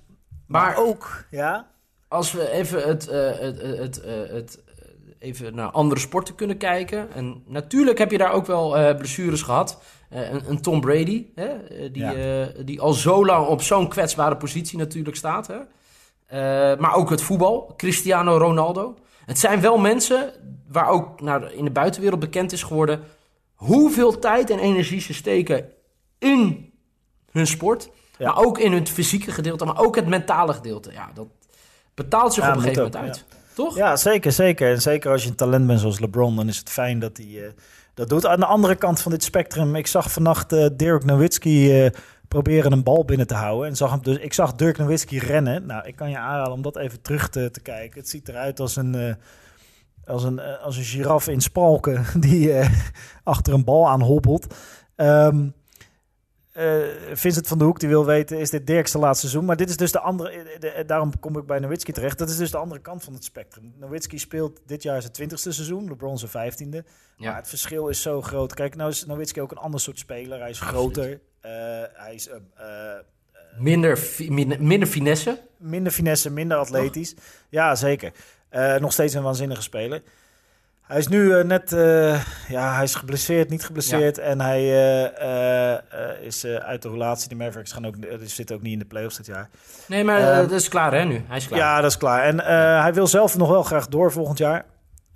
Maar, 0.47 0.61
maar 0.75 0.77
ook, 0.77 1.25
ja, 1.31 1.67
als 2.07 2.31
we 2.31 2.49
even 2.51 2.87
het, 2.87 3.07
eh, 3.07 3.19
het, 3.39 3.61
het, 3.61 3.77
het, 3.77 4.01
eh, 4.01 4.13
het, 4.29 4.59
eh, 4.65 4.83
even 5.19 5.55
naar 5.55 5.69
andere 5.69 5.99
sporten 6.01 6.35
kunnen 6.35 6.57
kijken. 6.57 7.07
En 7.13 7.43
natuurlijk 7.45 7.97
heb 7.97 8.11
je 8.11 8.17
daar 8.17 8.31
ook 8.33 8.45
wel 8.45 8.95
blessures 8.95 9.41
gehad. 9.41 9.81
Eh, 10.09 10.31
een, 10.31 10.41
een 10.49 10.61
Tom 10.61 10.81
Brady, 10.81 11.25
hè, 11.35 11.51
die, 11.91 12.03
Ja. 12.05 12.47
die 12.65 12.81
al 12.81 12.93
zo 12.93 13.25
lang 13.25 13.47
op 13.47 13.61
zo'n 13.61 13.87
kwetsbare 13.87 14.37
positie 14.37 14.77
natuurlijk 14.77 15.15
staat. 15.15 15.47
Hè. 15.47 15.57
Maar 16.75 16.93
ook 16.95 17.09
het 17.09 17.21
voetbal, 17.21 17.73
Cristiano 17.77 18.37
Ronaldo. 18.37 18.95
Het 19.27 19.39
zijn 19.39 19.61
wel 19.61 19.77
mensen 19.77 20.33
waar 20.67 20.89
ook 20.89 21.21
nou, 21.21 21.51
in 21.51 21.63
de 21.63 21.71
buitenwereld 21.71 22.19
bekend 22.19 22.51
is 22.51 22.63
geworden... 22.63 22.99
hoeveel 23.53 24.19
tijd 24.19 24.49
en 24.49 24.59
energie 24.59 25.01
ze 25.01 25.13
steken 25.13 25.69
in 26.19 26.73
hun 27.31 27.47
sport. 27.47 27.89
Ja. 28.17 28.25
Maar 28.25 28.43
ook 28.43 28.59
in 28.59 28.73
het 28.73 28.89
fysieke 28.89 29.31
gedeelte, 29.31 29.65
maar 29.65 29.79
ook 29.79 29.95
het 29.95 30.07
mentale 30.07 30.53
gedeelte. 30.53 30.91
Ja, 30.91 31.09
dat 31.13 31.27
betaalt 31.93 32.33
zich 32.33 32.43
Ja, 32.43 32.49
op 32.49 32.55
een 32.55 32.61
gegeven 32.61 32.85
ook, 32.85 32.93
moment 32.93 33.13
uit. 33.15 33.25
Toch? 33.53 33.75
ja, 33.75 33.95
zeker, 33.95 34.31
zeker. 34.31 34.71
En 34.71 34.81
zeker 34.81 35.11
als 35.11 35.23
je 35.23 35.29
een 35.29 35.35
talent 35.35 35.67
bent 35.67 35.79
zoals 35.79 35.99
LeBron, 35.99 36.35
dan 36.35 36.47
is 36.47 36.57
het 36.57 36.69
fijn 36.69 36.99
dat 36.99 37.17
hij 37.17 37.43
eh, 37.45 37.51
dat 37.93 38.09
doet. 38.09 38.25
Aan 38.25 38.39
de 38.39 38.45
andere 38.45 38.75
kant 38.75 39.01
van 39.01 39.11
dit 39.11 39.23
spectrum, 39.23 39.75
ik 39.75 39.87
zag 39.87 40.11
vannacht 40.11 40.51
eh, 40.51 40.65
Dirk 40.73 41.03
Nowitzki 41.05 41.83
eh, 41.85 41.91
proberen 42.27 42.71
een 42.71 42.83
bal 42.83 43.05
binnen 43.05 43.27
te 43.27 43.33
houden. 43.33 43.67
En 43.69 43.75
zag 43.75 43.91
hem 43.91 44.01
dus, 44.01 44.17
ik 44.17 44.33
zag 44.33 44.53
Dirk 44.55 44.77
Nowitzki 44.77 45.19
rennen. 45.19 45.65
Nou, 45.65 45.87
ik 45.87 45.95
kan 45.95 46.09
je 46.09 46.17
aanraden 46.17 46.53
om 46.53 46.61
dat 46.61 46.77
even 46.77 47.01
terug 47.01 47.29
te, 47.29 47.51
te 47.51 47.59
kijken. 47.61 47.99
Het 47.99 48.09
ziet 48.09 48.29
eruit 48.29 48.59
als 48.59 48.75
een... 48.75 48.95
eh, 48.95 49.13
als 50.05 50.23
een, 50.23 50.39
eh, 50.39 50.63
als 50.63 50.77
een 50.77 50.83
giraf 50.83 51.27
in 51.27 51.41
spalken 51.41 52.05
die 52.29 52.53
eh, 52.53 52.71
achter 53.23 53.53
een 53.53 53.63
bal 53.63 53.87
aan 53.89 54.01
hobbelt. 54.01 54.55
Eh, 54.95 55.27
Vincent 57.13 57.47
van 57.47 57.57
de 57.57 57.63
Hoek 57.63 57.79
die 57.79 57.89
wil 57.89 58.05
weten, 58.05 58.39
is 58.39 58.49
dit 58.49 58.67
Dirk's 58.67 58.93
laatste 58.93 59.27
seizoen? 59.27 59.45
Maar 59.45 59.55
dit 59.55 59.69
is 59.69 59.77
dus 59.77 59.91
de 59.91 59.99
andere, 59.99 60.43
de- 60.59 60.83
daarom 60.87 61.19
kom 61.19 61.37
ik 61.37 61.45
bij 61.45 61.59
Nowitzki 61.59 61.91
terecht. 61.91 62.17
Dat 62.17 62.29
is 62.29 62.37
dus 62.37 62.51
de 62.51 62.57
andere 62.57 62.81
kant 62.81 63.03
van 63.03 63.13
het 63.13 63.23
spectrum. 63.23 63.73
Nowitzki 63.79 64.17
speelt 64.19 64.59
dit 64.65 64.83
jaar 64.83 65.01
zijn 65.01 65.13
twintigste 65.13 65.51
seizoen, 65.51 65.87
LeBron 65.87 66.17
zijn 66.17 66.31
vijftiende. 66.31 66.83
Ja. 67.17 67.27
Maar 67.29 67.35
het 67.39 67.49
verschil 67.49 67.87
is 67.87 68.01
zo 68.01 68.21
groot. 68.21 68.53
Kijk, 68.53 68.75
nou 68.75 68.89
is 68.89 69.05
Nowitzki 69.05 69.41
ook 69.41 69.51
een 69.51 69.57
ander 69.57 69.79
soort 69.79 69.99
speler. 69.99 70.39
Hij 70.39 70.49
is 70.49 70.59
groter, 70.59 71.19
hij 71.93 72.13
is 72.13 72.27
eh, 72.29 72.35
eh, 72.57 72.99
Minder, 73.59 73.99
minder, 74.27 74.61
minder 74.63 74.87
finesse. 74.87 75.39
minder 75.57 75.91
finesse, 75.91 76.31
minder 76.31 76.57
atletisch. 76.57 77.15
Ja, 77.49 77.75
zeker. 77.75 78.11
Eh, 78.49 78.75
nog 78.75 78.91
steeds 78.91 79.13
een 79.13 79.23
waanzinnige 79.23 79.61
speler. 79.61 80.01
Hij 80.81 80.97
is 80.97 81.07
nu 81.07 81.33
eh, 81.37 81.43
net, 81.43 81.73
eh, 81.73 82.23
ja, 82.47 82.73
hij 82.75 82.83
is 82.83 82.95
geblesseerd, 82.95 83.49
niet 83.49 83.65
geblesseerd. 83.65 84.17
En 84.17 84.41
hij 84.41 84.59
eh, 84.59 85.05
eh, 85.21 85.73
eh, 85.73 86.21
is 86.21 86.43
eh, 86.43 86.55
uit 86.55 86.81
de 86.81 86.89
relatie. 86.89 87.29
De 87.29 87.35
Mavericks 87.35 87.71
gaan 87.71 87.85
ook, 87.87 87.95
eh, 87.95 88.17
zitten 88.23 88.55
ook 88.55 88.61
niet 88.61 88.73
in 88.73 88.79
de 88.79 88.85
playoffs 88.85 89.17
dit 89.17 89.25
jaar. 89.25 89.49
Nee, 89.87 90.03
maar 90.03 90.19
eh, 90.19 90.29
Ehm, 90.29 90.41
dat 90.41 90.51
is 90.51 90.67
klaar 90.69 90.93
hè 90.93 91.03
nu. 91.03 91.23
Hij 91.27 91.37
is 91.37 91.47
klaar. 91.47 91.59
Ja, 91.59 91.81
dat 91.81 91.91
is 91.91 91.97
klaar. 91.97 92.23
En 92.23 92.39
eh, 92.39 92.81
hij 92.81 92.93
wil 92.93 93.07
zelf 93.07 93.37
nog 93.37 93.49
wel 93.49 93.63
graag 93.63 93.87
door 93.87 94.11
volgend 94.11 94.37
jaar. 94.37 94.65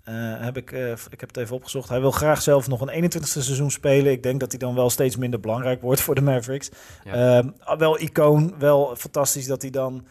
Eh, 0.03 0.13
heb 0.39 0.57
ik, 0.57 0.71
eh, 0.71 0.91
ik 0.91 1.19
heb 1.19 1.27
het 1.27 1.37
even 1.37 1.55
opgezocht. 1.55 1.89
Hij 1.89 1.99
wil 1.99 2.11
graag 2.11 2.41
zelf 2.41 2.67
nog 2.67 2.81
een 2.81 2.89
21ste 2.89 3.41
seizoen 3.41 3.71
spelen. 3.71 4.11
Ik 4.11 4.23
denk 4.23 4.39
dat 4.39 4.51
hij 4.51 4.59
dan 4.59 4.75
wel 4.75 4.89
steeds 4.89 5.15
minder 5.15 5.39
belangrijk 5.39 5.81
wordt 5.87 6.01
voor 6.01 6.15
de 6.15 6.21
Mavericks. 6.21 6.69
Ja. 7.03 7.39
Ehm, 7.39 7.77
wel 7.77 7.99
icoon, 7.99 8.55
wel 8.59 8.95
fantastisch 8.97 9.47
dat 9.47 9.61
hij 9.61 9.71
dan 9.71 10.05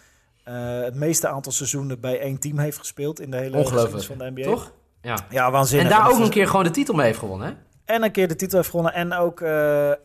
eh, 0.45 0.81
het 0.81 0.95
meeste 0.95 1.29
aantal 1.29 1.53
seizoenen 1.53 2.01
bij 2.01 2.21
één 2.21 2.39
team 2.39 2.59
heeft 2.59 2.79
gespeeld 2.79 3.21
in 3.21 3.31
de 3.31 3.37
hele 3.37 3.65
geschiedenis 3.67 4.07
van 4.07 4.19
de 4.19 4.31
NBA. 4.31 4.43
Toch? 4.43 4.73
Ja. 5.03 5.27
Ja, 5.31 5.47
En 5.47 5.53
waanzinnig. 5.53 5.89
daar 5.91 6.05
dat 6.05 6.13
ook 6.13 6.19
een 6.25 6.31
keer 6.31 6.47
gewoon 6.47 6.65
de 6.65 6.71
titel 6.71 6.95
mee 6.95 7.07
heeft 7.07 7.19
gewonnen, 7.19 7.47
hè? 7.49 7.55
En 7.91 8.03
een 8.03 8.11
keer 8.11 8.29
de 8.29 8.37
titel 8.37 8.57
heeft 8.57 8.71
gewonnen. 8.71 8.95
En 8.95 9.13
ook, 9.13 9.41
eh, 9.41 9.91
eh, 9.91 9.97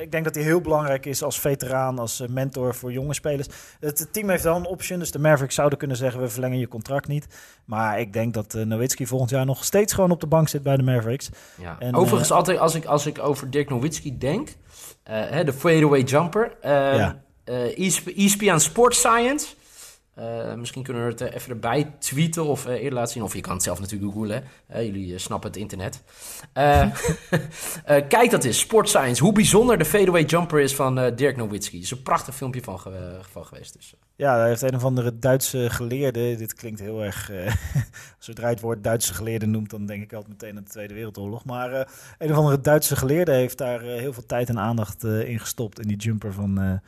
ik 0.00 0.10
denk 0.10 0.24
dat 0.24 0.34
hij 0.34 0.44
heel 0.44 0.60
belangrijk 0.60 1.06
is 1.06 1.22
als 1.22 1.40
veteraan, 1.40 1.98
als 1.98 2.20
eh, 2.20 2.28
mentor 2.28 2.74
voor 2.74 2.92
jonge 2.92 3.14
spelers. 3.14 3.48
Het 3.80 4.08
team 4.12 4.30
heeft 4.30 4.42
wel 4.42 4.56
een 4.56 4.66
option, 4.66 4.98
dus 4.98 5.10
de 5.10 5.18
Mavericks 5.18 5.54
zouden 5.54 5.78
kunnen 5.78 5.96
zeggen: 5.96 6.20
we 6.20 6.28
verlengen 6.28 6.58
je 6.58 6.68
contract 6.68 7.08
niet. 7.08 7.26
Maar 7.64 8.00
ik 8.00 8.12
denk 8.12 8.34
dat 8.34 8.54
uh, 8.54 8.64
Nowitzki 8.64 9.06
volgend 9.06 9.30
jaar 9.30 9.46
nog 9.46 9.64
steeds 9.64 9.92
gewoon 9.92 10.10
op 10.10 10.20
de 10.20 10.26
bank 10.26 10.48
zit 10.48 10.62
bij 10.62 10.76
de 10.76 10.82
Mavericks. 10.82 11.30
Ja. 11.60 11.76
En, 11.78 11.94
Overigens, 11.94 12.30
altijd 12.30 12.58
als 12.58 12.74
ik, 12.74 12.84
als 12.84 13.06
ik 13.06 13.18
over 13.18 13.50
Dirk 13.50 13.70
Nowitzki 13.70 14.18
denk, 14.18 14.48
hè, 15.02 15.44
de 15.44 15.52
fadeaway 15.52 16.00
jumper, 16.00 16.52
eh 16.60 16.70
Ja. 16.72 17.22
eh, 17.44 17.78
ESP 17.78 18.06
ESPN 18.08 18.58
Sports 18.58 18.98
Science 18.98 19.46
Eh, 20.16 20.54
misschien 20.54 20.82
kunnen 20.82 21.02
we 21.02 21.08
het 21.10 21.20
eh, 21.20 21.34
even 21.34 21.50
erbij 21.50 21.92
tweeten 21.98 22.44
of 22.44 22.66
eh, 22.66 22.74
eerder 22.74 22.92
laten 22.92 23.12
zien. 23.12 23.22
Of 23.22 23.34
je 23.34 23.40
kan 23.40 23.52
het 23.52 23.62
zelf 23.62 23.80
natuurlijk 23.80 24.12
googlen. 24.12 24.44
jullie 24.68 25.18
snappen 25.18 25.50
het 25.50 25.58
internet. 25.58 26.02
Kijk 28.08 28.30
dat 28.30 28.44
eens, 28.44 28.58
Sport 28.58 28.88
Science. 28.88 29.22
Hoe 29.22 29.32
bijzonder 29.32 29.78
de 29.78 29.84
fadeaway 29.84 30.24
jumper 30.24 30.60
is 30.60 30.74
van 30.74 31.12
Dirk 31.14 31.36
Nowitzki. 31.36 31.76
Er 31.76 31.82
is 31.82 31.90
een 31.90 32.02
prachtig 32.02 32.34
filmpje 32.34 32.62
van, 32.62 32.80
ge- 32.80 33.18
van 33.30 33.46
geweest. 33.46 33.72
Dus. 33.72 33.94
Ja, 34.16 34.36
daar 34.36 34.46
heeft 34.46 34.62
een 34.62 34.74
of 34.74 34.84
andere 34.84 35.18
Duitse 35.18 35.70
geleerde. 35.70 36.36
Dit 36.36 36.54
klinkt 36.54 36.80
heel 36.80 37.04
erg. 37.04 37.30
zodra 38.18 38.46
je 38.46 38.52
het 38.54 38.62
woord 38.62 38.84
Duitse 38.84 39.14
geleerde 39.14 39.46
noemt, 39.46 39.70
dan 39.70 39.86
denk 39.86 40.02
ik 40.02 40.12
altijd 40.12 40.32
meteen 40.32 40.56
aan 40.56 40.64
de 40.64 40.70
Tweede 40.70 40.94
Wereldoorlog. 40.94 41.44
Maar 41.44 41.88
een 42.18 42.30
of 42.30 42.36
andere 42.36 42.60
Duitse 42.60 42.96
geleerde 42.96 43.32
heeft 43.32 43.58
daar 43.58 43.80
heel 43.80 44.12
veel 44.12 44.26
tijd 44.26 44.48
en 44.48 44.58
aandacht 44.58 45.04
in 45.04 45.38
gestopt. 45.40 45.80
In 45.80 45.88
die 45.88 45.96
jumper 45.96 46.32
van, 46.32 46.80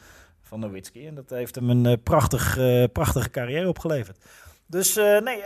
van 0.49 0.61
Nowitzki. 0.61 1.07
En 1.07 1.15
dat 1.15 1.31
heeft 1.31 1.55
hem 1.55 1.71
een 1.71 1.87
eh, 1.87 1.97
prachtig, 2.03 2.59
eh, 2.59 2.85
prachtige 2.93 3.31
carrière 3.31 3.69
opgeleverd. 3.69 4.19
Dus 4.67 4.97
eh, 4.97 5.21
nee, 5.21 5.37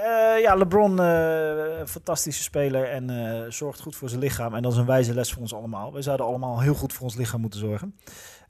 ja, 0.41 0.55
LeBron, 0.55 0.99
een 0.99 1.89
fantastische 1.89 2.43
speler 2.43 2.89
en 2.89 3.53
zorgt 3.53 3.81
goed 3.81 3.97
voor 3.97 4.09
zijn 4.09 4.21
lichaam. 4.21 4.55
En 4.55 4.63
dat 4.63 4.73
is 4.73 4.79
een 4.79 4.87
wijze 4.87 5.15
les 5.15 5.33
voor 5.33 5.43
ons 5.43 5.55
allemaal. 5.55 5.93
We 5.93 6.03
zouden 6.03 6.27
allemaal 6.27 6.61
heel 6.61 6.75
goed 6.75 6.93
voor 6.93 7.05
ons 7.05 7.17
lichaam 7.17 7.41
moeten 7.41 7.61
zorgen. 7.61 7.97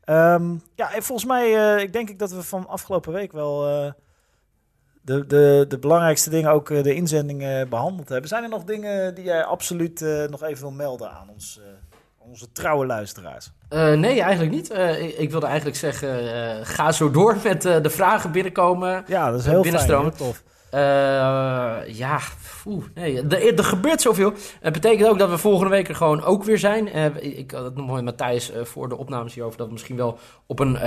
Ehm, 0.05 0.57
ja, 0.75 0.95
en 0.95 1.03
volgens 1.03 1.29
mij, 1.29 1.77
ik 1.83 1.93
denk 1.93 2.09
ik 2.11 2.19
dat 2.19 2.33
we 2.33 2.43
van 2.43 2.69
afgelopen 2.69 3.13
week 3.13 3.33
wel 3.33 3.61
de, 5.03 5.27
de, 5.27 5.65
de 5.69 5.79
belangrijkste 5.79 6.31
dingen, 6.31 6.51
ook 6.51 6.69
de 6.69 6.95
inzendingen 6.95 7.69
behandeld 7.69 8.09
hebben. 8.09 8.29
Zijn 8.29 8.43
er 8.43 8.49
nog 8.49 8.65
dingen 8.65 9.15
die 9.15 9.25
jij 9.25 9.45
absoluut 9.45 10.01
nog 10.31 10.43
even 10.43 10.63
wil 10.63 10.73
melden 10.73 11.11
aan 11.11 11.29
ons, 11.29 11.61
onze 12.29 12.53
trouwe 12.53 12.87
luisteraars? 12.87 13.51
Eh, 13.69 13.93
nee, 13.93 14.21
eigenlijk 14.21 14.55
niet. 14.55 14.71
Eh, 14.71 15.03
ik, 15.03 15.19
ik 15.19 15.31
wilde 15.31 15.47
eigenlijk 15.47 15.77
zeggen, 15.77 16.35
eh, 16.35 16.59
ga 16.63 16.93
zo 16.93 17.11
door 17.11 17.37
met 17.45 17.63
de 17.63 17.91
vragen 17.91 18.33
binnenkomen. 18.33 19.05
Ja, 19.07 19.31
dat 19.31 19.39
is 19.41 19.45
heel 19.45 19.53
fijn. 19.53 19.63
Binnenstromen. 19.63 20.13
heel 20.17 20.27
tof. 20.27 20.43
Ja, 21.97 22.21
oeh, 22.67 22.85
nee, 22.95 23.23
er, 23.23 23.59
er 23.59 23.65
gebeurt 23.65 24.01
zoveel. 24.01 24.33
Het 24.61 24.73
betekent 24.73 25.09
ook 25.09 25.19
dat 25.19 25.31
we 25.31 25.39
volgende 25.39 25.71
week 25.71 25.89
er 25.89 25.95
gewoon 25.95 26.23
ook 26.23 26.45
weer 26.45 26.59
zijn. 26.59 27.15
Ik 27.37 27.51
had 27.51 27.65
het 27.65 27.77
nog 27.77 27.95
met 27.95 28.05
Matthijs 28.05 28.53
voor 28.63 28.89
de 28.89 28.97
opnames 28.97 29.35
hierover... 29.35 29.59
dat 29.59 29.67
we 29.67 29.73
misschien 29.73 29.97
wel 29.97 30.19
op 30.47 30.59
een, 30.59 30.79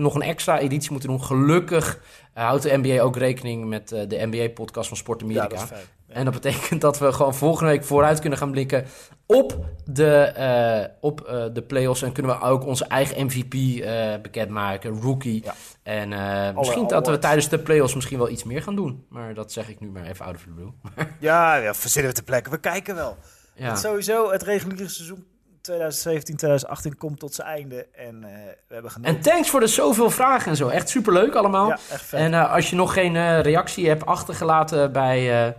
nog 0.00 0.14
een 0.14 0.22
extra 0.22 0.58
editie 0.58 0.90
moeten 0.90 1.08
doen. 1.08 1.22
Gelukkig 1.22 2.00
houdt 2.32 2.62
de 2.62 2.76
NBA 2.76 3.02
ook 3.02 3.16
rekening 3.16 3.64
met 3.64 3.88
de 3.88 4.26
NBA-podcast 4.30 4.88
van 4.88 4.96
Sport 4.96 5.20
Ja, 5.20 5.26
Amerika. 5.26 5.48
dat 5.48 5.58
is 5.58 5.64
fijn. 5.64 5.80
Ja. 6.08 6.14
En 6.14 6.24
dat 6.24 6.34
betekent 6.34 6.80
dat 6.80 6.98
we 6.98 7.12
gewoon 7.12 7.34
volgende 7.34 7.70
week 7.70 7.84
vooruit 7.84 8.20
kunnen 8.20 8.38
gaan 8.38 8.50
blikken 8.50 8.84
op 9.30 9.66
de, 9.84 10.14
eh 10.14 10.84
op, 11.00 11.20
eh, 11.20 11.44
de 11.52 11.62
playoffs. 11.62 12.02
En 12.02 12.12
kunnen 12.12 12.38
we 12.38 12.44
ook 12.44 12.64
onze 12.66 12.84
eigen 12.84 13.24
MVP 13.26 13.54
eh 13.84 14.14
bekendmaken, 14.22 15.00
rookie. 15.00 15.44
Ja. 15.44 15.54
En 15.82 16.12
eh, 16.12 16.56
misschien 16.56 16.86
dat 16.86 17.06
we 17.06 17.18
tijdens 17.18 17.48
de 17.48 17.58
playoffs 17.58 17.94
misschien 17.94 18.18
wel 18.18 18.28
iets 18.28 18.44
meer 18.44 18.62
gaan 18.62 18.76
doen. 18.76 19.06
Maar 19.08 19.34
dat 19.34 19.52
zeg 19.52 19.68
ik 19.68 19.80
nu 19.80 19.88
maar 19.90 20.06
even 20.06 20.24
out 20.24 20.34
of 20.34 20.42
the 20.42 20.48
blue. 20.48 20.72
Ja, 21.20 21.54
ja, 21.56 21.74
verzinnen 21.74 22.10
we 22.10 22.16
te 22.16 22.24
plekken. 22.24 22.52
We 22.52 22.58
kijken 22.58 22.94
wel. 22.94 23.16
Ja. 23.54 23.74
Sowieso, 23.76 24.30
het 24.30 24.42
reguliere 24.42 24.88
seizoen 24.88 25.26
2017, 25.60 26.36
2018 26.36 26.96
komt 26.96 27.18
tot 27.18 27.34
zijn 27.34 27.48
einde. 27.48 27.86
En 27.92 28.24
eh, 28.24 28.30
we 28.68 28.74
hebben 28.74 28.90
genoten. 28.90 29.14
En 29.16 29.20
thanks 29.22 29.50
voor 29.50 29.60
de 29.60 29.66
zoveel 29.66 30.10
vragen 30.10 30.50
en 30.50 30.56
zo. 30.56 30.68
Echt 30.68 30.88
superleuk 30.88 31.34
allemaal. 31.34 31.68
ja, 31.68 31.78
echt 31.90 32.02
vet. 32.04 32.20
en 32.20 32.34
eh, 32.34 32.52
als 32.52 32.70
je 32.70 32.76
nog 32.76 32.92
geen 32.92 33.16
eh, 33.16 33.40
reactie 33.40 33.88
hebt 33.88 34.06
achtergelaten 34.06 34.92
bij... 34.92 35.46
eh, 35.46 35.52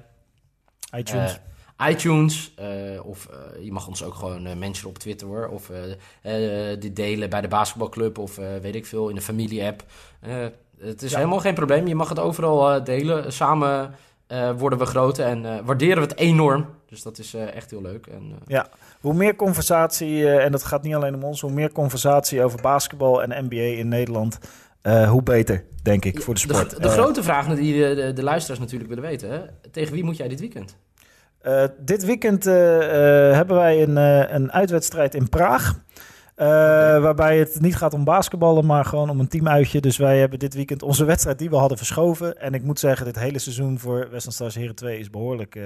iTunes. 1.00 1.40
ITunes. 1.90 2.54
eh, 2.56 3.06
of 3.06 3.28
eh, 3.32 3.64
je 3.66 3.72
mag 3.72 3.88
ons 3.88 4.04
ook 4.04 4.14
gewoon 4.14 4.46
eh 4.46 4.56
mentionen 4.56 4.96
op 4.96 5.02
Twitter 5.02 5.28
hoor. 5.28 5.48
Of 5.48 5.72
dit 6.80 6.96
delen 6.96 7.30
bij 7.30 7.42
de 7.42 7.48
basketbalclub. 7.48 8.18
Of 8.18 8.36
weet 8.36 8.76
ik 8.76 8.86
veel, 8.86 9.10
in 9.10 9.16
de 9.16 9.22
familie-app. 9.22 9.84
Het 10.80 11.02
is 11.02 11.12
Ja. 11.12 11.18
helemaal 11.18 11.40
geen 11.40 11.54
probleem. 11.54 11.88
Je 11.88 11.96
mag 11.96 12.10
het 12.10 12.20
overal 12.20 12.84
delen. 12.84 13.34
Samen 13.34 13.96
worden 14.58 14.80
we 14.80 14.86
groot 14.86 15.18
en 15.18 15.66
waarderen 15.66 15.96
we 15.96 16.02
het 16.10 16.18
enorm. 16.18 16.66
Dus 16.86 17.02
dat 17.02 17.18
is 17.18 17.34
echt 17.34 17.70
heel 17.72 17.82
leuk. 17.82 18.08
En, 18.08 18.32
eh, 18.48 18.62
Hoe 19.02 19.14
meer 19.14 19.36
conversatie, 19.36 20.30
en 20.30 20.52
dat 20.52 20.64
gaat 20.64 20.84
niet 20.84 20.96
alleen 20.96 21.16
om 21.16 21.24
ons, 21.24 21.42
hoe 21.42 21.52
meer 21.52 21.72
conversatie 21.72 22.44
over 22.44 22.62
basketbal 22.62 23.24
en 23.24 23.46
NBA 23.46 23.56
in 23.78 23.88
Nederland, 23.88 24.38
hoe 25.10 25.24
beter, 25.24 25.66
denk 25.84 26.06
ik, 26.06 26.22
voor 26.22 26.34
de 26.34 26.40
sport. 26.40 26.70
De, 26.70 26.80
de 26.80 26.90
grote 26.90 27.24
vraag 27.24 27.56
die 27.56 27.82
de, 27.82 27.96
de, 27.96 28.14
de 28.14 28.24
luisteraars 28.24 28.60
natuurlijk 28.60 28.90
willen 28.90 29.04
weten. 29.04 29.30
Hè? 29.32 29.40
Tegen 29.72 29.94
wie 29.94 30.04
moet 30.04 30.18
jij 30.18 30.28
dit 30.28 30.40
weekend? 30.40 30.76
Eh, 31.42 31.64
dit 31.80 32.06
weekend 32.06 32.46
eh, 32.46 33.30
eh, 33.30 33.36
hebben 33.36 33.56
wij 33.56 33.84
een, 33.84 33.96
een 34.36 34.52
uitwedstrijd 34.52 35.16
in 35.16 35.30
Praag. 35.30 35.80
Waarbij 37.02 37.38
het 37.38 37.62
niet 37.62 37.76
gaat 37.76 37.94
om 37.94 38.04
basketballen, 38.04 38.66
maar 38.66 38.86
gewoon 38.86 39.10
om 39.10 39.20
een 39.20 39.28
teamuitje. 39.28 39.82
Dus 39.82 39.98
wij 39.98 40.20
hebben 40.20 40.40
dit 40.40 40.54
weekend 40.54 40.84
onze 40.84 41.06
wedstrijd 41.06 41.40
die 41.40 41.50
we 41.50 41.56
hadden 41.56 41.78
verschoven. 41.78 42.40
En 42.40 42.54
ik 42.54 42.64
moet 42.64 42.80
zeggen, 42.80 43.06
dit 43.06 43.20
hele 43.20 43.40
seizoen 43.40 43.80
voor 43.80 44.08
Western 44.12 44.34
Stars 44.34 44.56
Heren 44.56 44.76
2 44.76 45.00
is 45.00 45.10
behoorlijk 45.10 45.56
eh, 45.56 45.64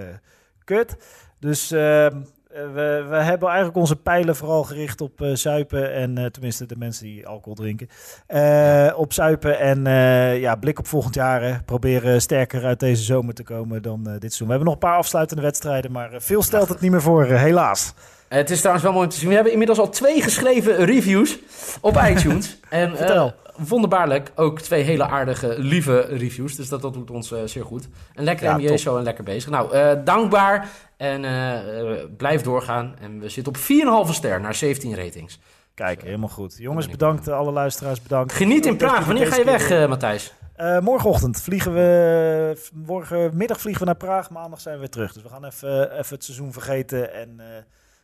kut. 0.63 0.95
Dus 1.39 1.71
eh, 1.71 2.07
we, 2.53 3.05
we 3.09 3.15
hebben 3.15 3.47
eigenlijk 3.47 3.77
onze 3.77 3.95
pijlen 3.95 4.35
vooral 4.35 4.63
gericht 4.63 5.01
op 5.01 5.21
eh, 5.21 5.33
zuipen. 5.33 5.93
En 5.93 6.17
eh, 6.17 6.25
tenminste 6.25 6.65
de 6.65 6.75
mensen 6.77 7.03
die 7.05 7.27
alcohol 7.27 7.53
drinken. 7.55 7.87
Eh, 8.27 8.93
Op 8.95 9.13
zuipen 9.13 9.59
en 9.59 9.87
eh, 9.87 10.39
ja, 10.39 10.55
blik 10.55 10.79
op 10.79 10.87
volgend 10.87 11.15
jaar. 11.15 11.41
hè. 11.43 11.53
Proberen 11.65 12.21
sterker 12.21 12.63
uit 12.65 12.79
deze 12.79 13.03
zomer 13.03 13.33
te 13.33 13.43
komen 13.43 13.81
dan 13.81 13.99
eh, 13.99 14.11
dit 14.11 14.19
seizoen. 14.21 14.47
We 14.47 14.53
hebben 14.53 14.65
nog 14.71 14.73
een 14.81 14.87
paar 14.89 14.97
afsluitende 14.97 15.41
wedstrijden, 15.41 15.91
maar 15.91 16.13
eh, 16.13 16.19
veel 16.19 16.41
stelt 16.41 16.69
het 16.69 16.79
niet 16.81 16.91
meer 16.91 17.01
voor, 17.01 17.25
eh, 17.25 17.41
helaas. 17.41 17.93
Eh, 18.27 18.37
het 18.37 18.49
is 18.49 18.57
trouwens 18.57 18.83
wel 18.85 18.93
mooi 18.93 19.05
om 19.05 19.11
te 19.11 19.17
zien. 19.19 19.27
We 19.29 19.33
hebben 19.33 19.51
inmiddels 19.51 19.79
al 19.79 19.89
twee 19.89 20.21
geschreven 20.21 20.85
reviews 20.85 21.39
op 21.81 21.97
iTunes. 22.09 22.59
en 22.69 22.91
eh, 22.91 22.95
Vertel. 22.97 23.33
Wonderbaarlijk 23.57 24.31
ook 24.35 24.61
twee 24.61 24.83
hele 24.83 25.07
aardige, 25.07 25.55
lieve 25.57 25.99
reviews. 25.99 26.55
Dus 26.55 26.69
dat, 26.69 26.81
dat 26.81 26.93
doet 26.93 27.11
ons 27.11 27.31
eh, 27.31 27.39
zeer 27.45 27.65
goed. 27.65 27.87
Een 28.15 28.23
lekker 28.23 28.45
Ja, 28.45 28.57
NBA 28.57 28.67
top. 28.67 28.77
show 28.77 28.97
en 28.97 29.03
lekker 29.03 29.23
bezig. 29.23 29.49
Nou, 29.49 29.73
eh, 29.73 29.91
dankbaar 30.03 30.69
en 30.97 31.25
eh, 31.25 32.03
blijf 32.17 32.41
doorgaan. 32.41 32.95
En 33.01 33.19
we 33.19 33.29
zitten 33.29 33.53
op 33.53 34.07
4,5 34.07 34.13
ster 34.13 34.41
naar 34.41 34.55
17 34.55 34.95
ratings. 34.95 35.39
Kijk, 35.73 36.01
helemaal 36.03 36.29
goed. 36.29 36.55
Jongens, 36.57 36.89
bedankt. 36.89 37.27
Alle 37.27 37.51
luisteraars 37.51 38.01
bedankt. 38.01 38.33
Geniet 38.33 38.65
in 38.65 38.77
Praag. 38.77 39.05
Wanneer 39.05 39.27
ga 39.27 39.35
je 39.35 39.43
weg, 39.45 39.87
Matthijs? 39.87 40.33
morgenochtend 40.81 41.41
vliegen 41.41 41.73
we. 41.73 42.69
Morgenmiddag 42.73 43.61
vliegen 43.61 43.81
we 43.81 43.87
naar 43.87 43.97
Praag. 43.97 44.29
Maandag 44.29 44.61
zijn 44.61 44.73
we 44.73 44.79
weer 44.79 44.89
terug. 44.89 45.13
Dus 45.13 45.23
we 45.23 45.29
gaan 45.29 45.45
even, 45.45 45.91
even 45.91 46.15
het 46.15 46.23
seizoen 46.23 46.53
vergeten 46.53 47.13
en 47.13 47.41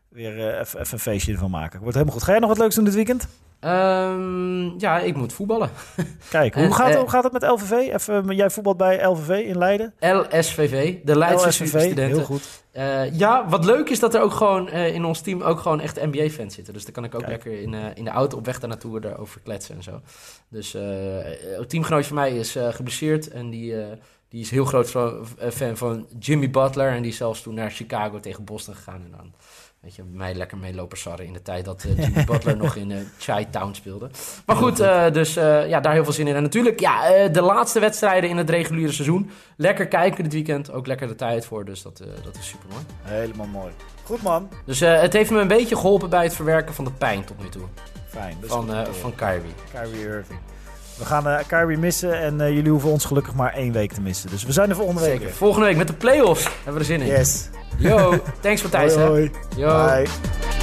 weer 0.09 0.59
even, 0.59 0.79
even 0.79 0.93
een 0.93 0.99
feestje 0.99 1.31
ervan 1.31 1.51
maken. 1.51 1.79
Wordt 1.79 1.93
helemaal 1.93 2.15
goed. 2.15 2.23
Ga 2.23 2.31
jij 2.31 2.39
nog 2.39 2.49
wat 2.49 2.57
leuks 2.57 2.75
doen 2.75 2.83
dit 2.83 2.93
weekend? 2.93 3.27
Ehm, 3.59 4.79
ja, 4.79 4.99
ik 4.99 5.15
moet 5.15 5.33
voetballen. 5.33 5.69
Kijk, 6.29 6.53
hoe, 6.53 6.63
En, 6.63 6.73
gaat, 6.73 6.85
het- 6.85 6.95
eh, 6.95 7.01
hoe 7.01 7.09
gaat 7.09 7.23
het 7.23 7.33
met 7.33 7.41
LVV? 7.43 7.71
Even, 7.71 8.35
jij 8.35 8.49
voetbalt 8.49 8.77
bij 8.77 9.05
LVV 9.05 9.29
in 9.45 9.57
Leiden. 9.57 9.93
LSVV, 9.99 10.95
de 11.03 11.17
Leidse 11.17 11.47
LSVV, 11.47 11.67
studenten. 11.79 12.05
heel 12.05 12.23
goed. 12.23 12.63
Eh, 12.71 13.13
ja, 13.17 13.49
wat 13.49 13.65
leuk 13.65 13.89
is 13.89 13.99
dat 13.99 14.13
er 14.15 14.21
ook 14.21 14.31
gewoon 14.33 14.69
eh, 14.69 14.93
in 14.93 15.05
ons 15.05 15.21
team 15.21 15.41
ook 15.41 15.59
gewoon 15.59 15.79
echt 15.81 15.95
NBA-fans 16.05 16.53
zitten. 16.55 16.73
Dus 16.73 16.83
dan 16.83 16.93
kan 16.93 17.03
ik 17.03 17.15
ook 17.15 17.19
Kijk. 17.23 17.31
lekker 17.31 17.61
in, 17.61 17.73
eh, 17.73 17.79
in 17.93 18.03
de 18.03 18.09
auto 18.09 18.37
op 18.37 18.45
weg 18.45 18.59
daar 18.59 18.69
naartoe 18.69 18.99
daarover 18.99 19.41
kletsen 19.41 19.75
en 19.75 19.83
zo. 19.83 20.01
Dus 20.49 20.73
eh 20.73 21.57
een 21.57 21.67
teamgenoot 21.67 22.05
van 22.05 22.15
mij 22.15 22.31
is 22.37 22.55
eh, 22.55 22.67
geblesseerd 22.73 23.29
en 23.29 23.49
die, 23.49 23.81
eh, 23.81 23.87
die 24.29 24.41
is 24.41 24.49
heel 24.49 24.65
groot 24.65 24.95
eh, 24.95 25.49
fan 25.51 25.77
van 25.77 26.07
Jimmy 26.19 26.49
Butler. 26.49 26.91
En 26.91 27.01
die 27.01 27.11
is 27.11 27.17
zelfs 27.17 27.41
toen 27.41 27.53
naar 27.53 27.71
Chicago 27.71 28.19
tegen 28.19 28.43
Boston 28.43 28.75
gegaan. 28.75 29.01
En 29.05 29.11
dan, 29.17 29.33
weet 29.81 29.95
je, 29.95 30.03
mij 30.03 30.33
lekker 30.33 30.57
meelopen 30.57 30.97
sarren 30.97 31.25
in 31.25 31.33
de 31.33 31.41
tijd 31.41 31.65
dat 31.65 31.83
eh, 31.83 31.97
Jimmy 31.97 32.23
Butler 32.25 32.57
nog 32.57 32.75
in 32.75 32.91
eh 32.91 32.97
Chi-Town 33.17 33.73
speelde. 33.73 34.09
Maar 34.45 34.55
goed, 34.55 34.79
eh, 34.79 35.11
dus 35.11 35.33
ja, 35.33 35.79
daar 35.79 35.93
heel 35.93 36.03
veel 36.03 36.13
zin 36.13 36.27
in. 36.27 36.35
En 36.35 36.41
natuurlijk, 36.41 36.79
ja, 36.79 37.27
de 37.27 37.41
laatste 37.41 37.79
wedstrijden 37.79 38.29
in 38.29 38.37
het 38.37 38.49
reguliere 38.49 38.91
seizoen. 38.91 39.29
Lekker 39.57 39.87
kijken 39.87 40.23
dit 40.23 40.33
weekend, 40.33 40.71
ook 40.71 40.87
lekker 40.87 41.07
de 41.07 41.15
tijd 41.15 41.45
voor. 41.45 41.65
Dus 41.65 41.81
dat, 41.81 41.97
dat 42.23 42.37
is 42.37 42.47
super 42.47 42.67
mooi. 42.69 42.83
Helemaal 43.01 43.47
mooi. 43.47 43.71
Goed 44.03 44.21
man. 44.21 44.49
Dus 44.65 44.79
het 44.79 45.13
heeft 45.13 45.31
me 45.31 45.39
een 45.39 45.47
beetje 45.47 45.75
geholpen 45.75 46.09
bij 46.09 46.23
het 46.23 46.35
verwerken 46.35 46.73
van 46.73 46.85
de 46.85 46.91
pijn 46.91 47.23
tot 47.23 47.41
nu 47.41 47.49
toe. 47.49 47.63
Fijn. 48.07 48.37
dat 48.41 48.49
Van, 48.49 48.69
van 48.91 49.15
Kyrie. 49.15 49.53
Kyrie 49.73 50.05
Irving. 50.05 50.39
We 50.97 51.05
gaan 51.05 51.27
eh 51.27 51.47
Kyrie 51.47 51.77
missen 51.77 52.19
en 52.19 52.53
jullie 52.53 52.71
hoeven 52.71 52.89
ons 52.89 53.05
gelukkig 53.05 53.33
maar 53.33 53.53
één 53.53 53.71
week 53.71 53.91
te 53.91 54.01
missen. 54.01 54.29
Dus 54.29 54.43
we 54.43 54.51
zijn 54.51 54.69
er 54.69 54.75
volgende 54.75 55.01
week 55.01 55.19
Zeker. 55.19 55.33
Volgende 55.33 55.65
week 55.65 55.77
met 55.77 55.87
de 55.87 55.93
playoffs 55.93 56.43
hebben 56.43 56.73
we 56.73 56.79
er 56.79 56.85
zin 56.85 57.01
in. 57.01 57.07
Yes. 57.07 57.49
Yo, 57.79 58.17
thanks 58.41 58.63
Matthijs. 58.63 58.95
hoi, 58.95 59.07
hoi. 59.07 59.31
Yo. 59.57 59.69
Bye. 59.69 60.58